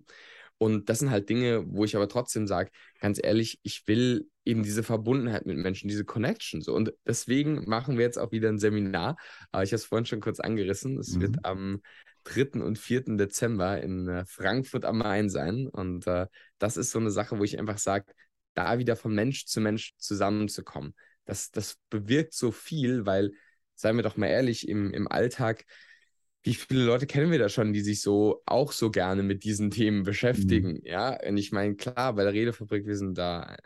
Und 0.58 0.88
das 0.88 1.00
sind 1.00 1.10
halt 1.10 1.28
Dinge, 1.28 1.64
wo 1.66 1.84
ich 1.84 1.96
aber 1.96 2.08
trotzdem 2.08 2.46
sage, 2.46 2.70
ganz 3.00 3.18
ehrlich, 3.20 3.58
ich 3.64 3.88
will 3.88 4.28
eben 4.44 4.62
diese 4.62 4.84
Verbundenheit 4.84 5.44
mit 5.44 5.56
Menschen, 5.56 5.88
diese 5.88 6.04
Connection 6.04 6.60
so. 6.60 6.74
Und 6.74 6.92
deswegen 7.04 7.68
machen 7.68 7.98
wir 7.98 8.04
jetzt 8.04 8.18
auch 8.18 8.30
wieder 8.30 8.48
ein 8.48 8.60
Seminar. 8.60 9.16
Aber 9.50 9.64
ich 9.64 9.70
habe 9.70 9.76
es 9.76 9.84
vorhin 9.84 10.06
schon 10.06 10.20
kurz 10.20 10.38
angerissen. 10.38 10.98
Es 10.98 11.16
mhm. 11.16 11.20
wird 11.20 11.44
am 11.44 11.82
3. 12.24 12.62
und 12.62 12.78
4. 12.78 13.16
Dezember 13.16 13.80
in 13.82 14.06
äh, 14.08 14.24
Frankfurt 14.24 14.84
am 14.84 14.98
Main 14.98 15.30
sein. 15.30 15.66
Und 15.66 16.06
äh, 16.06 16.26
das 16.58 16.76
ist 16.76 16.92
so 16.92 17.00
eine 17.00 17.10
Sache, 17.10 17.40
wo 17.40 17.44
ich 17.44 17.58
einfach 17.58 17.78
sage, 17.78 18.12
da 18.54 18.78
wieder 18.78 18.94
von 18.94 19.14
Mensch 19.14 19.46
zu 19.46 19.60
Mensch 19.60 19.94
zusammenzukommen. 19.98 20.94
Das, 21.24 21.50
das 21.50 21.78
bewirkt 21.90 22.34
so 22.34 22.52
viel, 22.52 23.04
weil 23.04 23.32
seien 23.82 23.96
wir 23.96 24.02
doch 24.02 24.16
mal 24.16 24.28
ehrlich, 24.28 24.66
im, 24.68 24.92
im 24.94 25.06
Alltag, 25.06 25.64
wie 26.42 26.54
viele 26.54 26.84
Leute 26.84 27.06
kennen 27.06 27.30
wir 27.30 27.38
da 27.38 27.48
schon, 27.48 27.72
die 27.72 27.82
sich 27.82 28.00
so 28.00 28.42
auch 28.46 28.72
so 28.72 28.90
gerne 28.90 29.22
mit 29.22 29.44
diesen 29.44 29.70
Themen 29.70 30.02
beschäftigen? 30.02 30.74
Mhm. 30.74 30.80
Ja, 30.84 31.18
und 31.28 31.36
ich 31.36 31.52
meine, 31.52 31.76
klar, 31.76 32.14
bei 32.14 32.24
der 32.24 32.32
Redefabrik, 32.32 32.86
wir 32.86 32.96
sind 32.96 33.18
da 33.18 33.56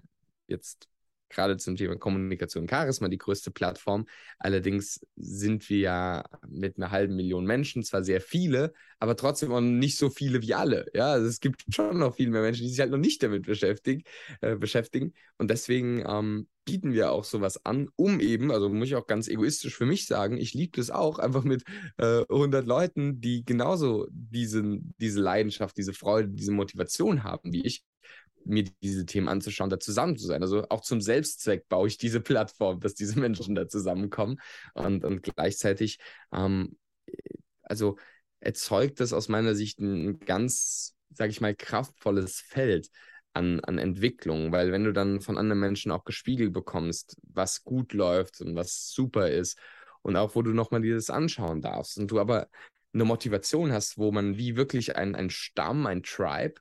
jetzt 0.46 0.88
gerade 1.28 1.56
zum 1.56 1.76
Thema 1.76 1.96
Kommunikation 1.96 2.68
Charisma 2.68 3.08
die 3.08 3.18
größte 3.18 3.50
Plattform. 3.50 4.06
Allerdings 4.38 5.00
sind 5.16 5.68
wir 5.68 5.78
ja 5.78 6.24
mit 6.46 6.76
einer 6.76 6.90
halben 6.90 7.16
Million 7.16 7.46
Menschen 7.46 7.82
zwar 7.82 8.04
sehr 8.04 8.20
viele, 8.20 8.72
aber 8.98 9.16
trotzdem 9.16 9.52
auch 9.52 9.60
nicht 9.60 9.98
so 9.98 10.10
viele 10.10 10.42
wie 10.42 10.54
alle. 10.54 10.86
Ja, 10.94 11.12
also 11.12 11.26
es 11.26 11.40
gibt 11.40 11.64
schon 11.74 11.98
noch 11.98 12.16
viel 12.16 12.30
mehr 12.30 12.42
Menschen, 12.42 12.64
die 12.64 12.70
sich 12.70 12.80
halt 12.80 12.90
noch 12.90 12.98
nicht 12.98 13.22
damit 13.22 13.46
beschäftigen. 13.46 14.02
Äh, 14.40 14.56
beschäftigen. 14.56 15.14
Und 15.38 15.50
deswegen 15.50 16.04
ähm, 16.06 16.48
bieten 16.64 16.92
wir 16.92 17.12
auch 17.12 17.24
sowas 17.24 17.64
an, 17.64 17.88
um 17.96 18.20
eben, 18.20 18.50
also 18.50 18.68
muss 18.68 18.88
ich 18.88 18.96
auch 18.96 19.06
ganz 19.06 19.28
egoistisch 19.28 19.76
für 19.76 19.86
mich 19.86 20.06
sagen, 20.06 20.36
ich 20.36 20.54
liebe 20.54 20.76
das 20.76 20.90
auch, 20.90 21.18
einfach 21.18 21.44
mit 21.44 21.64
äh, 21.98 22.22
100 22.28 22.66
Leuten, 22.66 23.20
die 23.20 23.44
genauso 23.44 24.06
diesen, 24.10 24.94
diese 24.98 25.20
Leidenschaft, 25.20 25.76
diese 25.76 25.94
Freude, 25.94 26.28
diese 26.28 26.52
Motivation 26.52 27.24
haben 27.24 27.52
wie 27.52 27.64
ich, 27.64 27.84
mir 28.46 28.64
diese 28.82 29.06
Themen 29.06 29.28
anzuschauen, 29.28 29.70
da 29.70 29.78
zusammen 29.78 30.16
zu 30.16 30.26
sein. 30.26 30.42
Also 30.42 30.66
auch 30.68 30.80
zum 30.80 31.00
Selbstzweck 31.00 31.68
baue 31.68 31.88
ich 31.88 31.98
diese 31.98 32.20
Plattform, 32.20 32.80
dass 32.80 32.94
diese 32.94 33.18
Menschen 33.18 33.54
da 33.54 33.68
zusammenkommen 33.68 34.40
und, 34.74 35.04
und 35.04 35.22
gleichzeitig, 35.22 35.98
ähm, 36.32 36.76
also 37.62 37.96
erzeugt 38.40 39.00
das 39.00 39.12
aus 39.12 39.28
meiner 39.28 39.54
Sicht 39.54 39.80
ein 39.80 40.20
ganz, 40.20 40.94
sage 41.10 41.30
ich 41.30 41.40
mal, 41.40 41.54
kraftvolles 41.54 42.40
Feld 42.40 42.90
an, 43.32 43.60
an 43.60 43.78
Entwicklung, 43.78 44.52
weil 44.52 44.72
wenn 44.72 44.84
du 44.84 44.92
dann 44.92 45.20
von 45.20 45.36
anderen 45.36 45.60
Menschen 45.60 45.92
auch 45.92 46.04
gespiegelt 46.04 46.52
bekommst, 46.52 47.16
was 47.22 47.64
gut 47.64 47.92
läuft 47.92 48.40
und 48.40 48.56
was 48.56 48.90
super 48.90 49.28
ist 49.30 49.58
und 50.02 50.16
auch 50.16 50.34
wo 50.34 50.42
du 50.42 50.52
nochmal 50.52 50.80
dir 50.80 50.94
das 50.94 51.10
anschauen 51.10 51.60
darfst 51.60 51.98
und 51.98 52.10
du 52.10 52.18
aber 52.18 52.48
eine 52.94 53.04
Motivation 53.04 53.72
hast, 53.72 53.98
wo 53.98 54.10
man 54.10 54.38
wie 54.38 54.56
wirklich 54.56 54.96
ein, 54.96 55.14
ein 55.14 55.28
Stamm, 55.28 55.86
ein 55.86 56.02
Tribe 56.02 56.54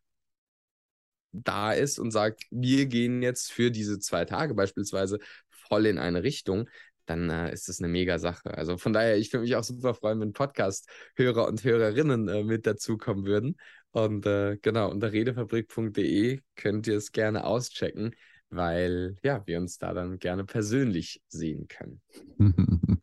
da 1.44 1.74
ist 1.74 2.00
und 2.00 2.12
sagt, 2.12 2.44
wir 2.52 2.86
gehen 2.86 3.22
jetzt 3.22 3.52
für 3.52 3.72
diese 3.72 4.00
zwei 4.00 4.26
Tage 4.26 4.54
beispielsweise 4.54 5.20
voll 5.50 5.86
in 5.86 5.98
eine 5.98 6.24
Richtung, 6.24 6.70
dann 7.06 7.30
äh, 7.30 7.54
ist 7.54 7.70
das 7.70 7.80
eine 7.80 7.88
mega 7.88 8.20
Sache. 8.20 8.58
Also 8.58 8.78
von 8.78 8.94
daher, 8.94 9.18
ich 9.18 9.32
würde 9.32 9.44
mich 9.44 9.56
auch 9.56 9.64
super 9.64 9.94
freuen, 9.94 10.20
wenn 10.20 10.34
Podcast-Hörer 10.34 11.48
und 11.48 11.64
Hörerinnen 11.64 12.28
äh, 12.28 12.44
mit 12.44 12.66
dazukommen 12.66 13.26
würden. 13.26 13.58
Und 13.92 14.26
äh, 14.26 14.58
genau, 14.62 14.90
unter 14.92 15.12
redefabrik.de 15.12 16.42
könnt 16.56 16.88
ihr 16.88 16.98
es 16.98 17.12
gerne 17.12 17.46
auschecken, 17.46 18.16
weil 18.50 19.16
ja, 19.24 19.42
wir 19.46 19.60
uns 19.60 19.78
da 19.78 19.94
dann 19.94 20.20
gerne 20.20 20.46
persönlich 20.46 21.22
sehen 21.28 21.68
können. 21.68 22.02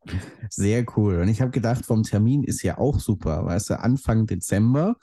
Sehr 0.50 0.84
cool. 0.96 1.20
Und 1.20 1.28
ich 1.28 1.40
habe 1.40 1.50
gedacht, 1.50 1.86
vom 1.86 2.02
Termin 2.02 2.44
ist 2.44 2.62
ja 2.62 2.78
auch 2.78 2.98
super, 2.98 3.46
weißt 3.46 3.70
du, 3.70 3.80
Anfang 3.80 4.26
Dezember 4.26 4.96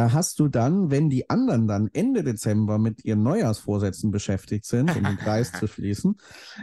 da 0.00 0.14
hast 0.14 0.40
du 0.40 0.48
dann, 0.48 0.90
wenn 0.90 1.10
die 1.10 1.28
anderen 1.28 1.68
dann 1.68 1.90
Ende 1.92 2.24
Dezember 2.24 2.78
mit 2.78 3.04
ihren 3.04 3.22
Neujahrsvorsätzen 3.22 4.10
beschäftigt 4.10 4.64
sind, 4.64 4.96
um 4.96 5.04
den 5.04 5.18
Kreis 5.18 5.52
zu 5.52 5.66
schließen, 5.66 6.16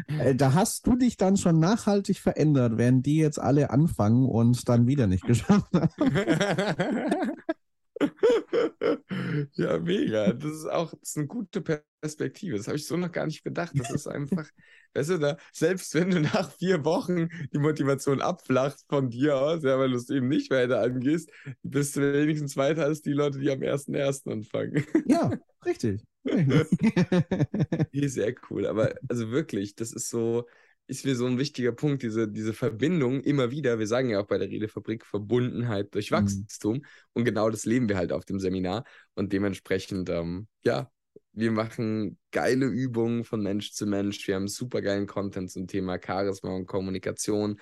äh, 0.08 0.34
da 0.34 0.56
hast 0.56 0.88
du 0.88 0.96
dich 0.96 1.18
dann 1.18 1.38
schon 1.38 1.60
nachhaltig 1.60 2.18
verändert, 2.18 2.80
während 2.80 3.06
die 3.06 3.18
jetzt 3.18 3.40
alle 3.40 3.70
anfangen 3.70 4.26
und 4.26 4.68
dann 4.68 4.88
wieder 4.88 5.06
nicht 5.06 5.24
geschafft 5.24 5.72
haben. 5.72 5.92
ja, 9.54 9.78
mega. 9.78 10.34
Das 10.34 10.52
ist 10.52 10.66
auch 10.66 10.96
das 11.00 11.10
ist 11.10 11.18
eine 11.18 11.28
gute 11.28 11.62
Perspektive. 12.02 12.58
Das 12.58 12.68
habe 12.68 12.78
ich 12.78 12.86
so 12.86 12.98
noch 12.98 13.12
gar 13.12 13.26
nicht 13.26 13.43
gedacht. 13.43 13.72
Das 13.76 13.89
ist 13.89 14.08
einfach, 14.08 14.48
weißt 14.93 15.12
du, 15.12 15.18
da, 15.18 15.38
selbst 15.52 15.93
wenn 15.95 16.10
du 16.10 16.22
nach 16.22 16.52
vier 16.52 16.86
Wochen 16.86 17.30
die 17.54 17.60
Motivation 17.60 18.22
abflacht 18.22 18.80
von 18.88 19.10
dir 19.10 19.38
aus, 19.38 19.64
ja, 19.64 19.78
weil 19.80 19.91
du 19.91 19.98
es 19.98 20.10
eben 20.10 20.28
nicht 20.28 20.52
weiter 20.52 20.82
angehst, 20.82 21.30
bist 21.64 21.95
du 21.95 22.14
wenigstens 22.14 22.56
weiter 22.58 22.84
als 22.84 23.02
die 23.02 23.14
Leute, 23.14 23.39
die 23.39 23.50
am 23.50 23.60
1.1. 23.60 24.32
anfangen. 24.32 24.86
Ja, 25.06 25.32
richtig. 25.66 26.04
Sehr 27.93 28.36
cool. 28.50 28.68
Aber 28.68 28.93
also 29.08 29.32
wirklich, 29.32 29.76
das 29.76 29.93
ist 29.93 30.10
so, 30.10 30.45
ist 30.88 31.06
mir 31.06 31.16
so 31.16 31.26
ein 31.26 31.38
wichtiger 31.38 31.72
Punkt, 31.74 32.04
diese, 32.04 32.28
diese 32.28 32.54
Verbindung 32.54 33.22
immer 33.22 33.52
wieder. 33.52 33.80
Wir 33.80 33.88
sagen 33.88 34.10
ja 34.10 34.22
auch 34.22 34.28
bei 34.28 34.38
der 34.38 34.50
Redefabrik 34.50 35.06
Verbundenheit 35.06 35.93
durch 35.93 36.12
mhm. 36.12 36.16
Wachstum. 36.16 36.78
Mhm. 36.78 36.86
Und 37.14 37.26
genau 37.26 37.50
das 37.50 37.66
leben 37.66 37.89
wir 37.89 37.98
halt 37.98 38.12
auf 38.12 38.26
dem 38.26 38.39
Seminar. 38.39 38.86
Und 39.16 39.34
dementsprechend, 39.34 40.10
ähm, 40.10 40.48
ja, 40.64 40.89
wir 41.34 41.51
machen 41.51 42.18
geile 42.32 42.65
Übungen 42.65 43.24
von 43.24 43.41
Mensch 43.41 43.74
zu 43.74 43.86
Mensch. 43.86 44.28
Wir 44.28 44.36
haben 44.36 44.47
super 44.47 44.82
geilen 44.82 45.07
Content 45.07 45.51
zum 45.51 45.68
Thema 45.68 45.99
Charisma 46.03 46.51
und 46.51 46.65
Kommunikation. 46.65 47.59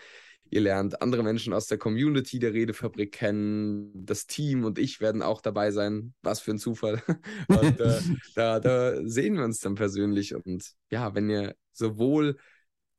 Ihr 0.49 0.61
lernt 0.61 1.01
andere 1.01 1.23
Menschen 1.23 1.53
aus 1.53 1.67
der 1.67 1.77
Community 1.77 2.39
der 2.39 2.53
Redefabrik 2.53 3.11
kennen. 3.11 3.91
Das 3.93 4.27
Team 4.27 4.63
und 4.63 4.77
ich 4.77 5.01
werden 5.01 5.21
auch 5.21 5.41
dabei 5.41 5.71
sein. 5.71 6.13
Was 6.21 6.39
für 6.39 6.51
ein 6.51 6.59
Zufall. 6.59 7.01
Und 7.47 7.79
äh, 7.79 7.99
da, 8.35 8.59
da 8.59 9.07
sehen 9.07 9.37
wir 9.37 9.43
uns 9.43 9.59
dann 9.59 9.75
persönlich. 9.75 10.35
Und 10.35 10.71
ja, 10.91 11.15
wenn 11.15 11.29
ihr 11.29 11.55
sowohl 11.73 12.37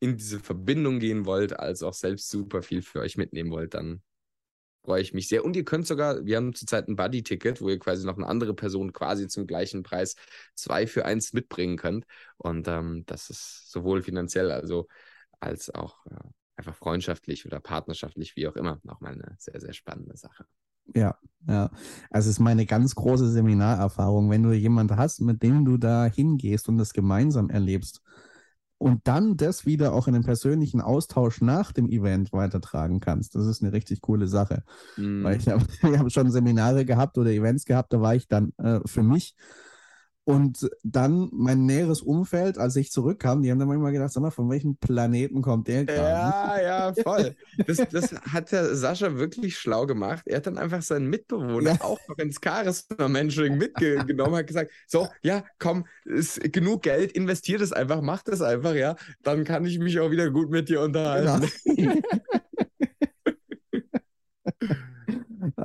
in 0.00 0.16
diese 0.16 0.40
Verbindung 0.40 0.98
gehen 0.98 1.24
wollt, 1.24 1.58
als 1.58 1.82
auch 1.82 1.94
selbst 1.94 2.28
super 2.28 2.62
viel 2.62 2.82
für 2.82 3.00
euch 3.00 3.16
mitnehmen 3.16 3.50
wollt, 3.50 3.74
dann 3.74 4.02
freue 4.86 5.02
ich 5.02 5.12
mich 5.12 5.28
sehr. 5.28 5.44
Und 5.44 5.56
ihr 5.56 5.64
könnt 5.64 5.86
sogar, 5.86 6.24
wir 6.24 6.36
haben 6.36 6.54
zurzeit 6.54 6.88
ein 6.88 6.96
Buddy-Ticket, 6.96 7.60
wo 7.60 7.68
ihr 7.68 7.78
quasi 7.78 8.06
noch 8.06 8.16
eine 8.16 8.26
andere 8.26 8.54
Person 8.54 8.92
quasi 8.92 9.26
zum 9.26 9.46
gleichen 9.46 9.82
Preis 9.82 10.14
zwei 10.54 10.86
für 10.86 11.04
eins 11.04 11.32
mitbringen 11.32 11.76
könnt. 11.76 12.06
Und 12.38 12.68
ähm, 12.68 13.02
das 13.06 13.28
ist 13.28 13.70
sowohl 13.70 14.02
finanziell 14.02 14.52
also 14.52 14.86
als 15.40 15.74
auch 15.74 16.06
äh, 16.06 16.14
einfach 16.56 16.76
freundschaftlich 16.76 17.44
oder 17.44 17.60
partnerschaftlich, 17.60 18.36
wie 18.36 18.46
auch 18.46 18.54
immer, 18.54 18.80
nochmal 18.84 19.14
eine 19.14 19.34
sehr, 19.38 19.60
sehr 19.60 19.72
spannende 19.72 20.16
Sache. 20.16 20.46
Ja, 20.94 21.18
ja. 21.48 21.70
Also 22.10 22.30
es 22.30 22.36
ist 22.36 22.40
meine 22.40 22.64
ganz 22.64 22.94
große 22.94 23.28
Seminarerfahrung, 23.30 24.30
wenn 24.30 24.44
du 24.44 24.52
jemanden 24.52 24.96
hast, 24.96 25.20
mit 25.20 25.42
dem 25.42 25.64
du 25.64 25.78
da 25.78 26.06
hingehst 26.06 26.68
und 26.68 26.78
das 26.78 26.92
gemeinsam 26.92 27.50
erlebst 27.50 28.00
und 28.78 29.08
dann 29.08 29.36
das 29.36 29.64
wieder 29.64 29.94
auch 29.94 30.06
in 30.06 30.14
den 30.14 30.24
persönlichen 30.24 30.80
Austausch 30.80 31.40
nach 31.40 31.72
dem 31.72 31.88
Event 31.88 32.32
weitertragen 32.32 33.00
kannst. 33.00 33.34
Das 33.34 33.46
ist 33.46 33.62
eine 33.62 33.72
richtig 33.72 34.02
coole 34.02 34.26
Sache. 34.26 34.62
Mm. 34.96 35.24
Weil 35.24 35.36
ich 35.38 35.48
habe 35.48 35.64
hab 35.98 36.12
schon 36.12 36.30
Seminare 36.30 36.84
gehabt 36.84 37.16
oder 37.16 37.30
Events 37.30 37.64
gehabt, 37.64 37.92
da 37.92 38.00
war 38.00 38.14
ich 38.14 38.28
dann 38.28 38.52
äh, 38.58 38.80
für 38.84 39.02
mich 39.02 39.34
und 40.26 40.68
dann 40.82 41.28
mein 41.32 41.66
näheres 41.66 42.02
Umfeld, 42.02 42.58
als 42.58 42.74
ich 42.74 42.90
zurückkam, 42.90 43.42
die 43.42 43.50
haben 43.52 43.60
dann 43.60 43.68
manchmal 43.68 43.92
gedacht, 43.92 44.12
sag 44.12 44.22
mal, 44.22 44.32
von 44.32 44.50
welchem 44.50 44.76
Planeten 44.76 45.40
kommt 45.40 45.68
der 45.68 45.84
gerade? 45.84 46.00
Ja, 46.00 46.60
ja, 46.60 46.94
voll. 47.00 47.36
Das, 47.64 47.76
das 47.92 48.12
hat 48.12 48.50
der 48.50 48.74
Sascha 48.74 49.18
wirklich 49.18 49.56
schlau 49.56 49.86
gemacht. 49.86 50.24
Er 50.26 50.38
hat 50.38 50.48
dann 50.48 50.58
einfach 50.58 50.82
seinen 50.82 51.06
Mitbewohner 51.10 51.74
ja. 51.74 51.80
auch 51.80 52.00
noch 52.08 52.18
ins 52.18 52.40
Charisma-Mentoring 52.42 53.56
mitgenommen, 53.56 54.34
hat 54.34 54.48
gesagt, 54.48 54.72
so, 54.88 55.06
ja, 55.22 55.44
komm, 55.60 55.86
ist 56.04 56.52
genug 56.52 56.82
Geld, 56.82 57.12
investiert 57.12 57.60
es 57.60 57.72
einfach, 57.72 58.02
mach 58.02 58.24
das 58.24 58.42
einfach, 58.42 58.74
ja, 58.74 58.96
dann 59.22 59.44
kann 59.44 59.64
ich 59.64 59.78
mich 59.78 60.00
auch 60.00 60.10
wieder 60.10 60.32
gut 60.32 60.50
mit 60.50 60.68
dir 60.68 60.80
unterhalten. 60.80 61.48
Genau. 61.64 61.94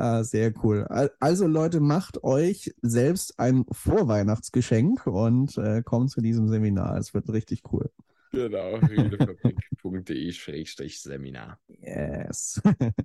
Ah, 0.01 0.23
sehr 0.23 0.51
cool. 0.63 0.87
Also 1.19 1.45
Leute, 1.45 1.79
macht 1.79 2.23
euch 2.23 2.73
selbst 2.81 3.39
ein 3.39 3.65
Vorweihnachtsgeschenk 3.71 5.05
und 5.05 5.55
äh, 5.59 5.83
kommt 5.83 6.09
zu 6.09 6.21
diesem 6.21 6.47
Seminar. 6.47 6.97
Es 6.97 7.13
wird 7.13 7.29
richtig 7.29 7.61
cool. 7.71 7.91
Genau, 8.31 8.75
redefabrik.de-seminar. 8.77 11.59
Yes. 11.67 12.59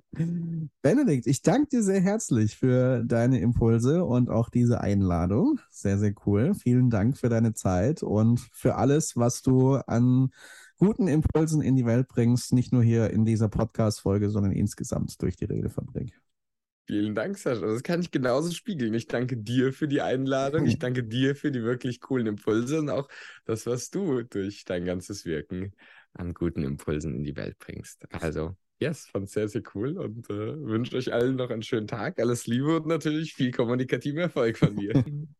Benedikt, 0.81 1.27
ich 1.27 1.43
danke 1.43 1.67
dir 1.69 1.83
sehr 1.83 2.01
herzlich 2.01 2.57
für 2.57 3.03
deine 3.03 3.41
Impulse 3.41 4.03
und 4.03 4.31
auch 4.31 4.49
diese 4.49 4.81
Einladung. 4.81 5.59
Sehr, 5.69 5.99
sehr 5.99 6.15
cool. 6.25 6.55
Vielen 6.55 6.89
Dank 6.89 7.19
für 7.19 7.29
deine 7.29 7.53
Zeit 7.53 8.01
und 8.01 8.39
für 8.39 8.73
alles, 8.73 9.15
was 9.15 9.43
du 9.43 9.75
an 9.75 10.31
guten 10.79 11.07
Impulsen 11.07 11.61
in 11.61 11.75
die 11.75 11.85
Welt 11.85 12.07
bringst, 12.07 12.53
nicht 12.53 12.73
nur 12.73 12.81
hier 12.81 13.11
in 13.11 13.23
dieser 13.23 13.49
Podcast-Folge, 13.49 14.31
sondern 14.31 14.51
insgesamt 14.51 15.21
durch 15.21 15.35
die 15.35 15.45
Redefabrik. 15.45 16.19
Vielen 16.87 17.15
Dank, 17.15 17.37
Sascha. 17.37 17.65
Das 17.65 17.83
kann 17.83 17.99
ich 17.99 18.11
genauso 18.11 18.49
spiegeln. 18.51 18.93
Ich 18.93 19.07
danke 19.07 19.35
dir 19.35 19.73
für 19.73 19.89
die 19.89 20.01
Einladung. 20.01 20.65
Ich 20.65 20.79
danke 20.79 21.03
dir 21.03 21.35
für 21.35 21.51
die 21.51 21.61
wirklich 21.61 21.99
coolen 21.99 22.27
Impulse 22.27 22.79
und 22.79 22.89
auch 22.89 23.09
das, 23.43 23.65
was 23.65 23.89
du 23.89 24.23
durch 24.23 24.63
dein 24.63 24.85
ganzes 24.85 25.25
Wirken 25.25 25.73
an 26.13 26.33
guten 26.33 26.63
Impulsen 26.63 27.13
in 27.13 27.23
die 27.25 27.35
Welt 27.35 27.59
bringst. 27.59 28.05
Also 28.13 28.55
Yes, 28.79 29.07
fand 29.07 29.27
sehr, 29.29 29.49
sehr 29.49 29.63
cool 29.73 29.97
und 29.97 30.29
äh, 30.29 30.55
wünsche 30.63 30.95
euch 30.95 31.11
allen 31.11 31.35
noch 31.35 31.49
einen 31.49 31.63
schönen 31.63 31.87
Tag. 31.87 32.19
Alles 32.19 32.45
Liebe 32.45 32.77
und 32.77 32.85
natürlich 32.85 33.33
viel 33.33 33.51
kommunikativen 33.51 34.19
Erfolg 34.19 34.57
von 34.57 34.75
mir. 34.75 34.93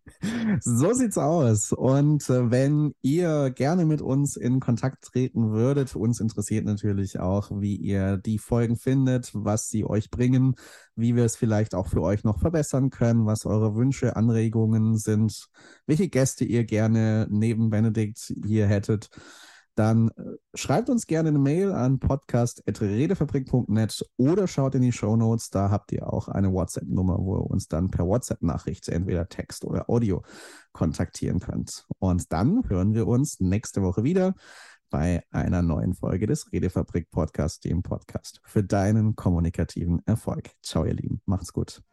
so 0.62 0.94
sieht's 0.94 1.18
aus. 1.18 1.72
Und 1.72 2.30
äh, 2.30 2.52
wenn 2.52 2.94
ihr 3.02 3.52
gerne 3.52 3.86
mit 3.86 4.02
uns 4.02 4.36
in 4.36 4.60
Kontakt 4.60 5.04
treten 5.04 5.52
würdet, 5.52 5.96
uns 5.96 6.20
interessiert 6.20 6.66
natürlich 6.66 7.20
auch, 7.20 7.52
wie 7.54 7.76
ihr 7.76 8.18
die 8.18 8.38
Folgen 8.38 8.78
findet, 8.78 9.32
was 9.34 9.70
sie 9.70 9.86
euch 9.86 10.10
bringen, 10.10 10.56
wie 10.96 11.16
wir 11.16 11.26
es 11.26 11.36
vielleicht 11.36 11.76
auch 11.76 11.88
für 11.88 12.02
euch 12.02 12.24
noch 12.24 12.40
verbessern 12.40 12.90
können, 12.90 13.26
was 13.26 13.46
eure 13.46 13.76
Wünsche, 13.76 14.16
Anregungen 14.16 14.98
sind, 14.98 15.48
welche 15.86 16.10
Gäste 16.10 16.46
ihr 16.46 16.64
gerne 16.66 17.28
neben 17.30 17.70
Benedikt 17.70 18.34
hier 18.46 18.68
hättet 18.68 19.10
dann 19.78 20.10
äh, 20.10 20.36
schreibt 20.56 20.90
uns 20.90 21.06
gerne 21.06 21.30
eine 21.30 21.40
Mail 21.40 21.72
an 21.72 22.00
podcast.redefabrik.net 22.00 24.06
oder 24.18 24.48
schaut 24.48 24.76
in 24.76 24.82
die 24.82 24.92
Show 24.92 25.16
Notes. 25.16 25.52
Da 25.52 25.70
habt 25.70 25.92
ihr 25.92 26.12
auch 26.12 26.28
eine 26.28 26.52
WhatsApp-Nummer, 26.52 27.20
wo 27.20 27.38
ihr 27.38 27.46
uns 27.46 27.68
dann 27.68 27.92
per 27.92 28.08
WhatsApp-Nachricht 28.08 28.90
entweder 28.90 29.30
Text 29.30 29.66
oder 29.66 29.88
Audio 29.90 30.24
kontaktieren 30.72 31.40
könnt. 31.40 31.86
Und 32.00 32.34
dann 32.34 32.68
hören 32.68 32.96
wir 32.96 33.08
uns 33.08 33.40
nächste 33.40 33.84
Woche 33.84 34.04
wieder 34.04 34.34
bei 34.90 35.24
einer 35.30 35.62
neuen 35.62 35.94
Folge 35.94 36.26
des 36.26 36.52
Redefabrik 36.52 37.12
Podcasts, 37.12 37.60
dem 37.60 37.84
Podcast 37.84 38.42
für 38.46 38.64
deinen 38.64 39.16
kommunikativen 39.16 40.02
Erfolg. 40.08 40.50
Ciao, 40.64 40.86
ihr 40.86 40.96
Lieben. 40.96 41.22
Macht's 41.26 41.54
gut. 41.54 41.84